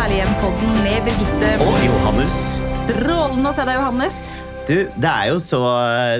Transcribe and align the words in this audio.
Herlig 0.00 0.16
hjem-podden 0.16 0.70
med 0.82 1.02
Birgitte. 1.04 1.48
Og 1.60 1.74
Johannes. 1.84 2.36
Strålende 2.64 3.50
å 3.50 3.52
se 3.52 3.66
deg, 3.68 3.76
Johannes. 3.76 4.22
Du, 4.70 4.76
det 5.02 5.10
er 5.10 5.32
jo 5.32 5.40
så 5.42 5.58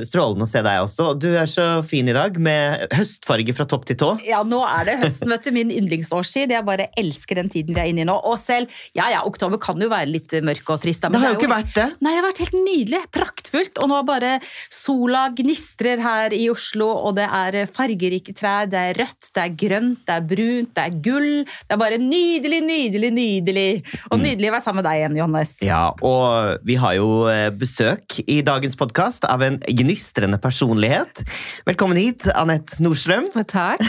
strålende 0.03 0.43
å 0.43 0.51
se 0.51 0.59
deg 0.67 0.83
også. 0.83 1.13
Du 1.23 1.29
er 1.39 1.47
så 1.47 1.65
fin 1.87 2.09
i 2.11 2.15
dag, 2.17 2.35
med 2.43 2.91
høstfarge 2.99 3.55
fra 3.55 3.67
topp 3.71 3.85
til 3.87 3.99
tå. 4.01 4.09
Ja, 4.27 4.41
nå 4.43 4.65
er 4.67 4.89
det 4.89 4.97
høsten, 5.05 5.31
vet 5.31 5.45
du. 5.47 5.53
Min 5.55 5.71
yndlingsårstid. 5.71 6.51
Jeg 6.51 6.67
bare 6.67 6.89
elsker 6.99 7.39
den 7.39 7.51
tiden 7.53 7.77
vi 7.77 7.83
er 7.85 7.93
inne 7.93 8.03
i 8.03 8.09
nå. 8.09 8.17
Og 8.27 8.35
selv, 8.43 8.67
ja 8.99 9.07
ja, 9.13 9.21
oktober 9.29 9.61
kan 9.63 9.79
jo 9.79 9.87
være 9.93 10.11
litt 10.11 10.35
mørk 10.43 10.73
og 10.75 10.81
trist. 10.83 11.07
men 11.07 11.15
Det 11.15 11.21
har 11.23 11.37
jo 11.37 11.39
ikke 11.39 11.51
vært 11.53 11.77
det. 11.77 11.85
Nei, 12.03 12.11
det 12.11 12.19
har 12.19 12.27
vært 12.27 12.41
helt 12.43 12.57
nydelig. 12.57 13.03
Praktfullt. 13.15 13.79
Og 13.85 13.93
nå 13.93 14.01
bare 14.09 14.33
sola 14.67 15.23
gnistrer 15.39 16.03
her 16.03 16.35
i 16.35 16.43
Oslo, 16.51 16.91
og 16.91 17.21
det 17.21 17.29
er 17.29 17.61
fargerike 17.71 18.35
trær. 18.35 18.67
Det 18.73 18.83
er 18.83 18.99
rødt, 18.99 19.31
det 19.31 19.47
er 19.47 19.55
grønt, 19.63 20.03
det 20.11 20.17
er 20.17 20.27
brunt, 20.35 20.75
det 20.75 20.89
er 20.89 20.99
gull. 21.07 21.31
Det 21.47 21.79
er 21.79 21.83
bare 21.85 22.03
nydelig, 22.03 22.61
nydelig, 22.67 23.15
nydelig. 23.15 23.69
Og 24.11 24.19
nydelig 24.27 24.51
å 24.51 24.59
være 24.59 24.67
sammen 24.67 24.83
med 24.83 24.91
deg 24.91 25.05
igjen, 25.05 25.23
Johannes. 25.23 25.55
Ja, 25.71 25.85
og 26.03 26.67
vi 26.67 26.81
har 26.83 26.99
jo 26.99 27.15
eh, 27.31 27.47
besøk 27.55 28.19
i 28.27 28.40
dagens 28.47 28.77
podkast 28.79 29.27
av 29.29 29.43
en 29.47 29.59
gnistrende 29.81 30.39
personlighet. 30.43 31.23
Velkommen 31.69 31.99
hit, 32.01 32.27
Anette 32.35 32.81
Nordstrøm. 32.83 33.31
Takk. 33.51 33.83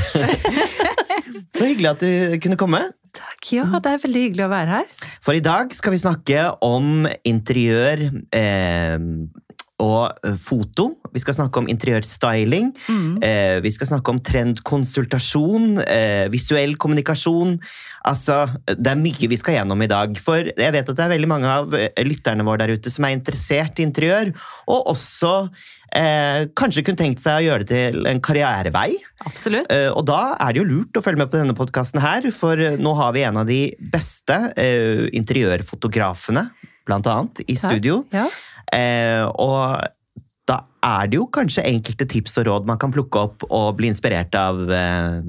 Så 1.58 1.68
hyggelig 1.68 1.92
at 1.92 2.04
du 2.04 2.40
kunne 2.44 2.60
komme. 2.60 2.82
Takk. 3.16 3.50
Ja, 3.52 3.66
det 3.84 3.92
er 3.92 4.04
veldig 4.06 4.24
hyggelig 4.26 4.46
å 4.46 4.52
være 4.54 4.78
her. 4.80 4.92
For 5.24 5.36
i 5.36 5.44
dag 5.44 5.74
skal 5.76 5.96
vi 5.96 6.02
snakke 6.02 6.46
om 6.64 7.08
interiør 7.28 8.06
eh, 8.36 8.96
og 9.82 10.32
foto. 10.40 10.86
Vi 11.12 11.20
skal 11.24 11.36
snakke 11.40 11.62
om 11.64 11.68
interiørstyling. 11.72 12.72
Eh, 13.26 13.58
vi 13.66 13.72
skal 13.74 13.90
snakke 13.90 14.14
om 14.14 14.22
trendkonsultasjon, 14.24 15.82
eh, 15.84 16.30
visuell 16.32 16.78
kommunikasjon. 16.78 17.58
Altså, 18.06 18.48
det 18.68 18.94
er 18.94 19.02
mye 19.02 19.30
vi 19.30 19.38
skal 19.42 19.58
gjennom 19.60 19.82
i 19.84 19.90
dag. 19.92 20.16
For 20.22 20.52
jeg 20.54 20.74
vet 20.78 20.88
at 20.90 20.96
det 20.98 21.06
er 21.06 21.14
veldig 21.16 21.30
mange 21.30 21.50
av 21.50 21.74
eh, 21.78 21.92
lytterne 22.06 22.46
våre 22.48 22.64
der 22.66 22.78
ute 22.78 22.94
som 22.94 23.06
er 23.06 23.18
interessert 23.18 23.82
i 23.82 23.86
interiør, 23.86 24.32
og 24.70 24.94
også 24.94 25.34
eh, 25.98 26.48
kanskje 26.58 26.86
kunne 26.88 27.02
tenkt 27.02 27.22
seg 27.24 27.42
å 27.42 27.46
gjøre 27.50 27.66
det 27.66 27.70
til 27.74 28.08
en 28.10 28.22
karrierevei. 28.24 28.96
Absolutt. 29.26 29.70
Eh, 29.74 29.90
Og 29.92 30.06
da 30.10 30.36
er 30.40 30.54
det 30.54 30.64
jo 30.64 30.70
lurt 30.70 30.98
å 30.98 31.04
følge 31.06 31.24
med 31.24 31.34
på 31.34 31.42
denne 31.42 31.58
podkasten 31.58 32.02
her, 32.04 32.30
for 32.36 32.60
eh, 32.62 32.78
nå 32.80 32.94
har 32.98 33.18
vi 33.18 33.26
en 33.28 33.42
av 33.42 33.50
de 33.50 33.64
beste 33.94 34.38
eh, 34.56 35.08
interiørfotografene, 35.18 36.48
blant 36.88 37.06
annet, 37.06 37.44
i 37.46 37.56
studio. 37.60 38.02
Ja. 38.14 38.26
Eh, 38.26 38.48
og 39.36 39.82
da 40.50 40.60
er 40.84 41.08
det 41.12 41.20
jo 41.20 41.28
kanskje 41.32 41.64
enkelte 41.70 42.08
tips 42.10 42.40
og 42.42 42.48
råd 42.50 42.70
man 42.70 42.80
kan 42.82 42.92
plukke 42.94 43.20
opp 43.28 43.44
og 43.50 43.76
bli 43.78 43.92
inspirert 43.92 44.34
av 44.36 44.64
eh, 44.74 45.20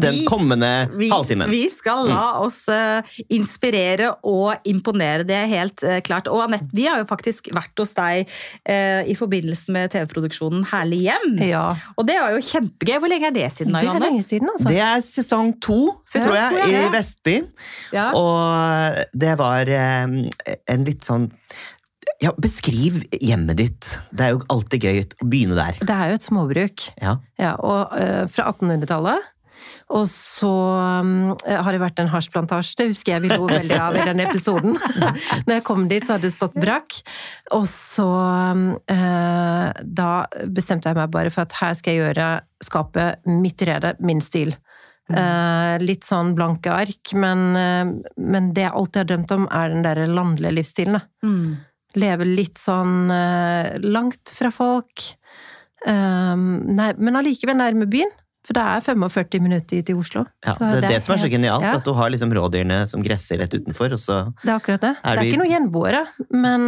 den 0.00 0.14
Vi- 0.20 0.24
kommende 0.30 0.88
Vi, 0.94 1.08
halvtimen. 1.10 1.50
vi 1.50 1.64
skal 1.68 2.06
la 2.06 2.38
oss 2.38 2.60
uh, 2.70 3.02
inspirere 3.34 4.12
og 4.22 4.54
imponere, 4.70 5.24
det 5.26 5.34
er 5.34 5.48
helt 5.50 5.82
uh, 5.82 5.96
klart. 6.06 6.28
Og 6.30 6.44
Anette, 6.44 6.68
vi 6.72 6.84
har 6.86 7.00
jo 7.02 7.08
faktisk 7.10 7.48
vært 7.56 7.74
hos 7.82 7.90
deg 7.98 8.30
uh, 8.70 9.02
i 9.02 9.16
forbindelse 9.18 9.74
med 9.74 9.90
TV-produksjonen 9.90 10.62
Herlig 10.70 11.00
hjem. 11.08 11.34
ja. 11.42 11.64
Og 11.98 12.06
det 12.06 12.20
var 12.22 12.36
jo 12.36 12.44
kjempegøy. 12.52 13.00
Hvor 13.02 13.10
lenge 13.10 13.32
er 13.32 13.34
det 13.34 13.48
siden 13.56 13.74
da, 13.74 13.82
Det 13.82 13.90
er 13.96 14.04
lenge 14.06 14.22
siden, 14.28 14.52
altså. 14.54 14.68
Det 14.70 14.78
er 14.86 15.02
sesong 15.08 15.50
to, 15.60 15.80
Sesong 16.06 16.28
tror 16.30 16.38
jeg, 16.38 16.54
to, 16.54 16.70
ja, 16.70 16.84
i. 16.86 16.94
Vestby. 16.94 17.36
Ja. 17.98 18.06
Og 18.14 19.04
det 19.26 19.34
var 19.42 19.74
eh, 19.74 20.16
en 20.70 20.86
litt 20.86 21.02
sånn 21.02 21.32
Ja, 22.20 22.34
beskriv 22.36 23.00
hjemmet 23.16 23.56
ditt. 23.56 23.90
Det 24.12 24.26
er 24.26 24.34
jo 24.34 24.42
alltid 24.52 24.84
gøy 24.84 24.98
å 25.00 25.26
begynne 25.26 25.56
der. 25.56 25.78
Det 25.80 25.94
er 25.94 26.10
jo 26.12 26.18
et 26.18 26.26
småbruk. 26.26 26.88
Ja. 27.00 27.14
Ja, 27.40 27.54
og 27.56 27.94
uh, 27.96 28.24
fra 28.28 28.50
1800-tallet. 28.52 29.30
Og 29.90 30.04
så 30.06 30.50
um, 31.02 31.32
har 31.42 31.74
det 31.74 31.80
vært 31.82 31.98
en 32.00 32.10
hasjplantasje, 32.12 32.76
det 32.78 32.90
husker 32.92 33.16
jeg 33.16 33.24
vi 33.24 33.32
lo 33.32 33.48
veldig 33.50 33.78
av 33.80 33.96
i 33.98 34.04
den 34.06 34.22
episoden. 34.22 34.76
Når 35.48 35.54
jeg 35.56 35.64
kom 35.66 35.88
dit, 35.90 36.06
så 36.06 36.16
hadde 36.16 36.28
det 36.28 36.36
stått 36.36 36.58
brakk. 36.60 37.00
Og 37.56 37.64
så 37.68 38.06
um, 38.06 38.66
eh, 38.90 39.80
Da 39.82 40.10
bestemte 40.46 40.92
jeg 40.92 41.00
meg 41.00 41.10
bare 41.12 41.32
for 41.34 41.48
at 41.48 41.56
her 41.58 41.74
skal 41.78 41.96
jeg 41.96 42.04
gjøre 42.04 42.28
skapet 42.62 43.26
mitt 43.26 43.64
rede, 43.66 43.96
min 44.04 44.22
stil. 44.24 44.54
Uh, 45.10 45.74
litt 45.82 46.04
sånn 46.06 46.36
blanke 46.38 46.70
ark, 46.70 47.10
men, 47.18 47.40
uh, 47.58 48.12
men 48.14 48.52
det 48.54 48.68
jeg 48.68 48.76
alltid 48.78 49.00
har 49.00 49.08
drømt 49.10 49.34
om, 49.34 49.48
er 49.50 49.72
den 49.72 49.82
der 49.82 50.04
landlige 50.06 50.54
livsstilen. 50.60 51.00
Mm. 51.26 51.58
Leve 51.98 52.26
litt 52.28 52.58
sånn 52.60 53.10
eh, 53.10 53.78
langt 53.82 54.32
fra 54.36 54.50
folk. 54.54 55.08
Um, 55.86 56.60
nei, 56.76 56.92
men 57.00 57.16
allikevel 57.18 57.56
nærme 57.58 57.88
byen. 57.90 58.12
For 58.46 58.56
det 58.56 58.62
er 58.62 58.84
45 58.84 59.42
minutter 59.44 59.82
til 59.84 59.98
Oslo. 60.00 60.24
Ja, 60.46 60.54
Så 60.56 60.68
det 60.70 60.84
er 60.84 60.94
det 60.96 61.02
som 61.04 61.14
er 61.14 61.20
så 61.22 61.28
genialt, 61.30 61.64
ja, 61.66 61.74
at 61.76 61.84
du 61.84 61.92
har 61.96 62.08
liksom 62.12 62.32
rådyrene 62.34 62.82
som 62.88 63.02
gresser 63.04 63.38
rett 63.42 63.52
utenfor, 63.52 63.92
og 63.94 64.00
så 64.00 64.20
det 64.40 64.48
er 64.48 64.56
akkurat 64.56 64.86
det. 64.86 64.94
Er 64.96 65.02
det 65.02 65.10
er 65.10 65.20
du 65.20 65.28
ikke 65.28 65.40
noen 65.42 65.52
gjenboere, 65.52 66.00
men 66.32 66.64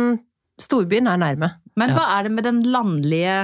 storbyen 0.60 1.08
er 1.08 1.22
nærme. 1.22 1.48
Men 1.80 1.90
Ja. 1.90 1.96
hva 1.96 2.04
er 2.18 2.28
det 2.28 2.32
med 2.36 2.44
den 2.44 2.60
landlige 2.68 3.38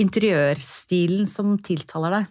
interiørstilen 0.00 1.28
som 1.28 1.58
tiltaler 1.58 2.16
deg? 2.20 2.26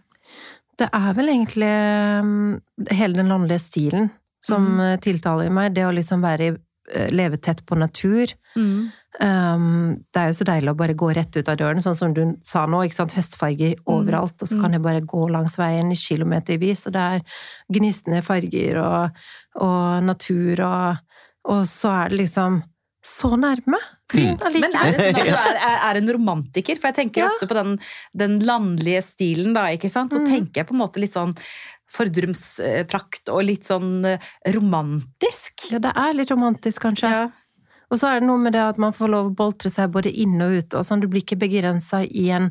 Det 0.81 0.89
er 0.91 1.13
vel 1.15 1.29
egentlig 1.31 1.71
um, 2.19 2.61
hele 2.91 3.15
den 3.21 3.29
landlige 3.31 3.61
stilen 3.63 4.09
som 4.45 4.79
eh, 4.79 4.97
tiltaler 5.01 5.49
meg. 5.53 5.73
Det 5.73 5.85
å 5.87 5.93
liksom 5.95 6.21
være, 6.21 6.49
eh, 6.51 6.57
leve 7.11 7.37
tett 7.41 7.65
på 7.65 7.77
natur. 7.79 8.33
Um, 8.55 9.95
det 10.11 10.19
er 10.19 10.29
jo 10.29 10.35
så 10.35 10.47
deilig 10.47 10.73
å 10.73 10.77
bare 10.77 10.95
gå 10.97 11.07
rett 11.15 11.37
ut 11.37 11.49
av 11.51 11.57
døren, 11.59 11.81
sånn 11.83 11.95
som 11.95 12.13
du 12.15 12.21
sa 12.43 12.65
nå. 12.67 12.83
ikke 12.83 12.97
sant? 12.97 13.15
Høstfarger 13.15 13.77
overalt, 13.91 14.35
og 14.41 14.51
så 14.51 14.59
kan 14.59 14.75
jeg 14.75 14.83
bare 14.83 15.03
gå 15.07 15.27
langs 15.31 15.57
veien 15.59 15.91
i 15.93 15.99
kilometervis, 15.99 16.85
og 16.89 16.95
det 16.97 17.05
er 17.15 17.41
gnistende 17.77 18.21
farger 18.25 18.79
og, 18.83 19.25
og 19.63 20.07
natur, 20.07 20.63
og, 20.67 21.19
og 21.51 21.67
så 21.71 21.93
er 22.03 22.13
det 22.13 22.25
liksom 22.25 22.63
så 23.05 23.35
nærme 23.37 23.79
Mm. 24.13 24.37
Men 24.37 24.75
er 24.77 24.91
det 24.93 24.99
sånn 24.99 25.17
at 25.17 25.25
du 25.25 25.31
er, 25.49 25.57
er, 25.57 25.77
er 25.89 25.99
en 25.99 26.11
romantiker? 26.17 26.77
For 26.79 26.91
jeg 26.91 26.97
tenker 26.99 27.23
Ja. 27.23 27.29
ofte 27.31 27.47
på 27.49 27.57
den, 27.57 27.77
den 28.13 28.37
landlige 28.45 29.01
stilen, 29.05 29.55
da, 29.57 29.65
ikke 29.73 29.89
sant? 29.89 30.13
Så 30.13 30.21
mm. 30.21 30.27
tenker 30.29 30.61
jeg 30.61 30.69
på 30.69 30.75
en 30.75 30.83
måte 30.83 31.01
litt 31.01 31.13
sånn 31.15 31.33
fordrumsprakt 31.95 33.31
og 33.33 33.45
litt 33.47 33.67
sånn 33.67 34.05
eh, 34.09 34.29
romantisk. 34.55 35.69
Ja, 35.71 35.81
det 35.83 35.95
er 35.95 36.15
litt 36.17 36.33
romantisk, 36.33 36.83
kanskje. 36.85 37.11
Ja. 37.11 37.25
Og 37.93 38.01
så 38.01 38.09
er 38.09 38.21
det 38.21 38.29
noe 38.29 38.41
med 38.41 38.55
det 38.55 38.63
at 38.65 38.79
man 38.81 38.95
får 38.95 39.11
lov 39.11 39.29
å 39.29 39.35
boltre 39.37 39.71
seg 39.71 39.93
både 39.93 40.11
inn 40.11 40.39
og 40.41 40.57
ut, 40.57 40.77
og 40.77 40.87
sånn. 40.87 41.03
Du 41.03 41.09
blir 41.11 41.23
ikke 41.23 41.39
begrensa 41.39 42.03
i 42.05 42.29
en 42.33 42.49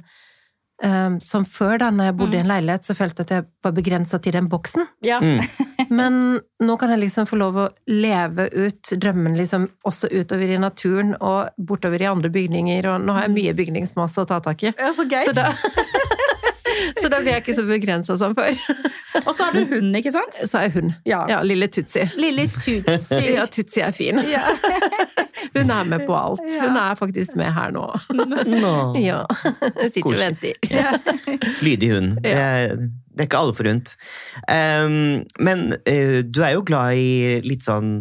um, 0.85 1.19
Som 1.23 1.45
før, 1.49 1.79
da 1.83 1.91
når 1.91 2.11
jeg 2.11 2.17
bodde 2.21 2.39
i 2.39 2.43
en 2.43 2.51
leilighet, 2.51 2.87
så 2.87 2.97
følte 2.97 3.23
jeg 3.23 3.29
at 3.29 3.35
jeg 3.37 3.47
var 3.67 3.75
begrensa 3.77 4.21
til 4.23 4.37
den 4.37 4.49
boksen. 4.53 4.87
Ja. 5.07 5.21
Mm. 5.23 5.43
Men 5.99 6.21
nå 6.65 6.77
kan 6.81 6.95
jeg 6.95 7.03
liksom 7.03 7.29
få 7.29 7.39
lov 7.41 7.59
å 7.61 7.69
leve 7.91 8.47
ut 8.55 8.95
drømmen 9.01 9.37
liksom 9.39 9.67
også 9.87 10.11
utover 10.15 10.55
i 10.55 10.61
naturen 10.61 11.15
og 11.19 11.55
bortover 11.59 12.03
i 12.03 12.09
andre 12.09 12.31
bygninger, 12.33 12.89
og 12.91 13.05
nå 13.05 13.17
har 13.17 13.27
jeg 13.27 13.35
mye 13.37 13.57
bygningsmasse 13.59 14.23
å 14.23 14.29
ta 14.31 14.41
tak 14.45 14.65
i. 14.65 14.73
Ja, 14.73 14.93
så 14.97 15.07
gøy. 15.09 15.27
Så 15.29 15.37
da, 15.37 15.51
så 17.01 17.09
da 17.13 17.21
blir 17.21 17.33
jeg 17.35 17.43
ikke 17.45 17.55
så 17.59 17.65
begrensa 17.69 18.17
som 18.21 18.35
før. 18.37 18.57
Og 19.25 19.31
så 19.37 19.47
er 19.49 19.57
du 19.59 19.75
hun, 19.75 19.91
ikke 19.99 20.13
sant? 20.15 20.39
Så 20.51 20.61
er 20.65 20.73
hun. 20.75 20.93
Ja. 21.09 21.23
Ja, 21.31 21.41
lille 21.47 21.69
Tutsi. 21.73 22.07
Lille 22.21 22.47
Tutsi. 22.55 23.21
Ja, 23.37 23.47
Tutsi 23.51 23.83
er 23.85 23.95
fin. 23.97 24.21
Ja. 24.31 24.43
Hun 25.55 25.71
er 25.71 25.85
med 25.87 26.03
på 26.09 26.15
alt. 26.17 26.41
Ja. 26.51 26.65
Hun 26.67 26.77
er 26.81 26.95
faktisk 26.99 27.35
med 27.39 27.51
her 27.55 27.71
nå. 27.75 27.85
Nå. 28.17 28.75
Ja. 29.05 29.21
Sitter 29.91 30.09
og 30.09 30.17
venter. 30.19 30.57
Ja. 30.73 30.95
Lydig 31.63 31.91
hund. 31.95 32.17
Det, 32.25 32.33
er- 32.33 32.75
det 33.15 33.23
er 33.23 33.29
ikke 33.29 33.39
alle 33.45 33.55
forunt. 33.55 33.93
Um, 34.51 35.21
men 35.39 35.69
uh, 35.87 36.19
du 36.27 36.41
er 36.43 36.57
jo 36.57 36.65
glad 36.67 36.99
i 36.99 37.39
litt 37.47 37.63
sånn 37.63 37.93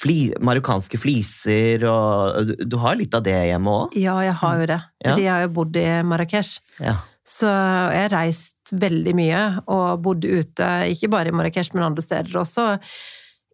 fli, 0.00 0.30
marokkanske 0.40 1.00
fliser, 1.02 1.82
og 1.90 2.46
du, 2.46 2.52
du 2.70 2.76
har 2.80 2.94
litt 3.00 3.14
av 3.18 3.24
det 3.26 3.34
hjemme 3.50 3.72
òg? 3.82 3.96
Ja, 3.98 4.14
jeg 4.24 4.36
har 4.38 4.60
jo 4.62 4.68
det. 4.70 4.78
Ja. 5.02 5.08
Fordi 5.10 5.24
jeg 5.26 5.32
har 5.34 5.42
jo 5.48 5.50
bodd 5.58 5.80
i 5.80 5.86
Marrakech. 6.06 6.52
Ja. 6.78 6.94
Så 7.30 7.46
jeg 7.46 8.02
har 8.08 8.12
reist 8.14 8.72
veldig 8.74 9.12
mye 9.14 9.40
og 9.70 10.00
bodd 10.02 10.24
ute, 10.26 10.66
ikke 10.90 11.10
bare 11.12 11.30
i 11.30 11.34
Marrakech, 11.36 11.70
men 11.76 11.84
andre 11.86 12.02
steder 12.02 12.34
også. 12.40 12.64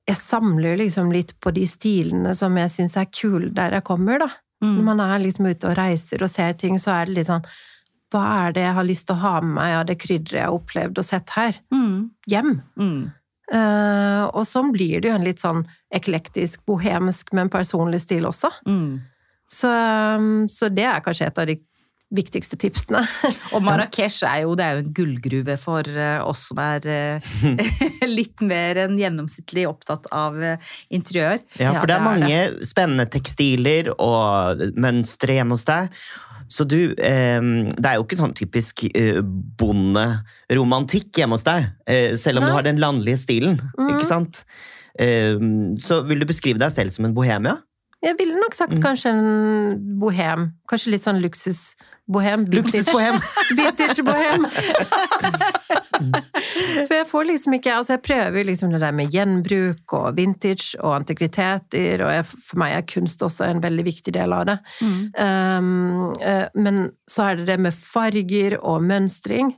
Jeg 0.08 0.16
samler 0.20 0.78
liksom 0.80 1.10
litt 1.12 1.34
på 1.42 1.52
de 1.52 1.66
stilene 1.68 2.32
som 2.38 2.56
jeg 2.56 2.72
syns 2.72 2.96
er 2.96 3.08
kule 3.12 3.50
der 3.52 3.76
jeg 3.76 3.84
kommer, 3.88 4.22
da. 4.24 4.28
Når 4.62 4.78
Mm. 4.80 4.84
man 4.88 5.00
er 5.04 5.18
liksom 5.20 5.46
ute 5.50 5.68
og 5.68 5.76
reiser 5.76 6.22
og 6.24 6.30
ser 6.32 6.54
ting, 6.56 6.78
så 6.80 6.94
er 7.02 7.04
det 7.10 7.14
litt 7.18 7.28
sånn 7.28 7.44
Hva 8.14 8.22
er 8.46 8.52
det 8.56 8.62
jeg 8.62 8.74
har 8.78 8.84
lyst 8.86 9.06
til 9.08 9.16
å 9.16 9.18
ha 9.20 9.40
med 9.42 9.54
meg 9.58 9.72
av 9.74 9.84
det 9.88 9.96
krydderet 9.98 10.38
jeg 10.38 10.46
har 10.46 10.54
opplevd 10.56 10.98
og 11.02 11.04
sett 11.04 11.30
her? 11.34 11.56
Mm. 11.74 12.10
Hjem. 12.30 12.52
Mm. 12.78 13.10
Uh, 13.52 14.22
og 14.32 14.44
sånn 14.46 14.72
blir 14.72 15.00
det 15.02 15.10
jo 15.10 15.14
en 15.18 15.24
litt 15.26 15.42
sånn 15.42 15.64
eklektisk, 15.94 16.62
bohemsk, 16.66 17.32
men 17.36 17.50
personlig 17.52 18.00
stil 18.06 18.24
også. 18.30 18.48
Mm. 18.66 19.00
Så, 19.52 19.68
um, 20.16 20.46
så 20.48 20.70
det 20.72 20.86
er 20.86 21.02
kanskje 21.04 21.26
et 21.28 21.38
av 21.42 21.46
de 21.50 21.58
viktigste 22.14 22.58
tipsene. 22.60 23.02
Og 23.54 23.64
Marrakech 23.66 24.20
er 24.26 24.44
jo, 24.44 24.54
det 24.58 24.66
er 24.66 24.76
jo 24.76 24.84
en 24.84 24.92
gullgruve 24.94 25.56
for 25.58 25.88
eh, 25.90 26.20
oss 26.22 26.46
som 26.50 26.60
er 26.62 26.86
eh, 26.90 27.32
litt 28.18 28.44
mer 28.46 28.78
enn 28.84 28.94
gjennomsnittlig 29.00 29.66
opptatt 29.68 30.06
av 30.14 30.38
eh, 30.38 30.76
interiør. 30.94 31.42
Ja, 31.58 31.74
for 31.78 31.90
det 31.90 31.98
er 31.98 32.06
mange 32.06 32.38
spennende 32.66 33.08
tekstiler 33.10 33.90
og 33.96 34.62
mønstre 34.78 35.38
hjemme 35.38 35.58
hos 35.58 35.66
deg. 35.68 35.90
Så 36.46 36.62
du 36.62 36.78
eh, 36.94 37.42
Det 37.74 37.88
er 37.88 37.98
jo 37.98 38.06
ikke 38.06 38.20
sånn 38.20 38.36
typisk 38.38 38.86
eh, 38.92 39.18
bonderomantikk 39.58 41.10
hjemme 41.18 41.38
hos 41.38 41.46
deg, 41.46 41.72
eh, 41.90 42.14
selv 42.20 42.38
om 42.38 42.46
Nei. 42.46 42.52
du 42.52 42.58
har 42.60 42.66
den 42.68 42.82
landlige 42.82 43.24
stilen, 43.26 43.58
mm. 43.74 43.96
ikke 43.96 44.06
sant? 44.06 44.44
Eh, 45.02 45.34
så 45.82 46.04
vil 46.06 46.22
du 46.22 46.28
beskrive 46.30 46.62
deg 46.62 46.70
selv 46.74 46.94
som 46.94 47.08
en 47.08 47.16
bohem, 47.16 47.50
ja? 47.50 47.58
Jeg 48.06 48.14
ville 48.20 48.38
nok 48.38 48.54
sagt 48.54 48.76
Mm. 48.76 48.82
kanskje 48.84 49.10
en 49.10 49.98
bohem. 50.00 50.52
Kanskje 50.70 50.92
litt 50.94 51.02
sånn 51.02 51.18
luksusbohem. 51.24 52.44
Vintage- 52.46 52.62
Luksusbohem! 52.62 53.16
Vintage-bohem! 53.58 54.46
For 56.86 56.94
jeg 56.94 57.06
får 57.08 57.26
liksom 57.30 57.56
ikke 57.58 57.74
Altså, 57.76 57.96
jeg 57.96 58.02
prøver 58.06 58.46
liksom 58.46 58.72
det 58.74 58.80
der 58.82 58.94
med 58.96 59.10
gjenbruk 59.14 59.94
og 59.96 60.16
vintage 60.16 60.76
og 60.80 60.94
antikviteter, 61.00 62.02
og 62.04 62.12
jeg, 62.14 62.26
for 62.48 62.60
meg 62.62 62.74
er 62.76 62.86
kunst 62.88 63.22
også 63.26 63.48
en 63.50 63.62
veldig 63.64 63.84
viktig 63.86 64.14
del 64.16 64.32
av 64.36 64.46
det. 64.50 64.58
Mm. 64.80 64.98
Um, 65.18 65.70
uh, 66.20 66.46
men 66.54 66.82
så 67.10 67.30
er 67.30 67.40
det 67.40 67.46
det 67.50 67.58
med 67.66 67.74
farger 67.76 68.58
og 68.62 68.84
mønstring. 68.86 69.54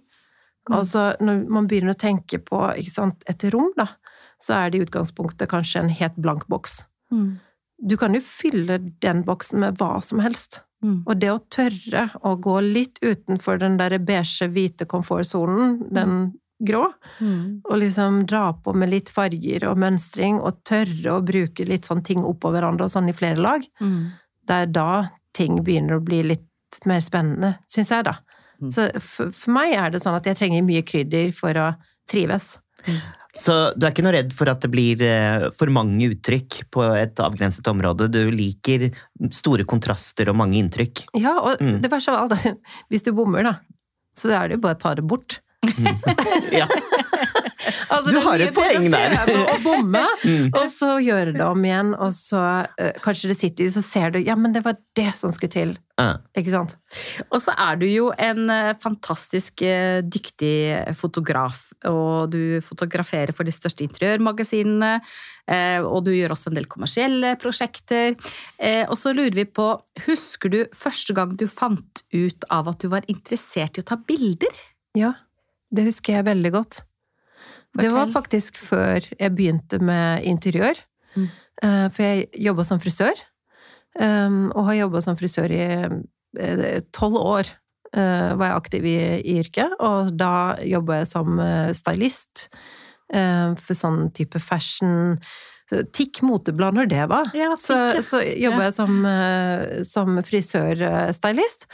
Mm. 0.68 0.76
Altså, 0.78 1.10
når 1.20 1.44
man 1.52 1.68
begynner 1.70 1.94
å 1.94 1.98
tenke 2.00 2.38
på 2.44 2.62
sant, 2.92 3.22
et 3.28 3.44
rom, 3.52 3.70
da, 3.76 3.86
så 4.42 4.54
er 4.60 4.70
det 4.70 4.78
i 4.80 4.86
utgangspunktet 4.86 5.50
kanskje 5.50 5.82
en 5.82 5.92
helt 6.00 6.16
blank 6.20 6.46
boks. 6.48 6.82
Mm. 7.12 7.38
Du 7.78 7.96
kan 7.96 8.14
jo 8.14 8.20
fylle 8.20 8.78
den 9.02 9.22
boksen 9.24 9.60
med 9.60 9.78
hva 9.78 10.02
som 10.02 10.18
helst. 10.24 10.62
Mm. 10.82 11.02
Og 11.06 11.16
det 11.18 11.30
å 11.30 11.38
tørre 11.50 12.08
å 12.26 12.36
gå 12.38 12.60
litt 12.62 12.98
utenfor 13.02 13.58
den 13.58 13.76
der 13.78 13.98
beige, 13.98 14.46
hvite 14.50 14.86
komfortsonen, 14.86 15.80
den 15.94 16.32
grå, 16.62 16.88
Mm. 17.20 17.60
og 17.64 17.78
liksom 17.78 18.26
dra 18.26 18.52
på 18.52 18.74
med 18.74 18.90
litt 18.90 19.08
farger 19.08 19.64
og 19.68 19.78
mønstring, 19.78 20.40
og 20.40 20.64
tørre 20.64 21.12
å 21.14 21.22
bruke 21.24 21.64
litt 21.66 21.86
sånn 21.86 22.02
ting 22.04 22.18
oppå 22.26 22.50
hverandre 22.50 22.84
og 22.84 22.90
sånn 22.90 23.08
i 23.08 23.12
flere 23.12 23.38
lag, 23.38 23.62
Mm. 23.80 24.10
det 24.46 24.54
er 24.54 24.66
da 24.66 25.10
ting 25.32 25.62
begynner 25.62 25.98
å 25.98 26.04
bli 26.04 26.22
litt 26.22 26.80
mer 26.84 26.98
spennende, 27.00 27.58
syns 27.68 27.90
jeg, 27.90 28.04
da. 28.04 28.18
Mm. 28.60 28.70
Så 28.72 28.90
for, 29.00 29.30
for 29.30 29.50
meg 29.52 29.74
er 29.74 29.90
det 29.90 30.00
sånn 30.02 30.16
at 30.16 30.24
jeg 30.24 30.36
trenger 30.36 30.62
mye 30.64 30.82
krydder 30.82 31.32
for 31.32 31.52
å 31.54 31.76
trives. 32.08 32.58
Så 33.38 33.54
du 33.78 33.86
er 33.86 33.92
ikke 33.92 34.02
noe 34.02 34.16
redd 34.16 34.32
for 34.34 34.50
at 34.50 34.62
det 34.64 34.70
blir 34.72 35.02
eh, 35.06 35.48
for 35.54 35.70
mange 35.70 36.10
uttrykk 36.10 36.64
på 36.74 36.82
et 36.98 37.20
avgrenset 37.22 37.66
område? 37.70 38.08
Du 38.10 38.20
liker 38.34 38.88
store 39.34 39.66
kontraster 39.68 40.30
og 40.32 40.38
mange 40.40 40.58
inntrykk? 40.58 41.04
Ja, 41.18 41.36
og 41.38 41.62
Mm. 41.62 41.80
det 41.82 41.90
verste 41.90 42.14
av 42.14 42.26
alt 42.32 42.58
hvis 42.90 43.06
du 43.06 43.12
bommer, 43.14 43.46
da, 43.46 43.54
så 44.18 44.30
er 44.34 44.48
det 44.48 44.58
jo 44.58 44.64
bare 44.66 44.78
å 44.78 44.82
ta 44.82 44.94
det 44.98 45.06
bort. 45.06 45.38
Ja. 46.52 46.66
Altså, 47.90 48.12
Du 48.14 48.18
har 48.22 48.40
et 48.40 48.54
poeng 48.54 48.86
der. 48.92 49.16
å 49.26 49.56
bomme, 49.64 50.04
Mm. 50.28 50.48
og 50.54 50.66
så 50.72 50.88
gjøre 51.02 51.32
det 51.36 51.42
om 51.44 51.62
igjen, 51.64 51.90
og 51.98 52.12
så 52.14 52.40
uh, 52.68 52.92
kanskje 53.04 53.30
det 53.32 53.36
sitter, 53.40 53.68
så 53.72 53.82
ser 53.84 54.10
du 54.14 54.18
ja, 54.22 54.36
men 54.38 54.52
det 54.54 54.62
var 54.64 54.76
det 54.98 55.10
som 55.18 55.32
skulle 55.34 55.50
til. 55.52 55.72
Uh. 56.00 56.14
Ikke 56.38 56.52
sant? 56.54 56.76
Og 57.32 57.40
så 57.42 57.54
er 57.58 57.78
du 57.80 57.86
jo 57.88 58.08
en 58.14 58.44
uh, 58.50 58.72
fantastisk 58.82 59.62
eh, 59.66 59.98
dyktig 60.06 60.94
fotograf, 60.98 61.64
og 61.90 62.30
du 62.32 62.60
fotograferer 62.64 63.34
for 63.34 63.48
de 63.48 63.54
største 63.54 63.84
interiørmagasinene, 63.86 64.92
eh, 65.50 65.78
og 65.82 66.04
du 66.06 66.12
gjør 66.14 66.36
også 66.36 66.52
en 66.52 66.58
del 66.60 66.68
kommersielle 66.70 67.34
prosjekter. 67.42 68.14
Eh, 68.58 68.84
Og 68.88 68.96
så 69.00 69.12
lurer 69.16 69.34
vi 69.42 69.44
på, 69.44 69.72
husker 70.06 70.52
du 70.54 70.60
første 70.76 71.14
gang 71.18 71.34
du 71.36 71.46
fant 71.50 72.04
ut 72.14 72.44
av 72.54 72.68
at 72.70 72.78
du 72.84 72.88
var 72.92 73.02
interessert 73.10 73.78
i 73.78 73.82
å 73.84 73.88
ta 73.90 73.96
bilder? 73.98 74.54
Ja, 74.96 75.14
det 75.74 75.84
husker 75.88 76.18
jeg 76.18 76.26
veldig 76.28 76.52
godt. 76.54 76.82
Det 77.78 77.90
var 77.92 78.08
faktisk 78.10 78.56
før 78.56 79.04
jeg 79.20 79.34
begynte 79.36 79.78
med 79.78 80.24
interiør. 80.26 80.78
Mm. 81.14 81.28
Eh, 81.62 81.88
For 81.92 82.02
jeg 82.02 82.28
jobba 82.48 82.64
som 82.64 82.80
frisør, 82.80 83.20
um, 84.00 84.50
og 84.54 84.64
har 84.70 84.78
jobba 84.84 85.00
som 85.04 85.16
frisør 85.18 85.52
i 85.52 85.60
eh, 86.38 86.80
tolv 86.92 87.16
år. 87.20 87.50
eh, 87.92 88.32
Var 88.38 88.46
jeg 88.46 88.56
aktiv 88.56 88.84
i, 88.84 88.96
i 89.20 89.38
yrket, 89.42 89.76
og 89.80 90.16
da 90.16 90.56
jobba 90.64 91.02
jeg 91.02 91.10
som 91.12 91.38
eh, 91.40 91.72
stylist 91.76 92.48
eh, 93.12 93.54
for 93.56 93.74
sånn 93.74 94.10
type 94.16 94.38
fashion 94.40 95.18
Tikk 95.68 96.22
moteblad 96.24 96.78
når 96.78 96.88
det 96.88 97.04
var. 97.10 97.28
Ja, 97.36 97.50
Så, 97.60 97.76
så 98.04 98.22
jobba 98.24 98.68
jeg 98.68 98.74
som, 98.76 98.94
eh, 99.04 99.82
som 99.84 100.16
frisørstylist. 100.24 101.68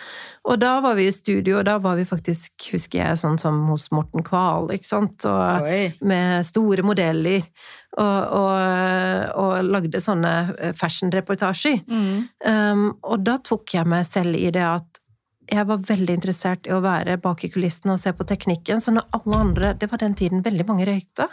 Og 0.50 0.58
da 0.60 0.72
var 0.84 0.98
vi 0.98 1.06
i 1.08 1.14
studio, 1.14 1.60
og 1.60 1.68
da 1.68 1.78
var 1.82 1.96
vi 2.00 2.06
faktisk, 2.08 2.52
husker 2.72 3.00
jeg, 3.00 3.20
sånn 3.20 3.38
som 3.40 3.62
hos 3.70 3.86
Morten 3.94 4.26
Kval, 4.26 4.66
ikke 4.74 4.90
sant? 4.90 5.24
Og 5.30 5.70
med 6.04 6.48
store 6.48 6.84
modeller. 6.86 7.46
Og, 7.94 8.32
og, 8.34 9.34
og 9.38 9.68
lagde 9.70 10.00
sånne 10.02 10.32
fashion-reportasjer. 10.74 11.84
Mm. 11.86 12.24
Um, 12.42 12.88
og 13.06 13.22
da 13.22 13.36
tok 13.38 13.76
jeg 13.76 13.86
meg 13.86 14.02
selv 14.08 14.34
i 14.34 14.50
det 14.50 14.64
at 14.66 15.03
jeg 15.50 15.66
var 15.68 15.82
veldig 15.88 16.14
interessert 16.16 16.68
i 16.68 16.72
å 16.74 16.80
være 16.84 17.16
bak 17.22 17.44
i 17.44 17.50
kulissene 17.52 17.94
og 17.94 18.00
se 18.00 18.12
på 18.16 18.26
teknikken. 18.28 18.80
Så 18.80 18.94
når 18.94 19.06
alle 19.16 19.40
andre 19.40 19.72
Det 19.78 19.90
var 19.90 20.00
den 20.00 20.14
tiden 20.14 20.42
veldig 20.44 20.66
mange 20.68 20.86
røykte. 20.88 21.26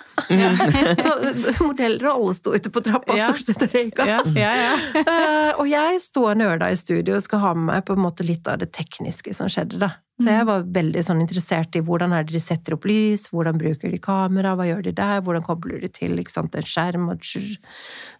så 1.06 1.13
eh, 1.30 1.62
modeller 1.62 2.08
og 2.10 2.13
alle 2.13 2.36
sto 2.38 2.54
ute 2.56 2.74
på 2.74 2.84
trappa 2.86 3.18
Ja. 3.18 3.31
stort 3.31 3.48
sett 3.48 3.66
og 3.68 3.75
røyka. 3.75 4.08
Ja, 4.08 4.19
ja, 4.36 4.52
ja. 4.58 4.75
uh, 5.02 5.52
og 5.62 5.68
jeg 5.69 6.02
sto 6.04 6.25
og 6.28 6.38
nerda 6.42 6.72
i 6.72 6.80
studio 6.80 7.18
og 7.18 7.25
skal 7.25 7.44
ha 7.46 7.54
med 7.58 7.69
meg 7.72 7.86
på 7.88 7.98
en 7.98 8.04
måte 8.04 8.25
litt 8.28 8.48
av 8.52 8.62
det 8.62 8.72
tekniske 8.75 9.36
som 9.38 9.52
skjedde, 9.52 9.80
da. 9.81 9.94
Så 10.22 10.30
jeg 10.30 10.46
var 10.46 10.66
veldig 10.69 11.02
sånn 11.02 11.22
interessert 11.24 11.75
i 11.78 11.81
hvordan 11.81 12.14
er 12.14 12.25
det 12.28 12.36
de 12.36 12.42
setter 12.44 12.75
opp 12.75 12.86
lys, 12.86 13.25
hvordan 13.34 13.57
bruker 13.57 13.90
de 13.90 13.98
kamera, 14.02 14.54
hva 14.57 14.68
gjør 14.69 14.84
de 14.86 14.94
der, 15.00 15.24
hvordan 15.25 15.46
kobler 15.46 15.81
de 15.81 15.90
til 15.90 16.19
sant, 16.30 16.56
en 16.56 16.68
skjerm 16.68 17.10
og. 17.10 17.25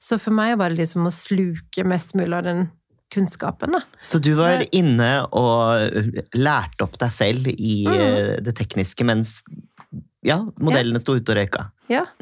Så 0.02 0.18
for 0.22 0.34
meg 0.34 0.56
var 0.58 0.72
det 0.72 0.82
liksom 0.82 1.06
å 1.06 1.14
sluke 1.14 1.86
mest 1.86 2.16
mulig 2.18 2.34
av 2.40 2.48
den 2.48 2.70
kunnskapen, 3.12 3.76
da. 3.76 3.82
Så 4.06 4.20
du 4.24 4.32
var 4.40 4.64
inne 4.72 5.10
og 5.36 6.32
lærte 6.38 6.86
opp 6.88 6.98
deg 7.02 7.12
selv 7.12 7.48
i 7.52 7.84
Mm. 7.88 7.94
eh, 7.98 8.36
det 8.46 8.56
tekniske, 8.58 9.04
mens 9.08 9.42
ja, 10.24 10.38
modellene 10.62 11.00
sto 11.02 11.16
ute 11.18 11.34
og 11.34 11.38
røyka? 11.40 11.64
Ja. 11.90 12.04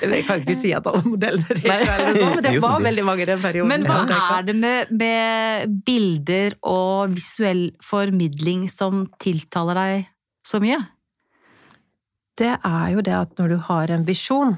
jeg 0.00 0.24
kan 0.26 0.40
ikke 0.40 0.56
si 0.58 0.70
at 0.76 0.86
alle 0.88 1.02
modellene 1.06 1.56
røyka, 1.58 1.96
sånt, 2.14 2.36
men 2.36 2.44
det 2.46 2.54
var 2.66 2.80
veldig 2.84 3.04
mange 3.06 3.24
i 3.24 3.28
den 3.30 3.42
perioden. 3.42 3.68
Men 3.72 3.84
hva 3.88 4.38
er 4.38 4.46
det 4.48 4.56
med, 4.56 4.92
med 4.94 5.76
bilder 5.86 6.56
og 6.62 7.16
visuell 7.16 7.66
formidling 7.84 8.66
som 8.72 9.06
tiltaler 9.22 9.80
deg 9.82 10.08
så 10.46 10.62
mye? 10.62 10.80
det 12.40 12.54
er 12.64 12.86
jo 12.94 13.02
det 13.04 13.12
at 13.12 13.34
når 13.36 13.50
du 13.52 13.56
har 13.66 13.90
en 13.92 14.04
visjon, 14.08 14.54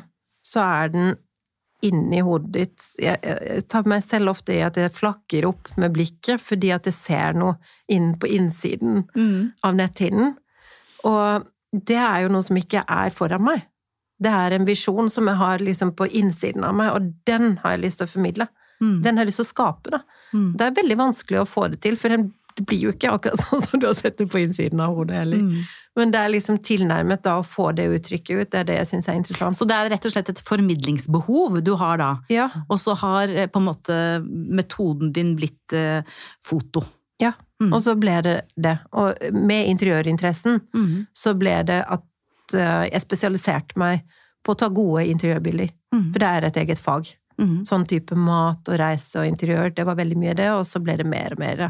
så 0.46 0.60
er 0.62 0.90
den 0.92 1.16
inni 1.82 2.20
hodet 2.22 2.52
ditt 2.54 2.84
jeg, 3.02 3.18
jeg 3.22 3.64
tar 3.70 3.88
meg 3.90 4.04
selv 4.06 4.32
ofte 4.32 4.54
i 4.54 4.62
at 4.64 4.78
jeg 4.78 4.94
flakker 4.94 5.48
opp 5.48 5.72
med 5.80 5.94
blikket 5.96 6.42
fordi 6.42 6.70
at 6.74 6.86
jeg 6.86 6.96
ser 6.96 7.38
noe 7.38 7.56
inn 7.90 8.12
på 8.20 8.30
innsiden 8.30 9.02
av 9.66 9.76
netthinnen. 9.78 10.36
Og 11.08 11.48
det 11.72 11.98
er 11.98 12.24
jo 12.24 12.32
noe 12.32 12.46
som 12.46 12.58
ikke 12.60 12.84
er 12.86 13.14
foran 13.14 13.44
meg. 13.44 13.66
Det 14.22 14.30
er 14.30 14.54
en 14.54 14.66
visjon 14.68 15.10
som 15.10 15.26
jeg 15.26 15.40
har 15.40 15.64
liksom 15.64 15.94
på 15.98 16.06
innsiden 16.06 16.66
av 16.68 16.76
meg, 16.78 16.92
og 16.94 17.10
den 17.26 17.56
har 17.62 17.74
jeg 17.74 17.84
lyst 17.86 18.02
til 18.02 18.06
å 18.06 18.12
formidle. 18.12 18.46
Mm. 18.82 18.98
Den 19.02 19.18
har 19.18 19.24
jeg 19.24 19.32
lyst 19.32 19.42
til 19.42 19.48
å 19.48 19.52
skape, 19.52 19.94
da. 19.94 20.02
Mm. 20.32 20.50
Det 20.58 20.66
er 20.66 20.76
veldig 20.78 20.98
vanskelig 21.00 21.40
å 21.42 21.48
få 21.48 21.66
det 21.72 21.80
til, 21.82 21.98
for 21.98 22.14
den 22.14 22.28
det 22.56 22.64
blir 22.68 22.80
jo 22.86 22.92
ikke 22.94 23.10
akkurat 23.14 23.40
sånn 23.48 23.62
som 23.64 23.80
du 23.82 23.86
har 23.88 23.94
sett 23.98 24.18
det 24.18 24.26
på 24.32 24.40
innsiden 24.42 24.80
av 24.84 24.94
hodet 24.96 25.22
heller. 25.22 25.40
Mm. 25.42 25.62
Men 25.96 26.10
det 26.14 26.20
er 26.24 26.30
liksom 26.32 26.56
tilnærmet 26.64 27.20
da 27.24 27.34
å 27.40 27.44
få 27.44 27.70
det 27.76 27.84
uttrykket 27.92 28.38
ut, 28.40 28.50
det 28.52 28.60
er 28.62 28.68
det 28.70 28.76
jeg 28.78 28.88
syns 28.94 29.08
er 29.12 29.18
interessant. 29.20 29.58
Så 29.58 29.66
det 29.68 29.76
er 29.76 29.90
rett 29.92 30.06
og 30.08 30.14
slett 30.14 30.30
et 30.32 30.40
formidlingsbehov 30.48 31.60
du 31.64 31.74
har 31.80 31.98
da. 32.00 32.10
Ja, 32.32 32.48
Og 32.68 32.80
så 32.80 32.94
har 33.02 33.28
eh, 33.28 33.46
på 33.52 33.60
en 33.60 33.66
måte 33.68 33.96
metoden 34.26 35.12
din 35.12 35.34
blitt 35.36 35.72
eh, 35.76 36.02
foto. 36.44 36.84
ja. 37.20 37.32
Mm. 37.62 37.68
Og 37.76 37.82
så 37.84 37.92
ble 37.94 38.14
det 38.26 38.32
det. 38.58 38.72
Og 38.98 39.14
med 39.38 39.68
interiørinteressen 39.70 40.56
Mm. 40.74 41.06
så 41.14 41.30
ble 41.38 41.52
det 41.68 41.76
at 41.86 42.54
eh, 42.58 42.88
jeg 42.90 43.04
spesialiserte 43.04 43.78
meg 43.78 44.00
på 44.42 44.50
å 44.56 44.58
ta 44.58 44.66
gode 44.68 45.04
interiørbilder. 45.06 45.70
Mm. 45.94 46.08
For 46.12 46.18
det 46.18 46.26
er 46.32 46.46
et 46.48 46.56
eget 46.64 46.80
fag. 46.82 47.12
Mm. 47.38 47.60
Sånn 47.68 47.86
type 47.86 48.16
mat 48.18 48.66
og 48.68 48.80
reise 48.82 49.20
og 49.22 49.28
interiør, 49.30 49.70
det 49.76 49.86
var 49.86 49.94
veldig 50.00 50.18
mye 50.18 50.34
det, 50.34 50.48
og 50.50 50.64
så 50.66 50.82
ble 50.82 50.96
det 50.98 51.06
mer 51.06 51.36
og 51.36 51.38
mer 51.44 51.62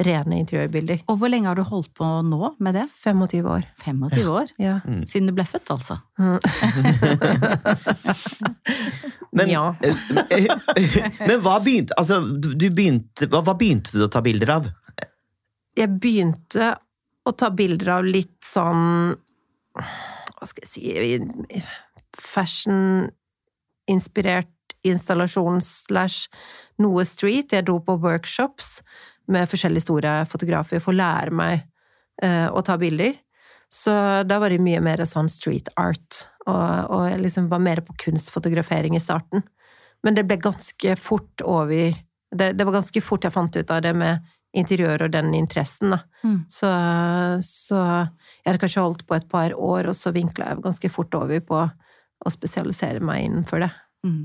rene 0.00 0.38
interiørbilder. 0.40 1.02
Og 1.12 1.18
hvor 1.20 1.28
lenge 1.32 1.48
har 1.50 1.56
du 1.58 1.62
holdt 1.66 1.90
på 1.96 2.06
nå 2.24 2.52
med 2.62 2.72
det? 2.78 2.86
25 3.04 3.46
år. 3.52 3.62
25 3.84 4.28
år? 4.32 4.46
Ja. 4.60 4.76
Siden 5.10 5.28
du 5.28 5.32
ble 5.36 5.44
født, 5.48 5.68
altså? 5.74 5.94
Mm. 6.20 6.38
Men, 9.32 9.48
Ja. 9.52 9.74
men 9.78 11.40
hva 11.44 11.60
begynte, 11.62 11.94
altså, 12.00 12.16
du 12.34 12.48
du 12.58 12.64
begynte, 12.74 13.28
hva, 13.30 13.38
hva 13.46 13.54
begynte 13.54 13.92
du 13.94 14.02
å 14.02 14.08
ta 14.10 14.18
bilder 14.24 14.50
av? 14.56 14.64
jeg 15.78 15.86
begynte 16.02 16.72
å 17.24 17.30
ta 17.38 17.46
bilder 17.54 17.88
av 18.00 18.04
litt 18.04 18.42
sånn 18.44 19.14
Hva 19.78 20.46
skal 20.50 20.62
jeg 20.66 20.70
si 20.72 20.82
Fashion-inspirert 22.18 24.50
installasjon 24.86 25.60
slash 25.62 26.26
noe 26.80 27.04
street. 27.06 27.52
Jeg 27.52 27.64
dro 27.68 27.78
på 27.84 27.98
workshops 28.02 28.80
med 29.30 29.50
forskjellige 29.50 29.86
store 29.86 30.14
fotografer 30.30 30.82
for 30.82 30.94
å 30.94 31.00
lære 31.00 31.34
meg 31.34 31.62
eh, 32.22 32.48
å 32.50 32.62
ta 32.66 32.76
bilder. 32.80 33.14
Så 33.70 33.92
da 34.26 34.40
var 34.42 34.50
det 34.50 34.62
mye 34.62 34.80
mer 34.82 35.02
sånn 35.06 35.30
street 35.30 35.70
art, 35.78 36.24
og, 36.48 36.90
og 36.90 37.04
jeg 37.06 37.20
liksom 37.22 37.46
var 37.52 37.62
mer 37.62 37.84
på 37.86 37.94
kunstfotografering 38.02 38.96
i 38.98 39.02
starten. 39.02 39.44
Men 40.02 40.16
det 40.16 40.24
ble 40.26 40.40
ganske 40.42 40.96
fort 40.98 41.44
over 41.46 41.94
det, 42.30 42.52
det 42.58 42.66
var 42.66 42.78
ganske 42.78 43.02
fort 43.02 43.26
jeg 43.26 43.34
fant 43.34 43.56
ut 43.56 43.70
av 43.74 43.82
det 43.84 43.92
med 43.94 44.26
interiør 44.56 45.06
og 45.06 45.12
den 45.14 45.30
interessen, 45.38 45.94
da. 45.94 46.00
Mm. 46.26 46.38
Så, 46.50 46.70
så 47.46 47.78
jeg 47.78 48.48
hadde 48.48 48.62
kanskje 48.62 48.84
holdt 48.84 49.06
på 49.06 49.14
et 49.14 49.28
par 49.30 49.54
år, 49.54 49.90
og 49.90 49.96
så 49.98 50.12
vinkla 50.14 50.50
jeg 50.50 50.64
ganske 50.64 50.90
fort 50.90 51.14
over 51.18 51.42
på 51.46 51.60
å 52.20 52.32
spesialisere 52.34 53.02
meg 53.02 53.28
innenfor 53.28 53.62
det. 53.62 53.70
Mm. 54.06 54.24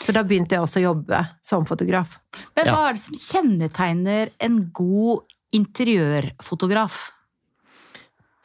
For 0.00 0.16
da 0.16 0.22
begynte 0.24 0.56
jeg 0.56 0.64
også 0.64 0.80
å 0.80 0.86
jobbe 0.88 1.20
som 1.44 1.66
fotograf. 1.68 2.18
Men 2.56 2.70
hva 2.70 2.88
er 2.88 2.96
det 2.96 3.02
som 3.02 3.18
kjennetegner 3.18 4.30
en 4.40 4.60
god 4.74 5.26
interiørfotograf? 5.56 7.02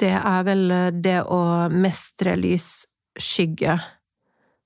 Det 0.01 0.11
er 0.17 0.41
vel 0.47 0.65
eh, 0.73 0.89
det 0.91 1.21
å 1.31 1.41
mestre 1.71 2.35
lys, 2.39 2.83
skygge. 3.15 3.77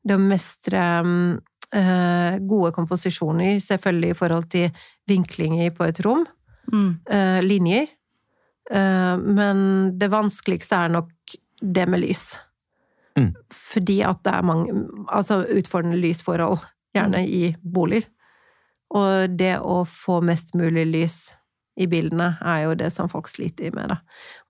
Det 0.01 0.15
å 0.17 0.23
mestre 0.23 0.81
mm, 1.05 1.37
eh, 1.77 2.39
gode 2.49 2.73
komposisjoner, 2.73 3.59
selvfølgelig 3.61 4.09
i 4.09 4.17
forhold 4.17 4.49
til 4.49 4.83
vinklinger 5.09 5.75
på 5.77 5.85
et 5.89 6.01
rom. 6.05 6.25
Mm. 6.69 6.99
eh, 7.09 7.41
linjer. 7.41 7.87
Eh, 8.71 9.17
men 9.17 9.59
det 9.99 10.11
vanskeligste 10.11 10.75
er 10.85 10.93
nok 10.93 11.37
det 11.61 11.85
med 11.89 12.03
lys. 12.03 12.31
Mm. 13.17 13.33
Fordi 13.53 13.97
at 14.05 14.21
det 14.23 14.31
er 14.31 14.45
mange 14.45 14.73
Altså 15.09 15.41
utfordrende 15.49 15.97
lysforhold, 15.99 16.61
gjerne 16.95 17.23
i 17.25 17.55
boliger. 17.63 18.07
Og 18.95 19.35
det 19.37 19.55
å 19.61 19.83
få 19.85 20.19
mest 20.25 20.55
mulig 20.57 20.85
lys 20.89 21.17
i 21.79 21.87
bildene 21.89 22.33
er 22.41 22.63
jo 22.65 22.77
det 22.77 22.89
som 22.93 23.09
folk 23.11 23.29
sliter 23.29 23.73
med, 23.75 23.93
da. 23.93 23.99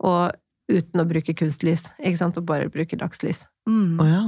Og 0.07 0.37
uten 0.69 1.01
å 1.01 1.07
bruke 1.09 1.35
kunstlys, 1.35 1.89
ikke 1.97 2.21
sant, 2.21 2.37
og 2.39 2.47
bare 2.47 2.69
bruke 2.71 2.97
dagslys. 2.99 3.43
Mm. 3.69 3.99
Oh, 3.99 4.07
ja. 4.07 4.23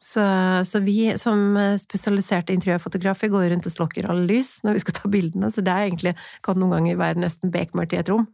Så, 0.00 0.22
så 0.64 0.80
vi 0.80 1.10
som 1.20 1.58
spesialiserte 1.76 2.54
interiørfotografer 2.56 3.28
går 3.32 3.50
rundt 3.52 3.66
og 3.68 3.74
slokker 3.74 4.06
alle 4.08 4.24
lys 4.30 4.62
når 4.64 4.78
vi 4.78 4.84
skal 4.86 4.96
ta 4.96 5.10
bildene, 5.12 5.50
så 5.52 5.64
det 5.64 5.74
er 5.74 5.88
egentlig, 5.88 6.14
kan 6.46 6.56
noen 6.60 6.78
ganger 6.78 7.00
være 7.02 7.20
nesten 7.20 7.52
bekmørkt 7.52 7.96
i 7.96 8.00
et 8.00 8.12
rom. 8.12 8.24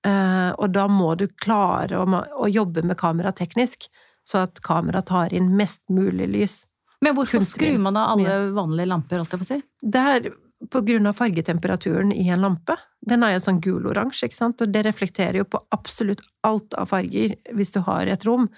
Uh, 0.00 0.56
og 0.56 0.70
da 0.72 0.86
må 0.88 1.12
du 1.20 1.26
klare 1.42 1.98
å, 2.00 2.06
å 2.08 2.48
jobbe 2.48 2.86
med 2.88 2.96
kamera 3.00 3.34
teknisk, 3.36 3.90
så 4.26 4.44
at 4.46 4.60
kameraet 4.64 5.08
tar 5.10 5.34
inn 5.34 5.52
mest 5.56 5.82
mulig 5.92 6.28
lys. 6.30 6.60
Men 7.00 7.16
hvorfor 7.16 7.44
skrur 7.46 7.78
man 7.80 7.96
av 7.96 8.16
alle 8.16 8.36
vanlige 8.56 8.90
lamper, 8.90 9.22
holdt 9.22 9.34
jeg 9.34 9.40
på 9.40 9.46
å 9.46 9.50
si? 9.50 9.60
Det 9.80 10.04
er 10.14 10.30
på 10.70 10.82
grunn 10.84 11.08
av 11.08 11.16
fargetemperaturen 11.16 12.12
i 12.12 12.26
en 12.28 12.42
lampe. 12.44 12.76
Den 13.00 13.24
er 13.24 13.34
jo 13.34 13.44
sånn 13.46 13.62
gul-oransje, 13.64 14.28
ikke 14.28 14.36
sant, 14.36 14.60
og 14.60 14.72
det 14.74 14.84
reflekterer 14.84 15.40
jo 15.40 15.46
på 15.48 15.62
absolutt 15.72 16.20
alt 16.44 16.76
av 16.76 16.90
farger. 16.92 17.38
Hvis 17.56 17.72
du 17.72 17.80
har 17.86 18.10
et 18.10 18.26
rom 18.28 18.50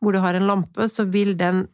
hvor 0.00 0.16
du 0.16 0.22
har 0.24 0.34
en 0.34 0.48
lampe, 0.48 0.88
så 0.88 1.04
vil 1.04 1.34
den 1.36 1.66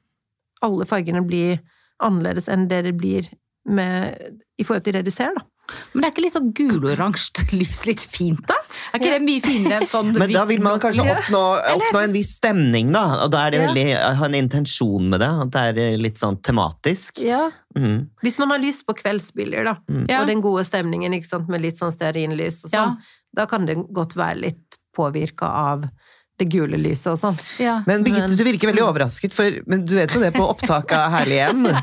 alle 0.66 0.86
fargene 0.88 1.22
bli 1.22 1.54
annerledes 2.02 2.48
enn 2.50 2.66
det 2.66 2.82
det 2.88 2.96
blir 2.98 3.28
med, 3.70 4.42
i 4.58 4.66
forhold 4.66 4.86
til 4.86 4.96
det 4.98 5.04
du 5.06 5.12
ser, 5.14 5.30
da. 5.36 5.44
Men 5.92 6.02
det 6.02 6.06
er 6.08 6.12
ikke 6.14 6.22
litt 6.24 6.34
sånn 6.36 6.52
guloransje 6.56 7.44
lys 7.60 7.80
litt 7.88 8.04
fint, 8.12 8.42
da? 8.46 8.54
Er 8.92 9.00
ikke 9.00 9.12
det 9.16 9.22
mye 9.26 9.42
finere 9.44 9.80
enn 9.80 9.88
sånn 9.90 10.12
Men 10.14 10.32
da 10.32 10.44
vil 10.48 10.62
man 10.64 10.78
kanskje 10.82 11.04
oppnå, 11.10 11.42
oppnå 11.74 12.02
en 12.06 12.14
viss 12.14 12.34
stemning, 12.38 12.92
da. 12.94 13.04
Og 13.24 13.32
da 13.34 13.46
er 13.46 13.50
det 13.54 13.60
Ja. 13.60 13.66
veldig, 13.72 13.86
ha 14.20 14.24
en 14.30 14.38
intensjon 14.38 15.08
med 15.10 15.20
det. 15.24 15.30
At 15.46 15.50
det 15.56 15.84
er 15.86 15.98
litt 15.98 16.18
sånn 16.22 16.38
tematisk. 16.42 17.18
Ja. 17.24 17.50
Mm. 17.76 18.08
Hvis 18.22 18.38
man 18.38 18.50
har 18.54 18.58
lyst 18.62 18.86
på 18.86 18.94
kveldsbilder, 18.96 19.64
da, 19.64 19.76
Mm. 19.90 20.06
Og 20.20 20.26
den 20.26 20.40
gode 20.42 20.64
stemningen 20.64 21.12
ikke 21.14 21.26
sant, 21.28 21.48
med 21.48 21.60
litt 21.60 21.78
sånn 21.78 21.92
stearinlys 21.92 22.64
og 22.64 22.70
sånn, 22.70 22.96
da 23.34 23.46
kan 23.46 23.66
det 23.66 23.76
godt 23.92 24.14
være 24.16 24.40
litt 24.40 24.78
påvirka 24.96 25.44
av 25.46 25.84
det 26.38 26.48
gule 26.52 26.76
lyset 26.76 27.12
og 27.14 27.18
sånn. 27.20 27.36
Ja. 27.62 27.78
Men 27.86 28.02
Birgitte, 28.04 28.28
Men- 28.28 28.36
du 28.36 28.44
virker 28.44 28.68
veldig 28.68 28.84
overrasket, 28.84 29.32
for 29.32 29.50
men 29.66 29.84
du 29.88 29.94
vet 29.96 30.12
jo 30.12 30.20
det 30.20 30.32
på 30.34 30.44
opptaket 30.44 30.92
av 30.98 31.10
Herlig 31.14 31.38
hjem. 31.40 31.66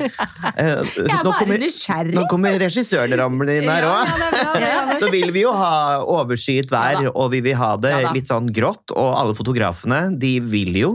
Eh, 0.53 0.83
Jeg 0.83 1.09
er 1.09 1.23
bare 1.23 1.39
kommer, 1.39 1.57
nysgjerrig. 1.57 2.13
nå 2.13 2.27
kommer 2.29 2.57
regissøren 2.61 3.15
ramlende 3.17 3.55
inn 3.63 3.69
her 3.69 3.81
Ja, 3.87 3.93
òg. 4.03 4.61
ja, 4.61 4.85
bra. 4.85 4.97
Så 4.99 5.09
vil 5.09 5.31
vi 5.33 5.41
jo 5.41 5.51
ha 5.55 6.03
overskyet 6.03 6.69
vær, 6.69 7.01
Ja 7.07 7.11
og 7.15 7.31
vi 7.31 7.39
vil 7.41 7.55
ha 7.57 7.75
det 7.77 7.91
Ja 7.95 8.11
litt 8.13 8.27
sånn 8.29 8.51
grått. 8.53 8.91
Og 8.93 9.15
alle 9.17 9.33
fotografene, 9.33 10.19
de 10.19 10.39
vil 10.39 10.73
jo 10.77 10.91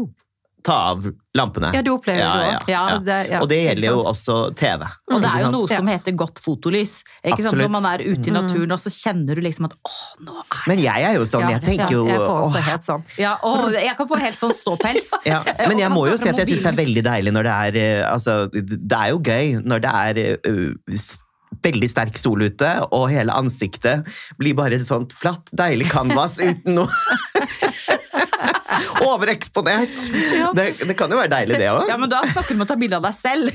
ta 0.66 0.74
av 0.90 1.04
lampene. 1.38 1.68
Ja, 1.72 1.80
du 1.86 1.90
opplever 1.94 2.18
Ja, 2.18 2.32
det 2.34 2.72
ja, 2.72 2.80
òg. 2.82 2.88
ja. 2.90 2.96
det, 3.06 3.16
ja, 3.30 3.38
og 3.44 3.48
det 3.48 3.58
gjelder 3.62 3.86
jo 3.92 4.00
også 4.10 4.36
TV. 4.58 4.82
Og 5.14 5.22
det 5.22 5.28
er 5.30 5.44
jo 5.44 5.50
noe 5.54 5.68
som 5.70 5.86
heter 5.88 6.16
godt 6.18 6.40
fotolys. 6.44 6.96
Ikke 7.22 7.44
sant? 7.46 7.56
Når 7.60 7.70
man 7.76 7.86
er 7.92 8.02
ute 8.02 8.26
i 8.26 8.32
Mm. 8.32 8.38
naturen, 8.40 8.72
og 8.74 8.80
så 8.82 8.90
kjenner 8.92 9.38
du 9.38 9.42
liksom 9.46 9.68
at 9.68 9.76
å, 9.78 9.92
nå 10.26 10.34
er 10.34 10.48
det 10.50 10.66
Men 10.72 10.82
jeg 10.82 11.06
er 11.10 11.14
jo 11.14 11.22
sånn, 11.30 11.46
jeg 11.48 11.60
er 11.60 11.64
tenker 11.64 11.94
jo 11.94 12.02
Jeg 12.08 12.18
får 12.18 12.42
også 12.48 12.64
helt 12.70 12.88
sånn. 12.88 13.04
ja, 13.16 13.36
Jeg 13.78 13.96
kan 13.96 14.08
få 14.08 14.18
helt 14.18 14.36
sånn 14.36 14.52
ståpels. 14.58 15.12
Ja, 15.30 15.42
men 15.68 15.78
jeg 15.78 15.90
må 15.94 16.08
jo 16.10 16.16
si 16.18 16.28
at 16.28 16.36
jeg 16.42 16.48
syns 16.50 16.66
det 16.66 16.72
er 16.74 16.80
veldig 16.84 17.04
deilig 17.06 17.32
når 17.38 17.42
det 17.48 17.54
er 17.54 17.80
eh, 17.84 18.12
Altså, 18.12 18.36
det 18.52 18.98
er 18.98 19.08
jo 19.14 19.18
gøy 19.22 19.62
når 19.64 19.80
det 19.86 19.94
er 19.94 20.38
uh, 20.50 21.08
veldig 21.64 21.88
sterk 21.88 22.18
sol 22.20 22.42
ute, 22.44 22.68
og 22.92 23.08
hele 23.10 23.32
ansiktet 23.32 24.04
blir 24.38 24.54
bare 24.54 24.76
et 24.76 24.84
sånt 24.86 25.14
flatt, 25.16 25.48
deilig 25.56 25.88
canvas 25.90 26.36
uten 26.44 26.74
noe 26.76 26.92
Overeksponert! 29.06 29.96
Ja. 30.38 30.50
Det, 30.56 30.64
det 30.88 30.96
kan 30.98 31.10
jo 31.12 31.18
være 31.20 31.30
deilig, 31.32 31.58
det 31.60 31.68
òg. 31.70 31.86
Ja, 31.90 31.96
men 32.00 32.10
da 32.10 32.20
snakker 32.26 32.54
du 32.54 32.58
om 32.58 32.64
å 32.64 32.68
ta 32.68 32.76
bilde 32.80 32.98
av 32.98 33.04
deg 33.06 33.14
selv. 33.14 33.52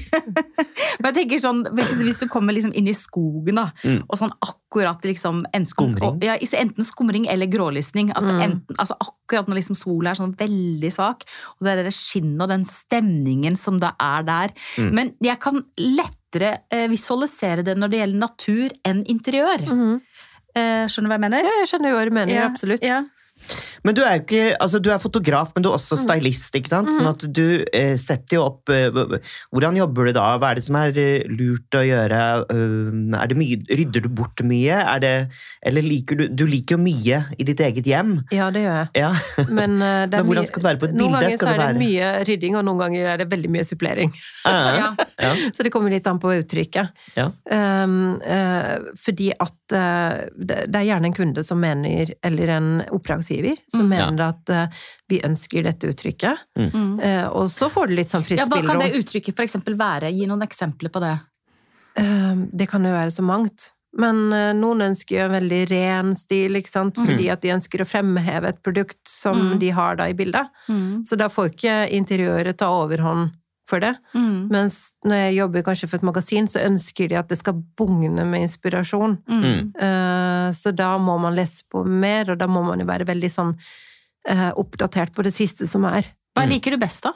men 1.01 1.07
jeg 1.09 1.15
tenker 1.17 1.41
sånn, 1.43 1.63
Hvis 2.03 2.21
du 2.23 2.27
kommer 2.31 2.55
liksom 2.55 2.73
inn 2.77 2.87
i 2.91 2.95
skogen, 2.97 3.59
da, 3.59 3.69
Mm. 3.83 4.03
og 4.07 4.17
sånn 4.19 4.31
akkurat 4.43 5.01
liksom 5.03 5.43
enten, 5.53 5.67
Skumring. 5.67 6.03
og- 6.03 6.23
Ja, 6.23 6.35
enten 6.37 6.83
skumring 6.87 7.27
eller 7.29 7.47
grålysning. 7.47 8.11
Altså, 8.13 8.31
Mm. 8.33 8.41
enten, 8.45 8.75
altså 8.79 8.95
Akkurat 9.03 9.47
når 9.47 9.55
liksom 9.61 9.75
sola 9.77 10.11
er 10.11 10.15
sånn 10.19 10.35
veldig 10.37 10.91
svak, 10.93 11.23
og 11.59 11.63
det 11.65 11.71
er 11.79 11.83
det 11.83 11.93
skinnet 11.93 12.41
og 12.43 12.49
den 12.49 12.65
stemningen 12.65 13.57
som 13.57 13.79
da 13.79 13.93
er 13.99 14.23
der. 14.23 14.49
Mm. 14.77 14.91
Men 14.93 15.13
jeg 15.21 15.39
kan 15.39 15.63
lettere 15.77 16.59
eh, 16.71 16.87
visualisere 16.87 17.63
det 17.63 17.75
når 17.77 17.89
det 17.89 17.99
gjelder 18.01 18.19
natur 18.19 18.69
enn 18.85 19.03
interiør. 19.05 19.65
Mhm. 19.65 20.01
Eh, 20.55 20.85
skjønner 20.85 21.07
du 21.07 21.09
hva 21.09 21.17
jeg 21.17 21.25
mener? 21.25 21.43
Ja, 21.43 21.53
jeg 21.63 21.67
skjønner 21.71 21.89
jo 21.89 21.95
hva 21.97 22.05
du 22.05 22.11
mener, 22.13 22.33
Ja, 22.33 22.47
absolutt. 22.49 22.83
Ja. 22.85 23.01
Men 23.83 23.95
du 23.97 24.01
er 24.03 24.17
jo 24.17 24.23
ikke 24.23 24.43
Altså, 24.63 24.79
du 24.83 24.89
er 24.93 25.01
fotograf, 25.01 25.51
men 25.55 25.65
du 25.65 25.69
er 25.69 25.77
også 25.77 25.97
stylist, 25.99 26.55
ikke 26.57 26.71
sant? 26.71 26.91
Sånn 26.95 27.09
at 27.09 27.25
du 27.35 27.63
eh, 27.75 27.95
setter 27.99 28.37
jo 28.37 28.45
opp 28.47 28.71
eh, 28.73 28.89
Hvordan 29.53 29.79
jobber 29.79 30.09
du 30.09 30.13
da? 30.15 30.27
Hva 30.39 30.51
er 30.53 30.59
det 30.59 30.65
som 30.67 30.77
er 30.79 30.99
eh, 30.99 31.25
lurt 31.29 31.77
å 31.77 31.83
gjøre? 31.85 32.21
Er 32.49 33.31
det 33.31 33.37
mye 33.39 33.59
Rydder 33.73 34.05
du 34.05 34.09
bort 34.13 34.43
mye? 34.47 34.79
Er 34.79 35.03
det 35.03 35.13
Eller 35.65 35.85
liker 35.85 36.19
du 36.19 36.25
Du 36.31 36.45
liker 36.49 36.77
jo 36.77 36.83
mye 36.83 37.21
i 37.37 37.45
ditt 37.47 37.61
eget 37.63 37.87
hjem. 37.87 38.15
Ja, 38.33 38.49
det 38.53 38.63
gjør 38.63 38.77
jeg. 38.79 38.89
Ja. 38.99 39.11
Men, 39.57 39.75
uh, 39.81 40.03
det 40.09 40.19
Men 40.19 40.27
hvordan 40.29 40.47
skal 40.49 40.61
det 40.63 40.67
være 40.69 40.81
på 40.81 40.87
et 40.89 40.93
bilde? 40.95 41.03
Noen 41.03 41.17
ganger 41.17 41.37
så 41.39 41.49
er 41.49 41.57
det 41.57 41.65
være- 41.65 41.81
mye 41.81 42.09
rydding, 42.29 42.57
og 42.59 42.65
noen 42.67 42.81
ganger 42.81 43.09
er 43.13 43.21
det 43.23 43.27
veldig 43.31 43.51
mye 43.57 43.67
supplering. 43.67 44.13
Ja. 44.53 44.93
Ja. 45.19 45.31
Så 45.55 45.63
det 45.65 45.71
kommer 45.73 45.91
litt 45.93 46.07
an 46.09 46.19
på 46.21 46.31
uttrykket. 46.33 46.91
Ja. 47.17 47.27
Um, 47.47 48.17
uh, 48.21 48.91
fordi 48.99 49.29
at 49.33 49.75
uh, 49.75 50.23
det 50.35 50.63
det 50.73 50.79
er 50.79 50.87
gjerne 50.87 51.09
en 51.09 51.15
kunde 51.15 51.43
som 51.45 51.61
mener, 51.61 52.11
eller 52.25 52.51
en 52.55 52.69
oppdragsgiver, 52.93 53.59
som 53.73 53.85
Mm. 53.87 53.93
mener 53.93 54.23
at 54.29 54.49
uh, 54.53 54.67
vi 55.09 55.19
ønsker 55.25 55.63
dette 55.65 55.89
uttrykket. 55.91 56.37
Mm. 56.57 56.99
Uh, 57.01 57.27
og 57.33 57.49
så 57.51 57.69
får 57.73 57.89
du 57.89 57.95
litt 57.97 58.13
sånn 58.13 58.23
fritt 58.25 58.39
Ja, 58.39 58.45
Hva 58.45 58.61
kan 58.65 58.79
det 58.79 58.93
uttrykket 58.99 59.39
eksempel 59.43 59.75
være? 59.79 60.11
Gi 60.13 60.27
noen 60.29 60.45
eksempler 60.45 60.93
på 60.93 61.01
det. 61.03 61.15
Uh, 61.99 62.45
det 62.53 62.69
kan 62.71 62.83
jo 62.85 62.93
være 62.95 63.11
så 63.13 63.23
mangt. 63.25 63.71
Men 63.93 64.31
noen 64.57 64.79
ønsker 64.87 65.19
jo 65.19 65.25
en 65.27 65.35
veldig 65.35 65.59
ren 65.69 66.15
stil, 66.17 66.55
ikke 66.57 66.71
sant? 66.71 66.95
fordi 66.97 67.27
at 67.29 67.43
de 67.43 67.51
ønsker 67.53 67.83
å 67.83 67.85
fremheve 67.85 68.49
et 68.49 68.63
produkt 68.65 68.97
som 69.05 69.37
Mm. 69.37 69.59
de 69.61 69.69
har 69.69 69.95
da 69.99 70.07
i 70.09 70.15
bildet. 70.17 70.47
Så 71.05 71.15
da 71.15 71.27
får 71.29 71.51
ikke 71.51 71.75
interiøret 71.93 72.57
ta 72.57 72.71
overhånd 72.73 73.29
for 73.69 73.79
det. 73.79 73.93
Mm. 74.13 74.49
Mens 74.51 74.91
når 75.07 75.21
jeg 75.21 75.35
jobber 75.37 75.63
kanskje 75.63 75.87
for 75.87 76.01
et 76.01 76.07
magasin, 76.09 76.47
så 76.51 76.59
ønsker 76.67 77.07
de 77.11 77.15
at 77.21 77.29
det 77.31 77.37
skal 77.39 77.61
bugne 77.79 78.25
med 78.27 78.43
inspirasjon. 78.49 79.17
Mm. 79.29 79.71
Uh, 79.79 80.51
Så 80.51 80.73
da 80.75 80.97
må 80.99 81.15
man 81.23 81.35
lese 81.37 81.63
på 81.71 81.85
mer, 81.87 82.33
og 82.33 82.37
da 82.41 82.47
må 82.51 82.61
man 82.67 82.79
jo 82.83 82.85
være 82.89 83.07
veldig 83.07 83.29
sånn 83.31 83.53
uh, 84.29 84.51
oppdatert 84.59 85.13
på 85.15 85.23
det 85.23 85.31
siste 85.33 85.67
som 85.67 85.85
er. 85.87 86.11
Hva 86.35 86.43
liker 86.49 86.75
du 86.75 86.81
best, 86.81 87.03
da? 87.07 87.13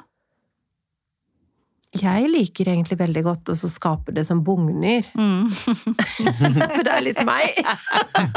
Jeg 1.98 2.28
liker 2.30 2.68
egentlig 2.68 2.98
veldig 3.00 3.22
godt 3.26 3.50
å 3.50 3.56
så 3.58 3.70
skape 3.72 4.12
det 4.14 4.26
som 4.28 4.42
bugner, 4.46 5.06
Mm. 5.18 5.48
for 6.76 6.84
det 6.84 6.92
er 6.94 7.02
litt 7.06 7.22
meg. 7.26 7.56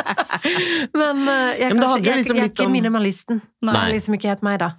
Men 1.00 1.24
uh, 1.26 1.50
jeg, 1.58 1.66
Ja, 1.66 1.68
men 1.74 1.82
kanskje, 1.82 1.98
jeg, 1.98 2.06
jeg, 2.06 2.16
liksom 2.22 2.36
jeg 2.38 2.44
er 2.46 2.52
ikke 2.54 2.68
minimalisten. 2.70 3.40
minimalisten. 3.42 3.70
Det 3.70 3.80
er 3.82 3.92
liksom 3.94 4.16
ikke 4.18 4.30
helt 4.32 4.44
meg, 4.46 4.58
da. 4.62 4.70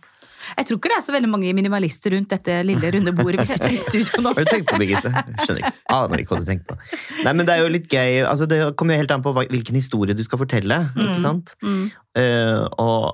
Jeg 0.58 0.68
tror 0.68 0.78
ikke 0.80 0.92
det 0.92 0.98
er 0.98 1.06
så 1.06 1.14
veldig 1.16 1.30
mange 1.32 1.52
minimalister 1.58 2.14
rundt 2.16 2.30
dette 2.34 2.56
lille 2.68 2.92
runde 2.96 3.14
bordet 3.18 3.44
vi 3.44 3.50
sitter 3.54 3.76
i 3.76 3.80
studio 3.82 4.22
nå. 4.26 4.34
Har 4.36 4.46
du 4.46 4.52
tenkt 4.52 4.70
på, 4.72 4.80
Birgitte? 4.82 5.12
Skjønner 5.44 5.62
ikke. 5.64 5.74
Aner 5.98 6.24
ikke 6.24 6.36
hva 6.36 6.42
du 6.44 6.50
tenker 6.50 6.72
på. 6.72 6.78
Nei, 7.26 7.34
men 7.38 7.46
det 7.48 7.56
er 7.56 7.64
jo 7.66 7.72
litt 7.76 7.88
gøy. 7.92 8.22
Altså, 8.28 8.48
det 8.52 8.60
kommer 8.80 8.96
jo 8.98 9.04
helt 9.04 9.14
an 9.16 9.26
på 9.26 9.34
hvilken 9.38 9.78
historie 9.80 10.18
du 10.18 10.24
skal 10.28 10.42
fortelle, 10.42 10.82
ikke 10.96 11.18
Mm. 11.18 11.22
sant? 11.24 11.54
Mm. 11.66 11.84
Uh, 12.18 12.66
og 12.82 13.06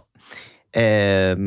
uh, 0.77 1.43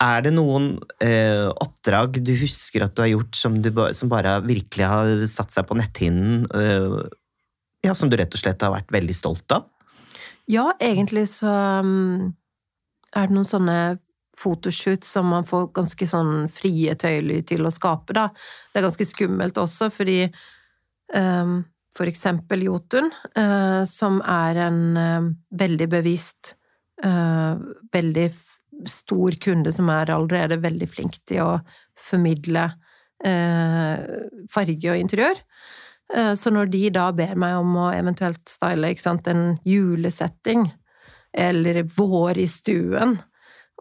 er 0.00 0.22
det 0.24 0.32
noen 0.32 0.70
uh, 1.04 1.48
oppdrag 1.60 2.20
du 2.24 2.32
husker 2.40 2.86
at 2.86 2.94
du 2.96 3.02
har 3.04 3.10
gjort 3.12 3.36
som, 3.36 3.58
du, 3.62 3.68
ba- 3.76 3.90
som 3.96 4.08
bare 4.12 4.38
virkelig 4.46 4.86
har 4.88 5.10
satt 5.28 5.52
seg 5.54 5.66
på 5.68 5.76
netthinnen? 5.76 6.46
eh, 6.54 7.10
ja, 7.84 7.94
som 7.96 8.10
du 8.12 8.16
rett 8.20 8.32
og 8.36 8.40
slett 8.40 8.60
har 8.64 8.72
vært 8.74 8.90
veldig 8.92 9.14
stolt 9.16 9.52
av? 9.56 9.66
Ja, 10.50 10.70
egentlig 10.82 11.26
så 11.30 11.48
um, 11.84 12.32
er 13.16 13.28
det 13.28 13.36
noen 13.36 13.46
sånne 13.48 13.76
fotoshoot 14.40 15.04
som 15.04 15.28
man 15.30 15.46
får 15.48 15.70
ganske 15.76 16.06
sånn 16.08 16.48
frie 16.52 16.94
tøyler 16.98 17.42
til 17.46 17.66
å 17.66 17.74
skape, 17.74 18.16
da. 18.16 18.28
Det 18.70 18.80
er 18.80 18.86
ganske 18.88 19.08
skummelt 19.08 19.60
også, 19.60 19.90
fordi 19.94 20.22
um, 21.14 21.60
for 21.96 22.10
eksempel 22.10 22.64
Jotun, 22.68 23.10
uh, 23.36 23.82
som 23.88 24.20
er 24.22 24.62
en 24.68 24.80
uh, 24.96 25.28
veldig 25.60 25.90
bevisst, 25.90 26.54
uh, 27.04 27.58
veldig 27.92 28.28
stor 28.88 29.36
kunde 29.42 29.72
som 29.74 29.90
er 29.92 30.12
allerede 30.14 30.60
veldig 30.62 30.88
flink 30.88 31.20
til 31.28 31.44
å 31.44 31.52
formidle 32.00 32.70
farge 33.20 34.88
og 34.88 34.96
interiør. 34.96 35.36
Så 36.40 36.48
når 36.48 36.70
de 36.72 36.78
da 36.94 37.10
ber 37.12 37.34
meg 37.36 37.58
om 37.58 37.74
å 37.76 37.90
eventuelt 37.92 38.40
style 38.48 38.94
sant, 38.96 39.28
en 39.28 39.58
julesetting, 39.68 40.62
eller 41.36 41.82
vår 41.98 42.40
i 42.40 42.46
stuen, 42.48 43.18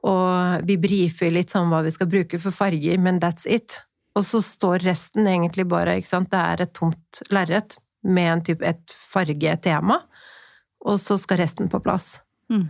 og 0.03 0.65
vi 0.67 0.77
brifer 0.79 1.31
litt 1.33 1.51
sånn 1.51 1.69
hva 1.71 1.81
vi 1.83 1.91
skal 1.91 2.07
bruke 2.07 2.39
for 2.39 2.51
farger, 2.55 2.97
men 2.99 3.19
that's 3.19 3.45
it. 3.49 3.81
Og 4.15 4.23
så 4.25 4.41
står 4.43 4.79
resten 4.87 5.27
egentlig 5.27 5.67
bare, 5.69 5.97
ikke 5.99 6.07
sant, 6.11 6.31
det 6.31 6.39
er 6.39 6.61
et 6.65 6.73
tomt 6.73 7.21
lerret 7.31 7.77
med 8.03 8.31
en 8.31 8.41
type, 8.47 8.63
et 8.65 8.95
fargetema, 9.11 9.99
og 10.87 10.99
så 10.99 11.17
skal 11.19 11.41
resten 11.43 11.67
på 11.71 11.81
plass. 11.83 12.21
Mm. 12.49 12.69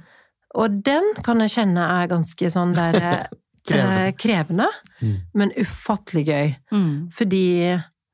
Og 0.57 0.79
den 0.83 1.11
kan 1.23 1.39
jeg 1.45 1.53
kjenne 1.59 1.85
er 2.01 2.09
ganske 2.09 2.49
sånn 2.49 2.73
der 2.73 2.97
Krevende. 3.69 4.01
eh, 4.07 4.11
krevende, 4.17 4.67
Mm. 5.01 5.15
men 5.37 5.51
ufattelig 5.55 6.25
gøy. 6.27 6.55
Mm. 6.73 7.09
Fordi 7.15 7.43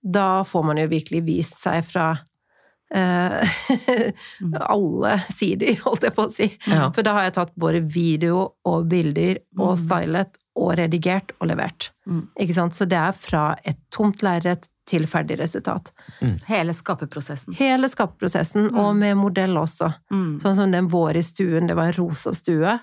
da 0.04 0.44
får 0.46 0.64
man 0.68 0.78
jo 0.78 0.88
virkelig 0.92 1.24
vist 1.26 1.58
seg 1.64 1.80
fra 1.88 2.10
eh, 2.94 3.48
alle 4.70 5.16
sider, 5.34 5.76
holdt 5.86 6.04
jeg 6.08 6.16
på 6.16 6.26
å 6.28 6.32
si. 6.34 6.48
Ja. 6.70 6.90
For 6.96 7.06
da 7.06 7.14
har 7.18 7.28
jeg 7.30 7.36
tatt 7.40 7.56
både 7.60 7.82
video 7.82 8.52
og 8.66 8.88
bilder 8.92 9.40
og 9.58 9.74
Mm. 9.76 9.82
stylet 9.82 10.38
og 10.56 10.76
redigert 10.80 11.32
og 11.42 11.48
levert. 11.50 11.90
Mm. 12.08 12.28
Ikke 12.40 12.54
sant? 12.56 12.76
Så 12.78 12.86
det 12.88 12.98
er 13.00 13.12
fra 13.18 13.56
et 13.68 13.78
tomt 13.92 14.22
lerret 14.24 14.70
til 14.88 15.08
ferdig 15.10 15.40
resultat. 15.40 15.90
Hele 16.48 16.72
skaperprosessen. 16.78 17.56
Hele 17.58 17.90
skaperprosessen, 17.90 18.70
Mm. 18.72 18.78
og 18.80 18.96
med 18.96 19.18
modell 19.18 19.58
også. 19.58 19.90
Mm. 20.14 20.40
Sånn 20.42 20.56
som 20.56 20.72
den 20.72 20.88
vår 20.88 21.18
i 21.18 21.24
stuen, 21.24 21.68
det 21.68 21.76
var 21.76 21.88
en 21.90 21.98
rosa 21.98 22.34
stue, 22.34 22.80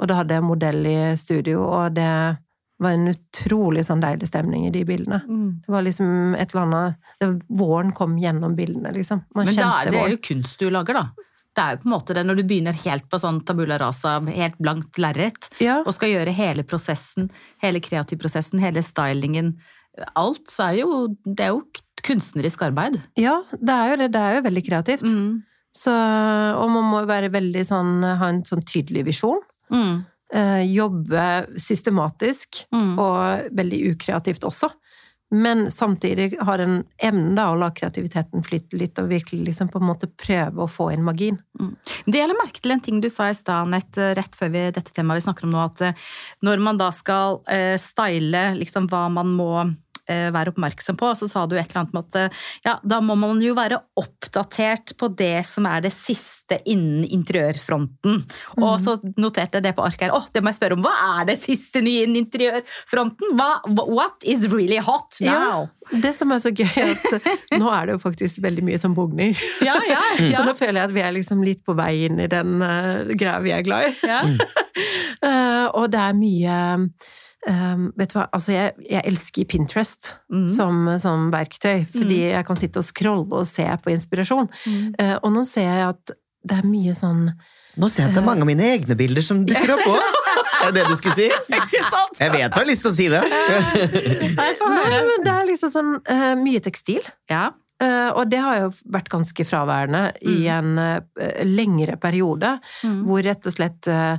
og 0.00 0.08
da 0.08 0.14
hadde 0.22 0.34
jeg 0.34 0.42
modell 0.42 0.86
i 0.86 1.14
studio, 1.16 1.62
og 1.68 1.94
det 1.94 2.38
var 2.84 2.96
en 2.96 3.10
utrolig 3.12 3.84
sånn 3.86 4.02
deilig 4.02 4.28
stemning 4.30 4.66
i 4.68 4.72
de 4.74 4.84
bildene. 4.88 5.20
Mm. 5.26 5.50
Det 5.64 5.72
var 5.74 5.84
liksom 5.86 6.36
et 6.38 6.54
eller 6.54 6.62
annet 6.66 7.10
det, 7.22 7.28
Våren 7.60 7.92
kom 7.96 8.16
gjennom 8.20 8.56
bildene, 8.58 8.92
liksom. 8.96 9.24
Man 9.36 9.50
Men 9.50 9.58
da, 9.58 9.74
det 9.88 10.00
er 10.00 10.16
jo 10.16 10.22
kunst 10.22 10.58
du 10.62 10.68
lager, 10.72 10.98
da. 10.98 11.28
Det 11.52 11.60
er 11.60 11.74
jo 11.74 11.82
på 11.82 11.88
en 11.88 11.92
måte 11.92 12.14
det 12.16 12.24
når 12.24 12.38
du 12.40 12.42
begynner 12.48 12.76
helt 12.86 13.08
på 13.12 13.18
sånn 13.20 13.42
tabula 13.44 13.76
rasa, 13.80 14.16
helt 14.32 14.56
blankt 14.62 14.96
lerret, 15.02 15.50
Ja, 15.60 15.82
og 15.84 15.92
skal 15.92 16.14
gjøre 16.14 16.32
hele 16.32 16.64
prosessen, 16.64 17.28
hele 17.60 17.82
kreativprosessen, 17.84 18.62
hele 18.62 18.80
stylingen, 18.86 19.58
alt, 20.16 20.46
så 20.48 20.70
er 20.70 20.78
det 20.78 20.84
jo, 20.86 21.00
det 21.28 21.44
er 21.44 21.52
jo 21.52 21.62
kunstnerisk 22.02 22.62
arbeid. 22.64 22.96
ja, 23.20 23.42
det 23.52 23.74
er 23.74 23.90
jo 23.90 23.98
det. 24.00 24.12
Det 24.14 24.22
er 24.22 24.38
jo 24.38 24.46
veldig 24.48 24.62
kreativt. 24.66 25.04
Mm. 25.04 25.42
Så, 25.72 25.92
og 25.92 26.68
man 26.72 26.88
må 26.90 26.98
være 27.08 27.30
veldig 27.32 27.62
sånn 27.64 28.02
Ha 28.04 28.26
en 28.28 28.42
sånn 28.44 28.64
tydelig 28.68 29.06
visjon. 29.06 29.38
Mm. 29.72 30.02
Eh, 30.32 30.62
jobbe 30.72 31.46
systematisk, 31.60 32.64
Mm. 32.72 32.98
og 32.98 33.50
veldig 33.52 33.80
ukreativt 33.92 34.40
også. 34.48 34.70
Men 35.34 35.66
samtidig 35.70 36.38
har 36.40 36.58
en 36.58 36.84
evne 37.00 37.34
da 37.36 37.50
å 37.52 37.58
la 37.58 37.70
kreativiteten 37.70 38.42
flytte 38.44 38.76
litt, 38.76 38.98
og 38.98 39.08
virkelig 39.08 39.46
liksom 39.46 39.68
på 39.72 39.80
en 39.80 39.86
måte 39.88 40.06
prøve 40.06 40.60
å 40.64 40.68
få 40.68 40.90
inn 40.92 41.04
magien. 41.04 41.38
Det 42.04 42.18
gjelder 42.20 42.36
merke 42.36 42.60
til 42.60 42.72
en 42.72 42.80
ting 42.80 43.00
du 43.00 43.08
sa 43.08 43.28
i 43.30 43.34
stad, 43.34 43.68
rett 44.16 44.36
før 44.36 44.50
vi, 44.52 44.70
dette 44.70 44.92
temaet 44.92 45.20
vi 45.22 45.26
snakker 45.32 45.44
om 45.44 45.52
nå, 45.52 45.64
at 45.64 45.80
eh, 45.80 45.92
når 46.42 46.60
man 46.60 46.76
da 46.76 46.90
skal 46.92 47.42
eh, 47.48 47.76
style 47.80 48.56
liksom 48.60 48.88
hva 48.88 49.10
man 49.10 49.32
må 49.36 49.74
være 50.34 50.52
oppmerksom 50.52 50.98
på, 50.98 51.12
Og 51.12 51.18
så 51.18 51.28
sa 51.30 51.44
du 51.46 51.56
et 51.56 51.70
eller 51.70 51.82
annet 51.82 51.94
med 51.94 52.08
at 52.08 52.18
eh, 52.20 52.40
ja, 52.66 52.76
da 52.82 53.00
må 53.04 53.16
man 53.18 53.40
jo 53.42 53.54
være 53.56 53.78
oppdatert 53.98 54.94
på 54.98 55.10
det 55.18 55.44
som 55.48 55.66
er 55.70 55.84
det 55.84 55.92
siste 55.94 56.58
innen 56.68 57.04
interiørfronten. 57.06 58.22
Og 58.58 58.74
så 58.82 58.96
noterte 59.20 59.60
jeg 59.60 59.68
det 59.68 59.74
på 59.76 59.84
arket 59.86 60.08
her. 60.08 60.16
Åh, 60.16 60.26
det 60.34 60.42
må 60.42 60.52
jeg 60.52 60.60
spørre 60.60 60.78
om. 60.78 60.84
Hva 60.86 60.94
er 61.20 61.30
det 61.30 61.38
siste 61.42 61.82
nye 61.84 62.06
innen 62.06 62.24
interiørfronten? 62.24 63.36
Hva, 63.38 63.52
what 63.86 64.26
is 64.26 64.48
really 64.52 64.80
hot 64.82 65.20
now? 65.24 65.68
Det 65.90 66.12
som 66.16 66.30
er 66.32 66.42
så 66.42 66.52
gøy, 66.54 66.68
er 66.78 66.94
at 66.94 67.16
eh, 67.18 67.40
nå 67.60 67.70
er 67.72 67.88
det 67.88 67.96
jo 67.96 68.02
faktisk 68.02 68.42
veldig 68.44 68.66
mye 68.66 68.80
som 68.80 68.94
bugner. 68.96 69.38
Ja, 69.64 69.78
ja, 69.88 70.02
Så 70.36 70.44
nå 70.46 70.54
føler 70.58 70.82
jeg 70.82 70.90
at 70.90 70.94
vi 70.96 71.04
er 71.04 71.16
liksom 71.16 71.42
litt 71.46 71.64
på 71.66 71.76
vei 71.78 72.06
inn 72.06 72.20
i 72.22 72.28
den 72.30 72.62
uh, 72.62 73.10
greia 73.12 73.40
vi 73.44 73.54
er 73.54 73.66
glad 73.66 73.90
i. 73.90 73.96
ja. 74.08 74.22
uh, 74.22 75.66
og 75.78 75.90
det 75.92 76.00
er 76.00 76.16
mye 76.16 76.60
eh, 77.48 77.76
Vet 77.98 78.12
du 78.12 78.18
hva, 78.18 78.26
altså 78.32 78.52
jeg, 78.54 78.74
jeg 78.90 79.02
elsker 79.10 79.44
Pinterest 79.50 80.14
Mm. 80.32 80.46
som, 80.48 80.86
som 80.98 81.26
verktøy, 81.32 81.84
fordi 81.92 82.20
jeg 82.32 82.46
kan 82.48 82.56
sitte 82.56 82.80
og 82.80 82.86
scrolle 82.86 83.28
og 83.42 83.46
se 83.46 83.66
på 83.84 83.90
inspirasjon. 83.92 84.48
Mm. 84.66 84.94
Uh, 84.96 85.16
og 85.22 85.32
nå 85.34 85.42
ser 85.44 85.66
jeg 85.68 85.88
at 85.90 86.14
det 86.42 86.56
er 86.62 86.66
mye 86.66 86.94
sånn 86.96 87.26
Nå 87.80 87.88
ser 87.88 88.02
jeg 88.04 88.10
at 88.10 88.16
det 88.16 88.20
er 88.22 88.26
mange 88.26 88.44
av 88.44 88.48
mine 88.50 88.64
egne 88.74 88.96
bilder 88.98 89.24
som 89.24 89.44
dukker 89.48 89.70
opp 89.76 89.84
òg! 89.88 90.16
Er 90.62 90.72
det 90.72 90.82
det 90.82 90.90
du 90.90 90.96
skulle 90.98 91.14
si? 91.16 91.28
Jeg 92.22 92.32
vet 92.34 92.52
du 92.52 92.58
har 92.60 92.66
lyst 92.68 92.84
til 92.84 92.90
å 92.92 92.96
si 92.96 93.06
det! 93.12 93.22
Nei, 94.38 94.50
men 94.60 95.24
det 95.24 95.32
er 95.32 95.48
liksom 95.48 95.72
sånn 95.72 95.92
uh, 96.04 96.32
mye 96.38 96.60
tekstil. 96.64 97.00
Ja. 97.32 97.50
Uh, 97.82 98.10
og 98.20 98.28
det 98.30 98.38
har 98.44 98.58
jo 98.60 98.68
vært 98.94 99.08
ganske 99.10 99.46
fraværende 99.48 100.04
i 100.28 100.44
en 100.52 100.76
uh, 100.78 101.00
lengre 101.48 101.96
periode, 102.02 102.58
Mm. 102.84 103.00
hvor 103.08 103.22
rett 103.24 103.46
og 103.46 103.54
slett 103.54 103.86
eh, 103.90 104.12
eh, 104.14 104.18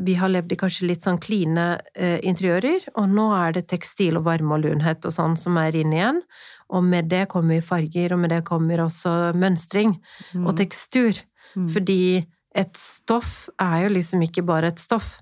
vi 0.00 0.14
har 0.16 0.30
levd 0.32 0.54
i 0.54 0.56
kanskje 0.56 0.86
litt 0.88 1.04
sånn 1.04 1.18
kline 1.20 1.66
eh, 1.92 2.18
interiører, 2.24 2.86
og 2.96 3.10
nå 3.12 3.26
er 3.36 3.58
det 3.58 3.66
tekstil 3.68 4.16
og 4.16 4.24
varme 4.24 4.56
og 4.56 4.64
lunhet 4.64 5.04
og 5.04 5.12
sånn 5.12 5.36
som 5.36 5.58
er 5.60 5.76
inn 5.76 5.92
igjen. 5.92 6.22
Og 6.72 6.86
med 6.86 7.10
det 7.12 7.26
kommer 7.32 7.60
farger, 7.64 8.14
og 8.14 8.22
med 8.22 8.32
det 8.32 8.44
kommer 8.48 8.80
også 8.86 9.34
mønstring 9.36 9.98
og 10.40 10.54
tekstur. 10.60 11.18
Mm. 11.58 11.66
Fordi 11.74 12.02
et 12.56 12.78
stoff 12.78 13.48
er 13.60 13.84
jo 13.84 13.94
liksom 13.98 14.22
ikke 14.26 14.46
bare 14.46 14.70
et 14.72 14.82
stoff 14.82 15.18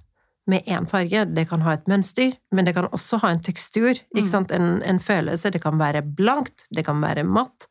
med 0.49 0.65
én 0.67 0.89
farge. 0.89 1.27
Det 1.37 1.45
kan 1.49 1.63
ha 1.65 1.75
et 1.77 1.89
mønster, 1.91 2.35
men 2.53 2.69
det 2.69 2.75
kan 2.77 2.89
også 2.93 3.21
ha 3.25 3.33
en 3.35 3.43
tekstur. 3.45 4.01
Mm. 4.17 4.29
En, 4.57 4.69
en 4.83 5.01
følelse. 5.01 5.53
Det 5.53 5.63
kan 5.63 5.81
være 5.81 6.03
blankt, 6.03 6.67
det 6.75 6.87
kan 6.89 7.03
være 7.05 7.27
matt, 7.29 7.69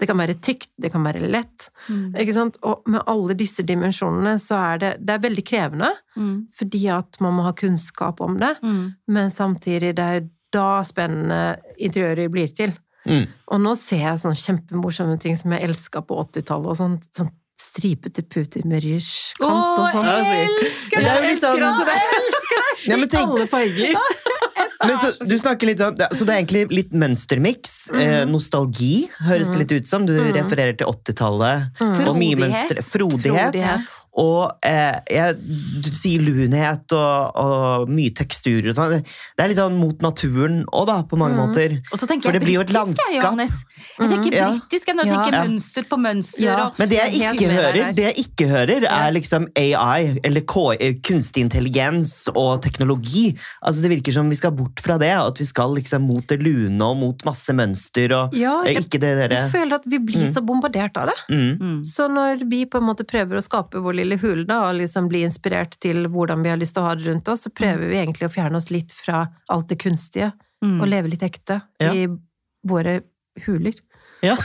det 0.00 0.08
kan 0.10 0.18
være 0.18 0.34
tykt, 0.42 0.70
det 0.82 0.90
kan 0.90 1.04
være 1.06 1.20
lett. 1.30 1.68
Mm. 1.88 2.14
Ikke 2.18 2.34
sant? 2.34 2.56
Og 2.66 2.82
med 2.90 3.02
alle 3.06 3.34
disse 3.38 3.62
dimensjonene 3.62 4.32
så 4.42 4.56
er 4.74 4.78
det, 4.82 4.92
det 5.06 5.14
er 5.14 5.22
veldig 5.28 5.44
krevende, 5.46 5.92
Mm. 6.16 6.46
fordi 6.54 6.80
at 6.94 7.16
man 7.20 7.34
må 7.34 7.42
ha 7.42 7.52
kunnskap 7.52 8.20
om 8.20 8.38
det, 8.38 8.56
Mm. 8.62 8.94
men 9.08 9.30
samtidig 9.30 9.94
det 9.96 10.04
er 10.16 10.28
da 10.52 10.82
spennende 10.82 11.58
interiører 11.78 12.28
blir 12.30 12.48
til. 12.54 12.72
Mm. 13.06 13.26
Og 13.48 13.60
nå 13.60 13.76
ser 13.76 13.98
jeg 13.98 14.20
sånne 14.22 14.38
kjempemorsomme 14.38 15.18
ting 15.20 15.36
som 15.36 15.50
jeg 15.52 15.62
elska 15.68 16.00
på 16.06 16.16
80-tallet, 16.24 16.66
og 16.70 16.76
sånn, 16.76 16.98
sånn 17.14 17.30
stripete 17.60 18.22
puter 18.28 18.64
med 18.66 18.82
rysjkant 18.82 19.78
og 19.78 19.90
sånn. 19.94 20.06
Å, 20.06 20.14
jeg 20.24 20.48
elsker 20.48 20.96
det! 20.98 21.04
det 21.04 21.10
er 21.10 21.22
jo 21.22 21.22
Jeg 21.24 21.34
elsker 21.34 21.86
det! 21.86 21.94
Jeg 21.94 22.20
elsker 22.20 22.58
det! 22.58 22.70
Ja, 22.84 22.96
tenk, 23.06 23.30
alle 23.30 23.46
farger! 23.46 23.94
Men 24.82 24.96
så, 24.98 25.12
du 25.26 25.34
snakker 25.38 25.66
litt 25.70 25.80
om, 25.80 25.94
Så 26.12 26.24
det 26.26 26.34
er 26.34 26.40
egentlig 26.42 26.64
litt 26.74 26.92
mønstermiks. 26.92 27.90
eh, 27.94 28.24
nostalgi, 28.26 29.08
høres 29.22 29.50
det 29.52 29.58
litt 29.62 29.72
ut 29.72 29.86
som. 29.86 30.06
Du 30.06 30.14
refererer 30.34 30.76
til 30.76 30.86
80-tallet. 30.90 31.70
Og 31.80 32.16
mye 32.16 32.34
Frodighet. 32.34 32.40
mønster. 32.40 32.82
Frodighet. 32.82 33.54
Frodighet. 33.54 34.00
Og 34.14 34.52
eh, 34.62 35.00
jeg, 35.10 35.34
du 35.82 35.88
sier 35.90 36.22
lunhet 36.22 36.92
og, 36.94 37.34
og 37.34 37.88
mye 37.90 38.12
teksturer 38.14 38.68
og 38.70 38.76
sånn. 38.78 39.00
Det 39.02 39.42
er 39.42 39.50
litt 39.50 39.58
sånn 39.58 39.74
mot 39.80 39.98
naturen 40.04 40.60
òg, 40.70 40.86
da, 40.86 41.00
på 41.10 41.18
mange 41.18 41.34
måter. 41.40 41.80
Og 41.90 41.98
så 41.98 42.06
tenker 42.06 42.28
For 42.30 42.36
jeg 42.36 42.40
det 42.40 42.46
blir 42.46 42.54
jo 42.60 42.62
et 42.62 42.70
britisk, 42.70 43.00
jeg, 43.02 43.18
landskap. 43.18 43.24
Johannes. 43.24 43.56
Jeg 43.98 44.10
tenker 44.14 44.36
Ja. 44.38 44.50
britisk 44.54 44.92
når 44.94 45.02
jeg 45.04 45.10
Ja. 45.10 45.16
tenker 45.24 45.34
Ja. 45.38 45.42
mønster 45.48 45.82
på 45.90 45.98
mønster. 45.98 46.42
Ja. 46.44 46.66
Og, 46.66 46.78
Men 46.78 46.88
det 46.88 46.98
jeg 46.98 47.12
Jeg 47.18 47.34
ikke 47.34 47.50
hører, 47.50 47.92
det 47.94 48.04
jeg 48.04 48.16
ikke 48.24 48.48
hører 48.48 48.86
er 48.90 49.10
liksom 49.12 49.48
AI, 49.56 50.18
eller 50.22 50.40
KI, 50.42 50.94
kunstig 51.02 51.42
intelligens 51.48 52.28
og 52.36 52.62
teknologi. 52.62 53.36
Altså 53.66 53.82
Det 53.82 53.90
virker 53.90 54.12
som 54.12 54.30
vi 54.30 54.36
skal 54.36 54.52
bort 54.64 54.80
fra 54.84 54.96
det, 54.98 55.12
at 55.14 55.40
vi 55.40 55.46
skal 55.46 55.74
liksom 55.76 56.06
mot 56.08 56.26
det 56.28 56.40
lune 56.42 56.80
og 56.84 56.96
mot 57.00 57.24
masse 57.28 57.54
mønster 57.56 58.12
og 58.16 58.34
Ja, 58.36 58.56
eh, 58.64 58.72
jeg, 58.74 58.86
ikke 58.88 59.00
det 59.02 59.12
jeg 59.30 59.50
føler 59.52 59.78
at 59.78 59.86
vi 59.86 60.00
blir 60.02 60.26
så 60.32 60.42
bombardert 60.44 60.96
av 61.00 61.12
det. 61.12 61.16
mm. 61.30 61.52
mm. 61.60 61.78
Så 61.84 62.08
når 62.10 62.44
vi 62.50 62.64
på 62.66 62.80
en 62.80 62.88
måte 62.88 63.06
prøver 63.06 63.38
å 63.38 63.44
skape 63.44 63.78
vår 63.84 64.00
lille 64.00 64.18
hule 64.22 64.46
da, 64.48 64.62
og 64.68 64.78
liksom 64.80 65.08
bli 65.12 65.22
inspirert 65.28 65.78
til 65.84 66.06
hvordan 66.08 66.42
vi 66.42 66.50
har 66.52 66.60
lyst 66.60 66.74
til 66.76 66.82
å 66.84 66.88
ha 66.90 66.94
det 66.98 67.06
rundt 67.08 67.28
oss, 67.28 67.44
så 67.46 67.52
prøver 67.54 67.88
vi 67.90 68.00
egentlig 68.00 68.28
å 68.28 68.32
fjerne 68.34 68.56
oss 68.60 68.70
litt 68.74 68.92
fra 68.92 69.26
alt 69.48 69.68
det 69.68 69.80
kunstige, 69.84 70.32
Mm. 70.64 70.78
og 70.80 70.88
leve 70.88 71.10
litt 71.12 71.20
ekte 71.26 71.58
Ja. 71.82 71.90
i 71.92 72.06
våre 72.64 73.02
huler. 73.44 73.74
Ja. 74.24 74.36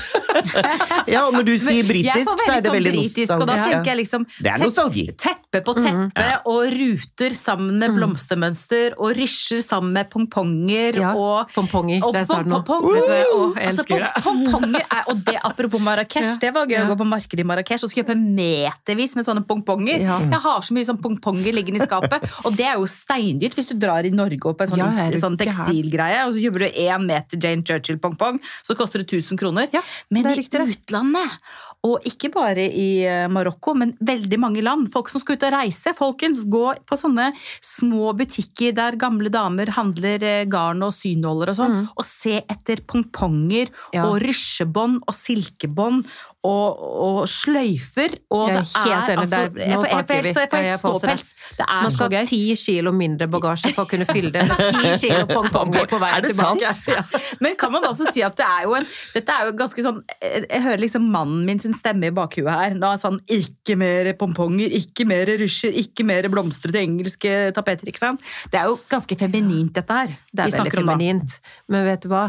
ja, 1.13 1.21
og 1.27 1.33
når 1.35 1.45
du 1.47 1.53
sier 1.61 1.85
britisk, 1.87 2.27
så 2.29 2.51
er 2.53 2.59
det 2.59 2.67
sånn 2.69 2.75
veldig 2.75 2.91
britisk, 2.95 3.33
og 3.35 3.45
da 3.49 3.55
tenker 3.63 3.89
jeg 3.91 3.99
liksom 4.03 4.25
Det 4.39 4.51
er 4.53 4.61
nostalgi. 4.61 5.05
Teppe 5.19 5.61
på 5.65 5.73
teppe 5.79 6.25
og 6.49 6.67
ruter 6.75 7.35
sammen 7.37 7.77
med 7.79 7.89
Mm. 7.89 7.95
blomstermønster, 7.97 8.93
og 9.01 9.15
rysjer 9.17 9.63
sammen 9.65 9.93
med 9.95 10.09
pongponger 10.11 10.99
Ja, 10.99 11.13
og 11.17 11.49
Pomponger, 11.55 12.03
og 12.05 12.13
der 12.13 12.25
sa 12.29 12.41
du 12.43 12.49
pom- 12.67 12.83
Vet 12.89 13.01
du 13.01 13.09
hva 13.09 13.17
jeg, 13.17 13.29
å, 13.33 13.55
jeg 13.55 13.67
Altså, 13.69 13.85
det. 13.87 14.81
er, 14.83 15.03
og 15.09 15.23
det 15.25 15.37
apropos 15.43 15.81
Marrakech, 15.81 16.27
Ja. 16.29 16.35
det 16.43 16.51
var 16.53 16.67
gøy 16.69 16.77
Ja. 16.77 16.85
å 16.85 16.91
gå 16.93 16.97
på 17.01 17.07
markedet 17.09 17.39
i 17.39 17.47
Marrakech 17.49 17.83
og 17.87 17.91
kjøpe 17.95 18.13
metervis 18.15 19.15
med 19.17 19.25
sånne 19.25 19.43
pongponger. 19.47 19.99
Jeg 20.03 20.41
har 20.43 20.61
så 20.61 20.75
mye 20.75 20.85
sånn 20.85 21.01
pongponger 21.01 21.53
liggende 21.55 21.81
i 21.81 21.85
skapet, 21.87 22.21
og 22.45 22.55
det 22.55 22.65
er 22.67 22.75
jo 22.77 22.85
steindyrt 22.85 23.55
hvis 23.57 23.69
du 23.71 23.75
drar 23.79 24.05
i 24.05 24.11
Norge 24.13 24.37
på 24.53 24.61
en 24.61 24.71
sånn, 24.75 25.17
sånn 25.19 25.37
tekstilgreie, 25.39 26.27
og 26.27 26.35
så 26.35 26.43
kjøper 26.43 26.59
du 26.67 26.79
én 26.85 27.05
meter 27.09 27.39
Jane 27.41 27.63
Churchill-pongpong, 27.63 28.39
så 28.65 28.75
koster 28.77 28.99
det 29.03 29.07
1000 29.09 29.39
kroner. 29.39 29.67
Ja, 29.73 29.81
Men 30.11 30.25
i 30.33 30.39
utlandet. 30.43 31.39
Og 31.87 32.03
ikke 32.03 32.27
bare 32.33 32.65
i 32.75 33.05
eh, 33.07 33.27
Marokko, 33.31 33.71
men 33.73 33.93
veldig 34.03 34.37
mange 34.41 34.61
land. 34.61 34.89
Folk 34.91 35.07
som 35.07 35.21
skal 35.21 35.37
ut 35.37 35.45
og 35.47 35.53
reise. 35.55 35.93
Folkens, 35.95 36.41
gå 36.51 36.73
på 36.89 36.97
sånne 36.99 37.29
små 37.63 38.11
butikker 38.19 38.73
der 38.75 38.97
gamle 38.99 39.31
damer 39.31 39.71
handler 39.77 40.25
eh, 40.27 40.43
garn 40.51 40.83
og 40.83 40.91
synåler 40.97 41.53
og 41.53 41.55
sånn, 41.61 41.77
Mm. 41.79 41.87
og 41.95 42.03
se 42.05 42.41
etter 42.49 42.81
pongponger 42.89 43.69
Ja. 43.93 44.05
og 44.09 44.19
rysjebånd 44.25 45.03
og 45.07 45.15
silkebånd 45.15 46.05
og, 46.47 46.79
og 47.03 47.17
sløyfer. 47.27 48.13
Og 48.31 48.49
Jeg 48.49 48.59
er 48.59 48.61
det 48.61 48.69
helt 48.75 49.09
enig 49.11 49.23
altså 49.23 49.35
der. 49.35 49.49
Nå 49.75 49.79
snakker 49.83 50.21
vi. 50.23 50.29
jeg 50.29 50.35
får 50.37 50.55
helt 50.55 50.69
det. 50.69 50.75
ståpels. 50.79 51.25
Det 51.57 51.65
er 51.65 51.81
Man 51.83 51.91
skal 51.91 52.13
ha 52.15 52.21
ti 52.29 52.39
kilo 52.55 52.93
mindre 52.95 53.27
bagasje 53.27 53.71
for 53.75 53.83
å 53.83 53.89
kunne 53.91 54.07
fylle 54.07 54.31
det 54.31 54.45
med 54.47 54.61
ti 54.75 54.93
kilo 55.03 55.25
pongponger 55.35 55.89
på 55.91 55.99
vei 56.03 56.13
tilbake. 56.27 56.75
Ja. 56.89 57.03
Men 57.43 57.57
kan 57.59 57.71
man 57.73 57.83
også 57.85 58.07
si 58.13 58.23
at 58.25 58.37
det 58.39 58.45
er 58.47 58.63
jo 58.65 58.73
en 58.77 58.87
Dette 59.13 59.33
er 59.35 59.49
jo 59.49 59.51
ganske 59.59 59.83
sånn 59.83 59.99
Jeg 60.23 60.61
hører 60.63 60.81
liksom 60.81 61.03
mannen 61.13 61.43
min 61.45 61.59
sin 61.61 61.75
stemme 61.77 62.09
i 62.09 62.15
bakhuet 62.15 62.49
her. 62.49 62.77
Nå 62.77 62.89
er 62.95 63.01
sånn 63.01 63.19
Ikke 63.29 63.75
mer 63.79 64.09
pomponger, 64.19 64.71
ikke 64.79 65.05
mer 65.09 65.29
rusher, 65.41 65.75
ikke 65.75 66.05
mer 66.07 66.29
blomstrete 66.31 66.81
engelske 66.81 67.33
tapeter. 67.55 67.91
ikke 67.91 68.01
sant? 68.01 68.23
Det 68.51 68.61
er 68.61 68.71
jo 68.71 68.79
ganske 68.89 69.19
feminint, 69.19 69.73
dette 69.75 69.99
her. 70.01 70.15
Det 70.31 70.47
er 70.47 70.55
veldig 70.55 70.75
feminint. 70.79 71.37
Men 71.69 71.85
vet 71.89 72.07
du 72.07 72.09
hva? 72.13 72.25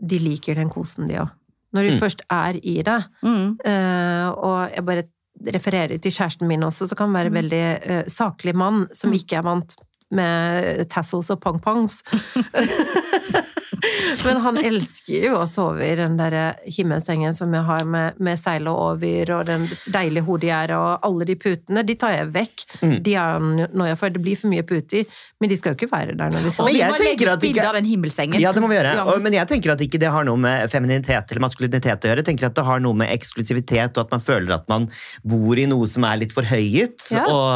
De 0.00 0.18
liker 0.20 0.58
den 0.60 0.72
kosen, 0.72 1.08
de 1.08 1.22
òg. 1.22 1.32
Når 1.74 1.88
de 1.88 1.98
først 1.98 2.22
er 2.30 2.60
i 2.62 2.76
det. 2.86 3.00
Mm. 3.26 3.56
Uh, 3.66 4.28
og 4.32 4.58
jeg 4.74 4.86
bare 4.86 5.06
refererer 5.54 5.98
til 5.98 6.14
kjæresten 6.14 6.48
min 6.48 6.62
også, 6.62 6.86
så 6.86 6.98
kan 6.98 7.14
være 7.14 7.32
en 7.32 7.38
veldig 7.40 7.64
uh, 7.82 8.02
saklig 8.10 8.54
mann 8.56 8.86
som 8.94 9.12
ikke 9.16 9.40
er 9.40 9.46
vant 9.46 9.74
med 10.14 10.84
tassels 10.92 11.32
og 11.34 11.40
pong-pongs. 11.42 12.02
Men 14.26 14.40
han 14.44 14.58
elsker 14.60 15.26
jo 15.28 15.38
å 15.42 15.46
sove 15.50 15.84
i 15.86 15.96
den 15.98 16.16
der 16.20 16.36
himmelsengen 16.66 17.34
som 17.36 17.52
jeg 17.54 17.66
har 17.66 17.84
med, 17.88 18.18
med 18.22 18.38
seilet 18.40 18.70
over, 18.72 19.32
og 19.38 19.46
den 19.50 19.66
deilige 19.92 20.24
hodegjerdet 20.26 20.76
og 20.78 21.06
alle 21.08 21.28
de 21.28 21.36
putene. 21.40 21.84
De 21.86 21.96
tar 22.00 22.14
jeg 22.16 22.30
vekk. 22.34 22.64
De 23.04 23.14
har 23.18 23.36
han 23.38 23.64
noia 23.74 23.96
for. 24.00 24.12
Det 24.14 24.22
blir 24.22 24.38
for 24.38 24.50
mye 24.52 24.64
puter, 24.66 25.04
men 25.40 25.50
de 25.50 25.58
skal 25.60 25.74
jo 25.74 25.78
ikke 25.80 25.90
være 25.92 26.16
der 26.18 26.32
når 26.34 26.46
de 26.48 26.52
sover. 26.54 26.70
Men 26.70 26.76
vi 26.76 26.82
jeg 26.82 26.92
må 26.94 27.00
tenker 27.00 27.10
legge 27.10 27.32
at 27.32 27.40
ut 27.42 27.46
bilde 27.48 27.66
av 27.68 27.78
den 27.78 27.88
himmelsengen. 27.90 28.40
Ja, 28.42 28.52
det 28.56 28.62
må 28.64 28.70
vi 28.70 28.78
gjøre. 28.78 28.94
Og, 29.08 29.22
men 29.24 29.36
jeg 29.36 29.50
tenker 29.50 29.74
at 29.74 29.82
ikke 29.84 30.00
det 30.02 30.10
har 30.14 30.26
noe 30.28 30.40
med 30.40 30.70
femininitet 30.72 31.32
eller 31.34 31.44
maskulinitet 31.46 32.04
å 32.06 32.10
gjøre. 32.12 32.22
Jeg 32.24 32.28
tenker 32.30 32.48
at 32.50 32.56
det 32.58 32.66
har 32.68 32.82
noe 32.84 32.96
med 33.04 33.12
eksklusivitet 33.14 33.96
og 33.98 34.04
at 34.06 34.14
man 34.14 34.24
føler 34.24 34.54
at 34.56 34.68
man 34.70 34.88
bor 35.26 35.58
i 35.60 35.66
noe 35.70 35.88
som 35.90 36.06
er 36.08 36.20
litt 36.22 36.34
forhøyet 36.36 37.08
Ja. 37.14 37.24
og 37.28 37.48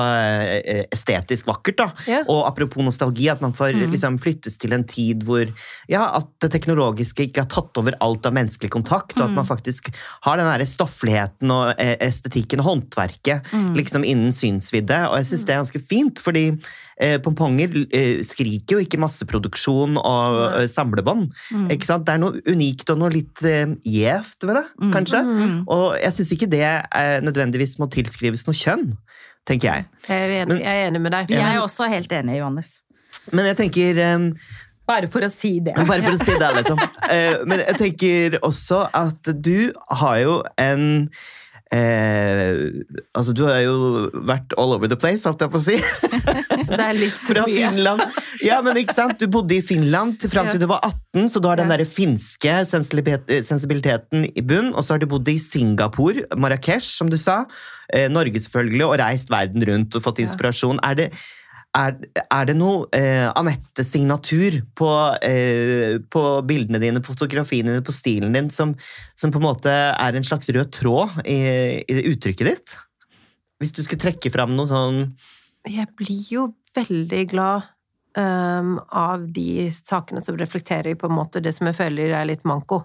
eh, 0.59 0.85
estetisk 0.95 1.49
vakkert. 1.49 1.79
da. 1.79 1.89
Ja. 2.11 2.21
Og 2.31 2.45
apropos 2.49 2.85
nostalgi, 2.85 3.29
at 3.33 3.41
man 3.45 3.55
får 3.57 3.77
liksom 3.79 4.19
flyttes 4.21 4.59
til 4.61 4.75
en 4.77 4.85
tid 4.89 5.23
hvor 5.29 5.45
ja, 5.91 6.08
at 6.17 6.29
det 6.43 6.51
teknologiske 6.55 7.29
ikke 7.29 7.45
har 7.45 7.51
tatt 7.53 7.79
over 7.81 7.97
alt 8.05 8.27
av 8.29 8.35
menneskelig 8.37 8.71
kontakt, 8.75 9.17
og 9.19 9.27
at 9.29 9.37
man 9.37 9.47
faktisk 9.49 9.91
har 10.25 10.41
den 10.41 10.49
der 10.49 10.65
stoffligheten 10.69 11.53
og 11.55 11.73
eh, 11.77 11.97
estetikken 12.05 12.63
og 12.63 12.69
håndverket 12.71 13.53
liksom 13.77 14.07
innen 14.07 14.33
synsvidde. 14.35 15.01
Og 15.11 15.19
jeg 15.21 15.31
syns 15.31 15.47
det 15.49 15.55
er 15.55 15.63
ganske 15.63 15.83
fint, 15.91 16.23
fordi 16.25 16.45
eh, 17.01 17.19
pomponger 17.25 17.75
eh, 17.95 18.23
skriker 18.27 18.79
jo 18.79 18.85
ikke 18.85 19.01
masseproduksjon 19.03 19.99
og 20.01 20.41
eh, 20.63 20.67
samlebånd. 20.71 21.29
Ikke 21.75 21.91
sant? 21.91 22.07
Det 22.09 22.17
er 22.17 22.23
noe 22.23 22.43
unikt 22.49 22.91
og 22.95 23.03
noe 23.03 23.13
litt 23.15 23.45
eh, 23.47 23.67
gjevt 23.85 24.49
ved 24.49 24.61
det, 24.61 24.67
kanskje. 24.95 25.23
Og 25.67 25.87
jeg 26.01 26.17
syns 26.17 26.35
ikke 26.37 26.51
det 26.53 26.67
eh, 26.67 27.19
nødvendigvis 27.25 27.79
må 27.83 27.91
tilskrives 27.93 28.47
noe 28.49 28.59
kjønn, 28.59 28.93
tenker 29.49 29.73
jeg. 29.73 29.89
Jeg 30.09 30.27
er 30.27 30.37
enig, 30.43 30.61
jeg 30.65 30.85
er 30.85 30.91
enig 30.91 31.03
med 31.05 31.17
deg. 31.17 31.33
Jeg 31.39 31.57
er 31.57 31.63
også 31.63 31.89
helt 31.93 32.13
enig, 32.13 32.39
Johannes. 32.43 32.79
Men 33.33 33.49
jeg 33.51 33.59
tenker 33.59 33.99
Bare 34.89 35.07
for 35.13 35.21
å 35.27 35.29
si 35.33 35.59
det. 35.61 35.75
Bare 35.87 36.03
for 36.03 36.17
å 36.17 36.23
si 36.25 36.39
det, 36.41 36.53
liksom. 36.61 36.81
Eh, 37.09 37.39
men 37.49 37.63
jeg 37.65 37.77
tenker 37.81 38.35
også 38.45 38.83
at 38.93 39.31
du 39.41 39.71
har 40.03 40.19
jo 40.21 40.33
en 40.61 40.83
eh, 41.73 42.59
altså, 43.17 43.33
du 43.37 43.43
har 43.47 43.63
jo 43.65 43.77
vært 44.29 44.53
all 44.61 44.75
over 44.77 44.91
the 44.91 44.99
place, 45.01 45.25
alt 45.29 45.41
jeg 45.45 45.53
får 45.55 45.65
si. 45.65 45.79
Det 46.69 46.81
er 46.85 46.99
litt 46.99 47.17
Fra 47.25 47.47
mye. 47.47 47.55
Finland. 47.71 48.03
Ja, 48.45 48.59
men 48.65 48.77
ikke 48.81 48.97
sant? 48.97 49.17
Du 49.21 49.29
bodde 49.33 49.57
i 49.57 49.63
Finland 49.65 50.21
fram 50.29 50.51
til 50.51 50.59
Ja. 50.61 50.67
du 50.67 50.69
var 50.71 50.85
18, 50.85 51.29
så 51.33 51.41
du 51.41 51.49
har 51.49 51.57
den 51.61 51.71
Ja. 51.73 51.79
der 51.81 51.89
finske 51.89 52.59
sensibiliteten 52.69 54.29
i 54.37 54.45
bunn. 54.45 54.75
Og 54.75 54.85
så 54.85 54.95
har 54.95 55.03
du 55.03 55.09
bodd 55.11 55.29
i 55.33 55.39
Singapore, 55.41 56.27
Marrakech, 56.37 56.85
som 56.85 57.09
du 57.09 57.17
sa. 57.17 57.47
Eh, 57.93 58.09
Norge 58.13 58.37
selvfølgelig, 58.45 58.85
og 58.85 58.99
reist 59.01 59.33
verden 59.33 59.65
rundt 59.65 59.97
og 59.97 60.05
fått 60.05 60.21
inspirasjon. 60.25 60.81
Er 60.85 60.95
det 60.95 61.09
er, 61.79 61.95
er 62.25 62.49
det 62.49 62.57
noe 62.59 62.87
eh, 62.97 63.29
Anette-signatur 63.39 64.61
på, 64.79 64.91
eh, 65.25 65.99
på 66.11 66.25
bildene 66.49 66.81
dine, 66.83 67.03
på 67.05 67.15
fotografiene 67.15 67.73
dine, 67.73 67.85
på 67.87 67.95
stilen 67.95 68.35
din, 68.35 68.51
som, 68.53 68.75
som 69.19 69.33
på 69.35 69.41
en 69.41 69.47
måte 69.47 69.73
er 69.73 70.19
en 70.19 70.27
slags 70.27 70.51
rød 70.55 70.73
tråd 70.75 71.21
i, 71.25 71.39
i 71.85 71.99
det 71.99 72.07
uttrykket 72.13 72.51
ditt? 72.51 72.77
Hvis 73.63 73.75
du 73.75 73.83
skulle 73.85 74.03
trekke 74.03 74.31
fram 74.31 74.55
noe 74.55 74.71
sånn 74.71 75.01
Jeg 75.67 75.89
blir 75.99 76.27
jo 76.31 76.45
veldig 76.77 77.23
glad 77.33 77.67
um, 78.19 78.77
av 78.95 79.27
de 79.35 79.69
sakene 79.75 80.23
som 80.25 80.39
reflekterer 80.39 80.99
på 80.99 81.09
en 81.09 81.17
måte 81.19 81.43
det 81.43 81.55
som 81.57 81.71
jeg 81.71 81.79
føler 81.79 82.15
er 82.15 82.29
litt 82.29 82.47
manko. 82.49 82.85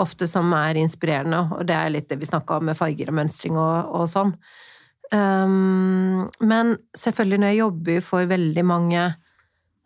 Ofte 0.00 0.28
som 0.28 0.52
er 0.56 0.80
inspirerende, 0.80 1.46
og 1.56 1.66
det 1.68 1.76
er 1.76 1.92
litt 1.92 2.08
det 2.12 2.20
vi 2.20 2.28
snakka 2.28 2.60
om 2.60 2.70
med 2.70 2.78
farger 2.78 3.12
og 3.12 3.18
mønstring 3.18 3.58
og, 3.60 3.92
og 3.92 4.06
sånn. 4.08 4.36
Ehm, 5.12 6.24
men 6.40 6.76
selvfølgelig 6.96 7.40
når 7.40 7.52
jeg 7.52 7.60
jobber 7.60 8.04
for 8.06 8.30
veldig 8.30 8.64
mange 8.64 9.02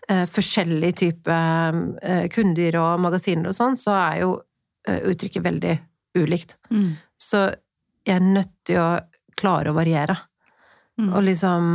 eh, 0.09 0.25
forskjellige 0.31 0.99
typer 1.03 1.81
eh, 2.03 2.27
kunder 2.33 2.79
og 2.83 3.03
magasiner 3.03 3.51
og 3.51 3.57
sånn, 3.57 3.79
så 3.81 3.97
er 3.99 4.23
jo 4.23 4.33
eh, 4.89 5.03
uttrykket 5.11 5.45
veldig 5.47 5.77
ulikt. 6.21 6.57
Mm. 6.71 6.95
Så 7.19 7.49
jeg 8.07 8.21
er 8.21 8.25
nødt 8.25 8.55
til 8.69 8.81
å 8.81 8.91
klare 9.37 9.73
å 9.73 9.77
variere. 9.77 10.17
Mm. 10.97 11.11
Og 11.11 11.25
liksom 11.27 11.67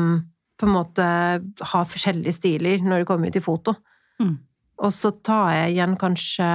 på 0.62 0.68
en 0.68 0.76
måte 0.76 1.06
ha 1.74 1.82
forskjellige 1.86 2.38
stiler 2.38 2.84
når 2.86 3.04
det 3.04 3.10
kommer 3.10 3.34
til 3.34 3.44
foto. 3.44 3.76
Mm. 4.22 4.38
Og 4.82 4.94
så 4.94 5.12
tar 5.26 5.52
jeg 5.58 5.76
igjen 5.76 5.98
kanskje 6.00 6.50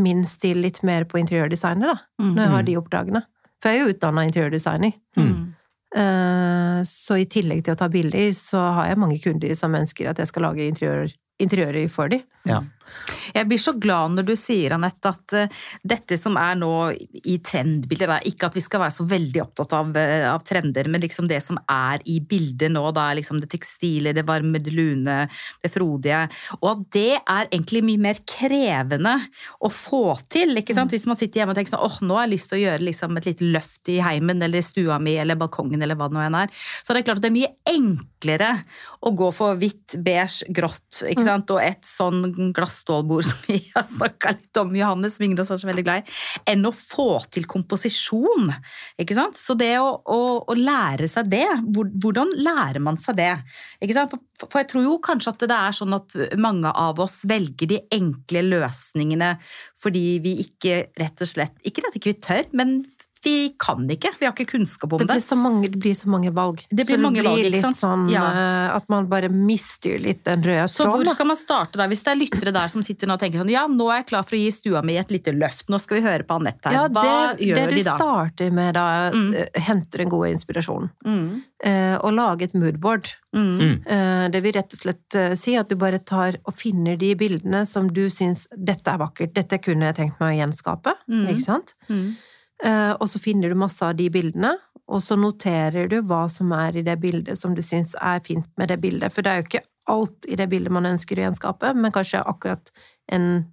min 0.00 0.24
stil 0.26 0.62
litt 0.64 0.80
mer 0.86 1.06
på 1.08 1.20
interiørdesigner, 1.20 1.92
da. 1.92 2.22
Mm. 2.22 2.30
Når 2.30 2.42
jeg 2.42 2.52
har 2.54 2.66
de 2.68 2.76
oppdragene. 2.80 3.22
For 3.62 3.70
jeg 3.70 3.80
er 3.80 3.84
jo 3.84 3.94
utdanna 3.94 4.24
interiørdesigner. 4.28 4.96
Mm. 5.18 5.43
Eh, 5.94 6.82
Så 6.84 7.16
i 7.20 7.26
tillegg 7.30 7.64
til 7.64 7.74
å 7.74 7.78
ta 7.78 7.88
bilder, 7.88 8.30
så 8.34 8.60
har 8.76 8.90
jeg 8.90 9.00
mange 9.00 9.20
kunder 9.22 9.54
som 9.54 9.74
ønsker 9.74 10.10
at 10.10 10.18
jeg 10.18 10.28
skal 10.28 10.48
lage 10.48 10.66
interiør, 10.66 11.12
interiører 11.40 11.88
for 11.90 12.08
dem. 12.12 12.24
Ja. 12.44 12.62
Jeg 13.34 13.48
blir 13.48 13.58
så 13.58 13.72
glad 13.80 14.14
når 14.14 14.26
du 14.28 14.32
sier, 14.38 14.74
Anette, 14.76 15.10
at 15.10 15.34
eh, 15.36 15.62
dette 15.82 16.16
som 16.20 16.36
er 16.38 16.56
nå 16.58 16.70
i 17.24 17.38
trendbildet 17.44 18.10
da, 18.10 18.18
Ikke 18.28 18.48
at 18.48 18.56
vi 18.56 18.62
skal 18.64 18.84
være 18.84 18.94
så 18.94 19.06
veldig 19.08 19.42
opptatt 19.42 19.74
av, 19.76 19.90
eh, 19.98 20.26
av 20.30 20.44
trender, 20.46 20.88
men 20.92 21.02
liksom 21.02 21.28
det 21.30 21.40
som 21.44 21.58
er 21.70 22.04
i 22.10 22.20
bildet 22.24 22.72
nå, 22.72 22.84
da 22.94 23.08
er 23.10 23.18
liksom 23.20 23.40
det 23.42 23.50
tekstile, 23.52 24.14
det 24.16 24.26
varme, 24.28 24.60
det 24.62 24.74
lune, 24.74 25.16
det 25.64 25.72
frodige. 25.74 26.24
Og 26.60 26.68
at 26.70 26.84
det 26.96 27.10
er 27.18 27.48
egentlig 27.48 27.84
mye 27.88 28.04
mer 28.06 28.20
krevende 28.28 29.16
å 29.64 29.70
få 29.72 30.04
til. 30.30 30.54
ikke 30.60 30.76
sant? 30.76 30.94
Hvis 30.94 31.08
man 31.10 31.18
sitter 31.18 31.42
hjemme 31.42 31.56
og 31.56 31.60
tenker 31.60 31.74
sånn 31.74 31.84
åh, 31.84 31.98
nå 32.04 32.18
har 32.18 32.28
jeg 32.28 32.34
lyst 32.36 32.52
til 32.52 32.60
å 32.60 32.64
gjøre 32.64 32.88
liksom 32.90 33.18
et 33.20 33.30
lite 33.30 33.50
løft 33.56 33.92
i 33.92 33.98
heimen 34.04 34.42
eller 34.44 34.64
stua 34.64 35.00
mi 35.02 35.16
eller 35.20 35.40
balkongen 35.40 35.82
eller 35.82 35.98
hva 35.98 36.10
det 36.10 36.18
nå 36.18 36.24
enn 36.28 36.40
er, 36.44 36.54
så 36.84 36.92
er 36.92 37.00
det 37.00 37.06
klart 37.08 37.22
at 37.22 37.26
det 37.26 37.32
er 37.32 37.38
mye 37.40 37.52
enklere 37.74 38.52
å 39.04 39.12
gå 39.16 39.30
for 39.34 39.58
hvitt, 39.60 39.96
beige, 40.04 40.46
grått 40.54 41.02
ikke 41.08 41.26
sant? 41.26 41.50
og 41.54 41.62
et 41.64 41.82
sånn 41.88 42.33
glassstålbord 42.54 43.26
som 43.28 43.44
vi 43.48 43.60
har 43.74 43.86
snakka 43.88 44.34
litt 44.36 44.60
om, 44.60 44.74
Johannes, 44.78 45.18
oss 45.42 45.52
er 45.54 45.60
så 45.60 45.68
veldig 45.70 45.84
glad 45.86 46.02
i, 46.02 46.16
enn 46.54 46.66
å 46.68 46.72
få 46.74 47.08
til 47.34 47.48
komposisjon. 47.50 48.50
ikke 49.00 49.16
sant? 49.18 49.38
Så 49.40 49.56
det 49.58 49.72
å, 49.80 49.90
å, 50.04 50.20
å 50.50 50.58
lære 50.58 51.08
seg 51.10 51.30
det, 51.32 51.46
hvordan 51.72 52.34
lærer 52.44 52.82
man 52.84 53.00
seg 53.00 53.18
det? 53.20 53.32
ikke 53.82 53.96
sant? 53.96 54.16
For, 54.40 54.60
jeg 54.60 54.70
tror 54.72 54.86
jo 54.86 54.98
kanskje 55.04 55.34
at 55.34 55.46
det 55.46 55.56
er 55.56 55.76
sånn 55.76 55.94
at 55.96 56.16
mange 56.40 56.70
av 56.70 56.98
oss 57.02 57.20
velger 57.30 57.70
de 57.70 57.80
enkle 57.94 58.42
løsningene 58.48 59.34
fordi 59.78 60.18
vi 60.24 60.38
ikke 60.42 60.88
rett 60.98 61.22
og 61.22 61.28
slett 61.28 61.54
Ikke 61.66 61.84
at 61.86 61.96
ikke 61.98 62.12
vi 62.12 62.20
tør, 62.24 62.48
men 62.56 62.80
vi 63.24 63.54
kan 63.58 63.88
ikke. 63.90 64.10
Vi 64.20 64.26
har 64.26 64.32
ikke 64.34 64.46
kunnskap 64.52 64.92
om 64.92 64.98
Det 65.00 65.06
det. 65.08 65.14
blir 65.16 65.24
så 65.24 65.36
mange, 65.36 65.68
det 65.72 65.78
blir 65.80 65.94
så 65.96 66.08
mange 66.12 66.30
valg. 66.34 66.62
Det 66.70 66.84
blir 66.86 66.96
så 66.98 67.02
mange 67.02 67.16
det 67.16 67.24
blir 67.24 67.30
valg, 67.32 67.50
litt 67.54 67.62
sant? 67.64 67.76
sånn 67.80 68.08
Ja. 68.12 68.24
eh, 68.30 68.76
at 68.76 68.88
man 68.92 69.06
bare 69.08 69.28
mister 69.32 69.98
litt 69.98 70.24
den 70.24 70.42
røde 70.42 70.68
Så 70.70 70.84
hvor 70.90 71.04
skal 71.10 71.26
man 71.26 71.36
starte 71.36 71.76
da? 71.80 71.86
Hvis 71.88 72.04
det 72.04 72.12
er 72.12 72.20
lyttere 72.20 72.52
der 72.52 72.68
som 72.68 72.82
sitter 72.82 73.06
nå 73.08 73.14
og 73.14 73.20
tenker 73.20 73.38
sånn 73.42 73.50
Ja, 73.50 73.66
nå 73.66 73.90
er 73.90 74.02
jeg 74.02 74.06
klar 74.12 74.22
for 74.24 74.36
å 74.36 74.40
gi 74.44 74.50
stua 74.52 74.82
mi 74.84 74.96
et 74.96 75.08
lite 75.10 75.32
løft. 75.32 75.66
Nå 75.68 75.80
skal 75.80 76.00
vi 76.00 76.06
høre 76.08 76.22
på 76.28 76.36
Anette 76.38 76.66
her. 76.68 76.72
Ja, 76.74 76.88
Hva 76.88 77.36
det, 77.36 77.46
gjør 77.48 77.54
det 77.56 77.68
du 77.70 77.74
de 77.76 77.82
da? 77.84 77.96
starter 77.96 78.52
med 78.52 78.74
da, 78.74 79.10
Mm. 79.10 79.34
eh, 79.34 79.60
henter 79.60 80.00
en 80.00 80.08
god 80.08 80.28
inspirasjon. 80.28 80.90
Mm, 81.04 81.42
Eh, 81.64 81.96
og 82.04 82.12
lage 82.12 82.42
et 82.42 82.52
moodboard. 82.54 83.08
mm, 83.34 83.58
Mm. 83.58 83.86
Eh, 83.86 84.28
det 84.28 84.42
vil 84.42 84.52
rett 84.52 84.74
og 84.74 84.78
slett 84.80 85.14
eh, 85.14 85.34
si 85.34 85.56
at 85.56 85.66
du 85.68 85.76
bare 85.76 85.98
tar 85.98 86.36
og 86.46 86.52
finner 86.54 86.96
de 86.98 87.14
bildene 87.14 87.66
som 87.66 87.88
du 87.88 88.06
syns 88.10 88.46
dette 88.54 88.86
er 88.86 88.98
vakkert, 88.98 89.32
dette 89.32 89.58
kunne 89.62 89.80
jeg 89.88 89.96
tenkt 89.96 90.20
meg 90.20 90.36
å 90.36 90.46
gjenskape. 90.46 90.92
Mm. 91.08 91.26
Ikke 91.30 91.40
sant? 91.42 91.72
mm. 91.88 92.16
Eh, 92.64 92.92
og 92.92 93.08
så 93.10 93.20
finner 93.20 93.52
du 93.52 93.58
masse 93.60 93.84
av 93.84 93.96
de 93.98 94.08
bildene, 94.10 94.54
og 94.88 95.00
så 95.04 95.16
noterer 95.16 95.88
du 95.88 95.98
hva 96.02 96.24
som 96.32 96.52
er 96.56 96.76
i 96.76 96.84
det 96.86 96.96
bildet 97.00 97.38
som 97.40 97.54
du 97.56 97.62
syns 97.64 97.94
er 98.00 98.20
fint 98.24 98.48
med 98.60 98.68
det 98.72 98.78
bildet. 98.82 99.12
For 99.12 99.24
det 99.24 99.30
er 99.32 99.40
jo 99.42 99.48
ikke 99.48 99.64
alt 99.92 100.28
i 100.28 100.36
det 100.40 100.48
bildet 100.52 100.72
man 100.72 100.88
ønsker 100.88 101.18
å 101.20 101.26
gjenskape, 101.26 101.74
men 101.76 101.92
kanskje 101.92 102.22
akkurat 102.24 102.72
en 103.12 103.44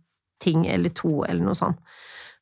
ting 0.43 0.65
eller 0.67 0.89
to 0.95 1.23
eller 1.27 1.43
noe 1.43 1.55
sånt. 1.55 1.79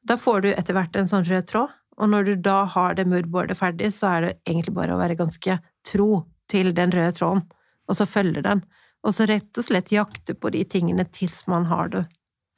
Da 0.06 0.16
får 0.18 0.42
du 0.46 0.50
etter 0.54 0.78
hvert 0.78 0.96
en 0.96 1.10
sånn 1.10 1.26
rød 1.28 1.48
tråd, 1.50 1.74
og 2.00 2.10
når 2.10 2.30
du 2.30 2.36
da 2.48 2.64
har 2.66 2.94
det 2.96 3.08
moodboardet 3.12 3.58
ferdig, 3.60 3.90
så 3.94 4.08
er 4.14 4.22
det 4.22 4.36
egentlig 4.48 4.74
bare 4.78 4.96
å 4.96 5.02
være 5.02 5.18
ganske 5.20 5.58
tro 5.86 6.26
til 6.50 6.72
den 6.74 6.94
røde 6.96 7.12
tråden, 7.18 7.44
og 7.90 7.98
så 7.98 8.08
følge 8.08 8.46
den. 8.46 8.64
Og 9.04 9.14
så 9.16 9.28
rett 9.30 9.58
og 9.58 9.66
slett 9.66 9.92
jakte 9.92 10.34
på 10.36 10.52
de 10.54 10.64
tingene 10.68 11.06
til 11.12 11.34
man 11.48 11.66
har 11.66 11.90
det 11.90 12.06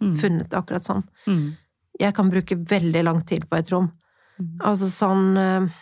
Mm. 0.02 0.16
funnet 0.18 0.54
akkurat 0.58 0.82
sånn. 0.82 1.04
Mm. 1.28 1.58
Jeg 2.00 2.16
kan 2.16 2.30
bruke 2.32 2.56
veldig 2.58 3.04
lang 3.04 3.22
tid 3.22 3.44
på 3.50 3.58
et 3.60 3.70
rom. 3.70 3.92
Mm. 4.42 4.50
Altså 4.72 4.90
sånn 4.92 5.38
eh, 5.38 5.80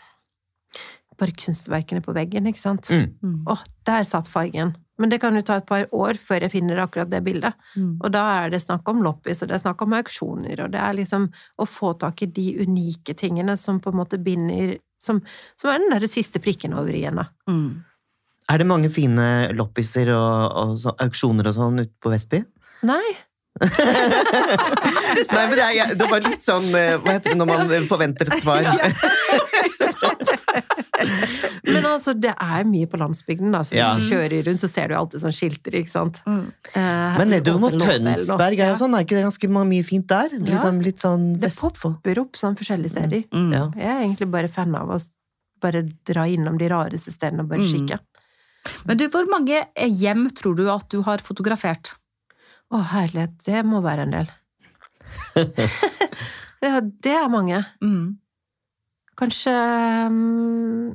Bare 1.20 1.34
kunstverkene 1.36 2.00
på 2.00 2.14
veggen, 2.16 2.46
ikke 2.48 2.62
sant? 2.62 2.88
Å, 2.96 3.00
Mm. 3.20 3.42
Åh, 3.52 3.64
der 3.84 4.06
satt 4.08 4.30
fargen. 4.32 4.70
Men 5.00 5.12
det 5.12 5.18
kan 5.20 5.36
jo 5.36 5.42
ta 5.44 5.58
et 5.60 5.66
par 5.68 5.84
år 5.92 6.16
før 6.16 6.46
jeg 6.46 6.54
finner 6.54 6.80
akkurat 6.80 7.10
det 7.12 7.20
bildet. 7.26 7.56
Mm. 7.76 7.98
Og 8.00 8.12
da 8.12 8.22
er 8.46 8.54
det 8.54 8.62
snakk 8.64 8.88
om 8.88 9.02
loppis, 9.04 9.42
og 9.42 9.50
det 9.50 9.58
er 9.58 9.64
snakk 9.66 9.84
om 9.84 9.96
auksjoner, 9.98 10.64
og 10.64 10.72
det 10.72 10.80
er 10.80 10.96
liksom 10.96 11.28
å 11.60 11.68
få 11.68 11.92
tak 12.00 12.24
i 12.24 12.30
de 12.32 12.48
unike 12.64 13.16
tingene 13.20 13.58
som 13.60 13.82
på 13.84 13.92
en 13.92 14.00
måte 14.00 14.20
binder 14.20 14.78
Som, 15.00 15.22
som 15.56 15.70
er 15.72 15.78
den 15.80 15.94
derre 15.94 16.08
siste 16.12 16.42
prikken 16.44 16.74
over 16.76 16.92
i-en, 16.92 17.16
da. 17.22 17.30
Mm. 17.48 17.84
Er 18.52 18.58
det 18.58 18.66
mange 18.68 18.90
fine 18.92 19.28
loppiser 19.56 20.10
og, 20.12 20.58
og 20.60 20.74
så, 20.82 20.92
auksjoner 21.00 21.48
og 21.48 21.56
sånn 21.56 21.80
ute 21.80 21.94
på 22.04 22.12
Vestby? 22.12 22.42
Nei. 22.84 23.16
Nei, 25.34 25.46
men 25.50 25.56
det, 25.58 25.66
er, 25.66 25.96
det 26.00 26.06
var 26.08 26.22
litt 26.24 26.44
sånn 26.46 26.70
eh, 26.78 26.94
Hva 27.02 27.16
heter 27.18 27.34
det 27.34 27.40
når 27.42 27.50
man 27.50 27.88
forventer 27.90 28.30
et 28.30 28.44
svar? 28.44 28.70
Men 31.70 31.86
altså, 31.90 32.14
det 32.18 32.32
er 32.34 32.66
mye 32.68 32.88
på 32.90 33.00
landsbygden, 33.00 33.52
da. 33.54 33.62
Så 33.66 33.76
hvis 33.76 34.00
du 34.00 34.14
kjører 34.14 34.46
rundt, 34.48 34.64
så 34.64 34.70
ser 34.72 34.90
du 34.92 34.96
alltid 34.98 35.24
sånn 35.24 35.36
skilter, 35.36 35.76
ikke 35.80 35.92
sant. 35.92 36.20
Mm. 36.28 36.42
Eh, 36.74 37.20
Men 37.20 37.32
nedover 37.36 37.62
mot. 37.66 37.78
Tønsberg 37.84 38.64
er 38.64 38.72
jo 38.74 38.80
sånn, 38.82 38.96
er 38.98 39.06
ikke 39.06 39.18
det 39.20 39.26
ganske 39.28 39.52
mye 39.56 39.86
fint 39.88 40.08
der? 40.10 40.36
Liksom 40.40 40.82
litt 40.86 41.04
sånn 41.04 41.30
Det 41.42 41.52
popper 41.60 42.24
opp 42.24 42.40
sånn 42.40 42.58
forskjellige 42.60 42.96
steder. 42.96 43.26
Mm. 43.36 43.50
Ja. 43.56 43.64
Jeg 43.76 43.90
er 43.94 44.04
egentlig 44.04 44.30
bare 44.34 44.52
fan 44.52 44.76
av 44.78 44.92
å 44.96 45.00
bare 45.64 45.84
dra 46.08 46.26
innom 46.32 46.58
de 46.60 46.70
rareste 46.72 47.12
stedene 47.16 47.46
og 47.46 47.52
bare 47.54 47.68
Mm. 47.70 48.00
Men 48.86 48.98
du, 49.00 49.06
hvor 49.10 49.26
mange 49.32 49.62
hjem 49.76 50.28
tror 50.36 50.56
du 50.56 50.66
at 50.70 50.90
du 50.92 51.02
har 51.02 51.24
fotografert? 51.24 51.94
Å, 52.70 52.82
herlighet, 52.92 53.38
det 53.48 53.64
må 53.66 53.82
være 53.82 54.06
en 54.06 54.14
del. 54.14 54.32
ja, 56.66 56.80
det 56.82 57.16
er 57.18 57.32
mange. 57.34 57.64
Mm. 57.82 58.20
Kanskje 59.20 59.54
mm, 60.14 60.92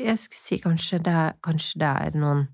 Jeg 0.00 0.18
skulle 0.18 0.40
si 0.40 0.58
kanskje 0.62 0.98
det 1.04 1.12
er, 1.12 1.36
kanskje 1.44 1.82
det 1.82 1.90
er 2.06 2.16
noen 2.18 2.46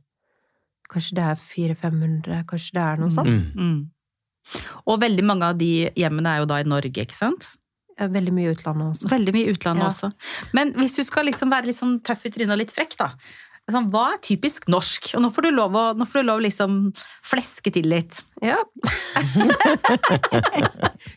Kanskje 0.89 1.19
det 1.19 1.25
er 1.29 1.41
400-500, 1.45 2.43
kanskje 2.49 2.75
det 2.79 2.81
er 2.83 3.01
noe 3.03 3.13
sånt. 3.13 3.29
Mm. 3.29 3.61
Mm. 3.61 4.61
Og 4.89 5.03
veldig 5.03 5.25
mange 5.29 5.51
av 5.53 5.59
de 5.61 5.91
hjemmene 6.01 6.31
er 6.33 6.39
jo 6.41 6.47
da 6.49 6.63
i 6.63 6.65
Norge, 6.65 7.05
ikke 7.05 7.17
sant? 7.17 7.51
Veldig 7.99 8.33
mye 8.33 8.47
i 8.49 8.55
utlandet 8.55 8.95
også. 8.95 9.11
Veldig 9.13 9.35
mye 9.35 9.51
i 9.51 9.53
utlandet 9.53 9.85
Ja. 9.85 9.91
også. 9.91 10.11
Men 10.57 10.73
hvis 10.79 10.97
du 10.97 11.03
skal 11.05 11.29
liksom 11.29 11.53
være 11.53 11.69
litt 11.69 11.77
sånn 11.77 11.99
tøff 12.01 12.25
i 12.25 12.31
trynet 12.31 12.55
og 12.57 12.61
litt 12.63 12.73
frekk, 12.73 12.97
da. 12.97 13.11
Sånn, 13.69 13.91
hva 13.93 14.07
er 14.15 14.21
typisk 14.25 14.65
norsk? 14.73 15.11
Og 15.19 15.21
nå 15.21 15.29
får 15.35 15.45
du 15.45 15.51
lov 15.53 15.75
å, 15.77 15.83
nå 15.99 16.07
får 16.09 16.23
du 16.23 16.29
lov 16.31 16.39
å 16.41 16.45
liksom 16.47 16.77
fleske 17.29 17.69
til 17.75 17.85
litt. 17.93 18.23
Ja. 18.41 18.57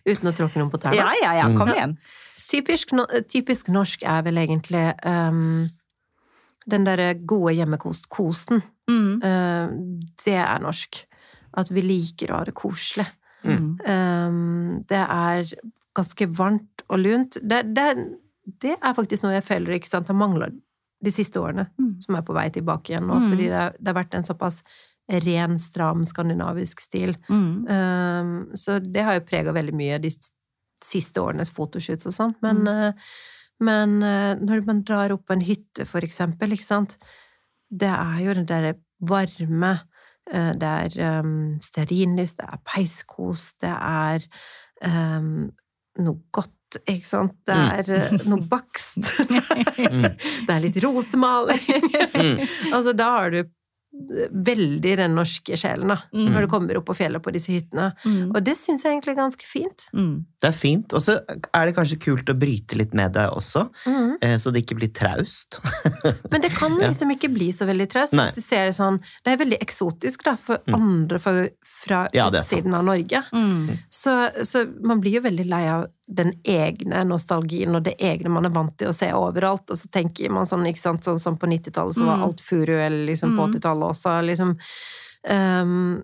Uten 0.06 0.28
å 0.30 0.34
tråkke 0.36 0.60
noen 0.60 0.72
på 0.74 0.80
tærne. 0.82 0.98
Ja, 1.00 1.12
ja, 1.22 1.32
ja, 1.40 1.46
kom 1.56 1.70
Mm. 1.70 1.76
igjen. 1.76 1.94
Typisk, 2.52 2.92
no- 2.98 3.08
typisk 3.32 3.70
norsk 3.72 4.04
er 4.04 4.22
vel 4.24 4.36
egentlig 4.42 4.84
um, 5.08 5.70
den 6.68 6.84
derre 6.84 7.14
gode 7.16 7.54
hjemmekosten. 7.56 8.62
Mm. 8.92 9.22
Uh, 9.24 9.68
det 10.26 10.36
er 10.36 10.60
norsk. 10.60 11.06
At 11.56 11.72
vi 11.72 11.82
liker 11.84 12.32
å 12.32 12.38
ha 12.42 12.44
det 12.48 12.54
koselig. 12.56 13.08
Mm. 13.44 13.80
Um, 13.88 14.84
det 14.88 15.00
er 15.02 15.48
ganske 15.96 16.28
varmt 16.38 16.84
og 16.90 17.00
lunt. 17.00 17.38
Det, 17.42 17.64
det, 17.76 17.88
det 18.62 18.76
er 18.78 18.94
faktisk 18.96 19.24
noe 19.24 19.34
jeg 19.40 19.48
føler 19.48 19.76
ikke 19.80 19.90
sant, 19.92 20.08
har 20.12 20.16
mangla 20.20 20.48
de 21.02 21.12
siste 21.12 21.40
årene, 21.42 21.68
Mm. 21.80 22.02
som 22.02 22.16
er 22.16 22.22
på 22.22 22.34
vei 22.34 22.50
tilbake 22.54 22.94
igjen 22.94 23.08
nå. 23.08 23.18
Mm. 23.20 23.30
Fordi 23.32 23.50
det, 23.50 23.66
det 23.80 23.88
har 23.88 24.04
vært 24.04 24.16
en 24.16 24.28
såpass 24.28 24.62
ren, 25.12 25.58
stram 25.60 26.06
skandinavisk 26.06 26.80
stil. 26.80 27.16
Mm. 27.30 27.68
Um, 27.68 28.56
så 28.56 28.80
det 28.80 29.04
har 29.04 29.18
jo 29.18 29.26
prega 29.28 29.52
veldig 29.52 29.74
mye 29.76 30.00
de 30.00 30.12
siste 30.82 31.22
årenes 31.22 31.52
fotoshoots 31.52 32.08
og 32.08 32.16
sånn. 32.16 32.36
Men, 32.46 32.62
uh, 32.68 32.94
men 33.60 33.98
uh, 34.04 34.36
når 34.40 34.64
man 34.66 34.84
drar 34.88 35.12
opp 35.12 35.26
på 35.28 35.36
en 35.36 35.46
hytte, 35.46 35.86
for 35.90 36.06
eksempel, 36.06 36.54
ikke 36.56 36.70
sant 36.70 36.98
Det 37.72 37.90
er 37.90 38.18
jo 38.26 38.34
den 38.34 38.48
derre 38.50 38.74
varme 39.00 39.70
eh, 40.32 40.52
Det 40.60 40.72
er 40.86 41.22
um, 41.22 41.60
stearinlys, 41.64 42.36
det 42.36 42.46
er 42.46 42.60
peiskos, 42.68 43.54
det 43.64 43.72
er 43.72 44.26
um, 44.84 45.52
noe 46.04 46.20
godt, 46.36 46.52
ikke 46.86 47.08
sant? 47.08 47.34
Det 47.46 47.56
Mm. 47.56 47.72
er 47.80 47.84
mm. 48.12 48.28
noe 48.30 48.48
bakst. 48.48 48.98
Mm. 49.82 50.04
det 50.48 50.54
er 50.56 50.62
litt 50.64 50.78
rosemaling. 50.84 51.90
Mm. 52.14 52.38
altså, 52.76 52.94
da 52.96 53.10
har 53.18 53.32
du 53.34 53.42
veldig 54.32 54.94
den 55.02 55.16
norske 55.18 55.58
sjelen, 55.60 55.90
da. 55.92 55.98
Mm. 56.16 56.30
Når 56.32 56.46
du 56.46 56.50
kommer 56.54 56.78
opp 56.80 56.86
på 56.88 56.96
fjellet 56.96 57.22
på 57.26 57.34
disse 57.36 57.52
hyttene. 57.52 57.90
Mm. 58.08 58.30
Og 58.32 58.40
det 58.46 58.54
syns 58.60 58.86
jeg 58.86 58.94
egentlig 58.96 59.12
er 59.16 59.20
ganske 59.20 59.48
fint. 59.48 59.84
Mm. 59.92 60.14
Det 60.42 60.48
er 60.48 60.56
fint. 60.56 60.96
Og 60.96 61.04
så 61.04 61.18
er 61.28 61.68
det 61.68 61.76
kanskje 61.76 62.00
kult 62.06 62.32
å 62.32 62.36
bryte 62.40 62.78
litt 62.80 62.96
med 62.98 63.12
deg 63.18 63.36
også, 63.36 63.66
eh, 64.24 64.38
så 64.40 64.54
det 64.56 64.64
ikke 64.64 64.78
blir 64.80 64.94
traust. 64.96 65.60
Men 66.32 66.42
det 66.46 66.54
kan 66.56 66.78
Ja. 66.80 66.88
liksom 66.88 67.12
ikke 67.12 67.34
bli 67.34 67.52
så 67.52 67.68
veldig 67.68 67.90
traust. 67.92 68.14
Nei. 68.16 68.26
Hvis 68.30 68.40
du 68.40 68.42
ser 68.42 68.66
det 68.72 68.76
sånn 68.80 69.02
Det 69.26 69.34
er 69.34 69.38
veldig 69.44 69.60
eksotisk, 69.62 70.24
da, 70.24 70.36
for 70.40 70.60
Mm. 70.68 70.76
andre 70.76 71.20
fra, 71.20 71.48
fra 71.66 72.08
Ja, 72.14 72.30
utsiden 72.30 72.72
sant. 72.72 72.76
av 72.80 72.86
Norge. 72.86 73.24
Mm. 73.34 73.78
Så, 73.92 74.32
så 74.48 74.66
man 74.82 75.02
blir 75.02 75.20
jo 75.20 75.22
veldig 75.22 75.46
lei 75.50 75.66
av 75.68 75.88
den 76.14 76.34
egne 76.44 77.06
nostalgien 77.08 77.76
og 77.78 77.84
det 77.86 77.96
egne 78.04 78.30
man 78.30 78.46
er 78.46 78.54
vant 78.56 78.74
til 78.78 78.90
å 78.92 78.96
se 78.96 79.08
overalt. 79.16 79.70
Og 79.72 79.78
så 79.80 79.88
tenker 79.90 80.30
man 80.34 80.46
sånn, 80.50 80.66
ikke 80.68 80.82
sant, 80.84 81.04
sånn 81.08 81.20
som 81.20 81.38
på 81.40 81.48
90-tallet 81.48 81.96
så 81.96 82.06
var 82.06 82.18
Mm. 82.20 82.24
alt 82.28 82.42
furu, 82.44 82.74
eller 82.78 83.06
liksom 83.08 83.36
på 83.38 83.46
Mm. 83.48 83.52
80-tallet 83.54 83.90
også, 83.90 84.16
liksom. 84.28 84.58
Um, 85.30 86.04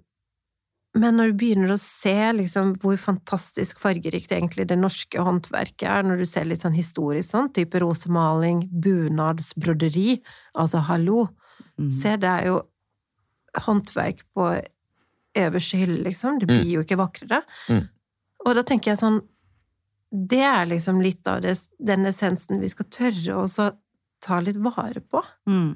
men 0.96 1.15
når 1.17 1.32
du 1.32 1.34
begynner 1.38 1.74
å 1.74 1.80
se 1.80 2.15
liksom 2.34 2.76
hvor 2.82 2.96
fantastisk 2.98 3.80
fargerikt 3.80 4.32
egentlig 4.32 4.65
det 4.67 4.78
norske 4.80 5.20
håndverket 5.20 5.84
er, 5.86 6.04
når 6.04 6.17
du 6.17 6.26
ser 6.26 6.46
litt 6.46 6.62
sånn 6.62 6.74
historisk 6.78 7.30
sånn, 7.36 7.52
type 7.54 7.78
rosemaling, 7.80 8.70
bunadsbroderi, 8.82 10.22
altså 10.56 10.82
hallo, 10.88 11.30
Mm. 11.80 11.91
se 11.91 12.15
det 12.17 12.24
er 12.30 12.46
jo 12.48 12.62
håndverk 13.58 14.24
på 14.36 14.63
øverste 15.36 15.78
hylle, 15.78 16.04
liksom. 16.04 16.39
Det 16.39 16.48
Mm. 16.48 16.62
blir 16.63 16.72
jo 16.72 16.82
ikke 16.84 16.98
vakrere. 16.98 17.43
Mm. 17.70 17.88
Og 18.46 18.56
da 18.56 18.62
tenker 18.63 18.86
jeg 18.91 18.98
sånn 18.98 19.22
Det 20.17 20.41
er 20.41 20.65
liksom 20.65 21.01
litt 21.03 21.27
av 21.30 21.43
det, 21.45 21.53
den 21.77 22.10
essensen 22.10 22.62
vi 22.63 22.69
skal 22.71 22.88
tørre 22.89 23.43
å 23.43 23.67
ta 24.23 24.39
litt 24.41 24.58
vare 24.58 25.03
på. 25.03 25.21
Mm. 25.49 25.75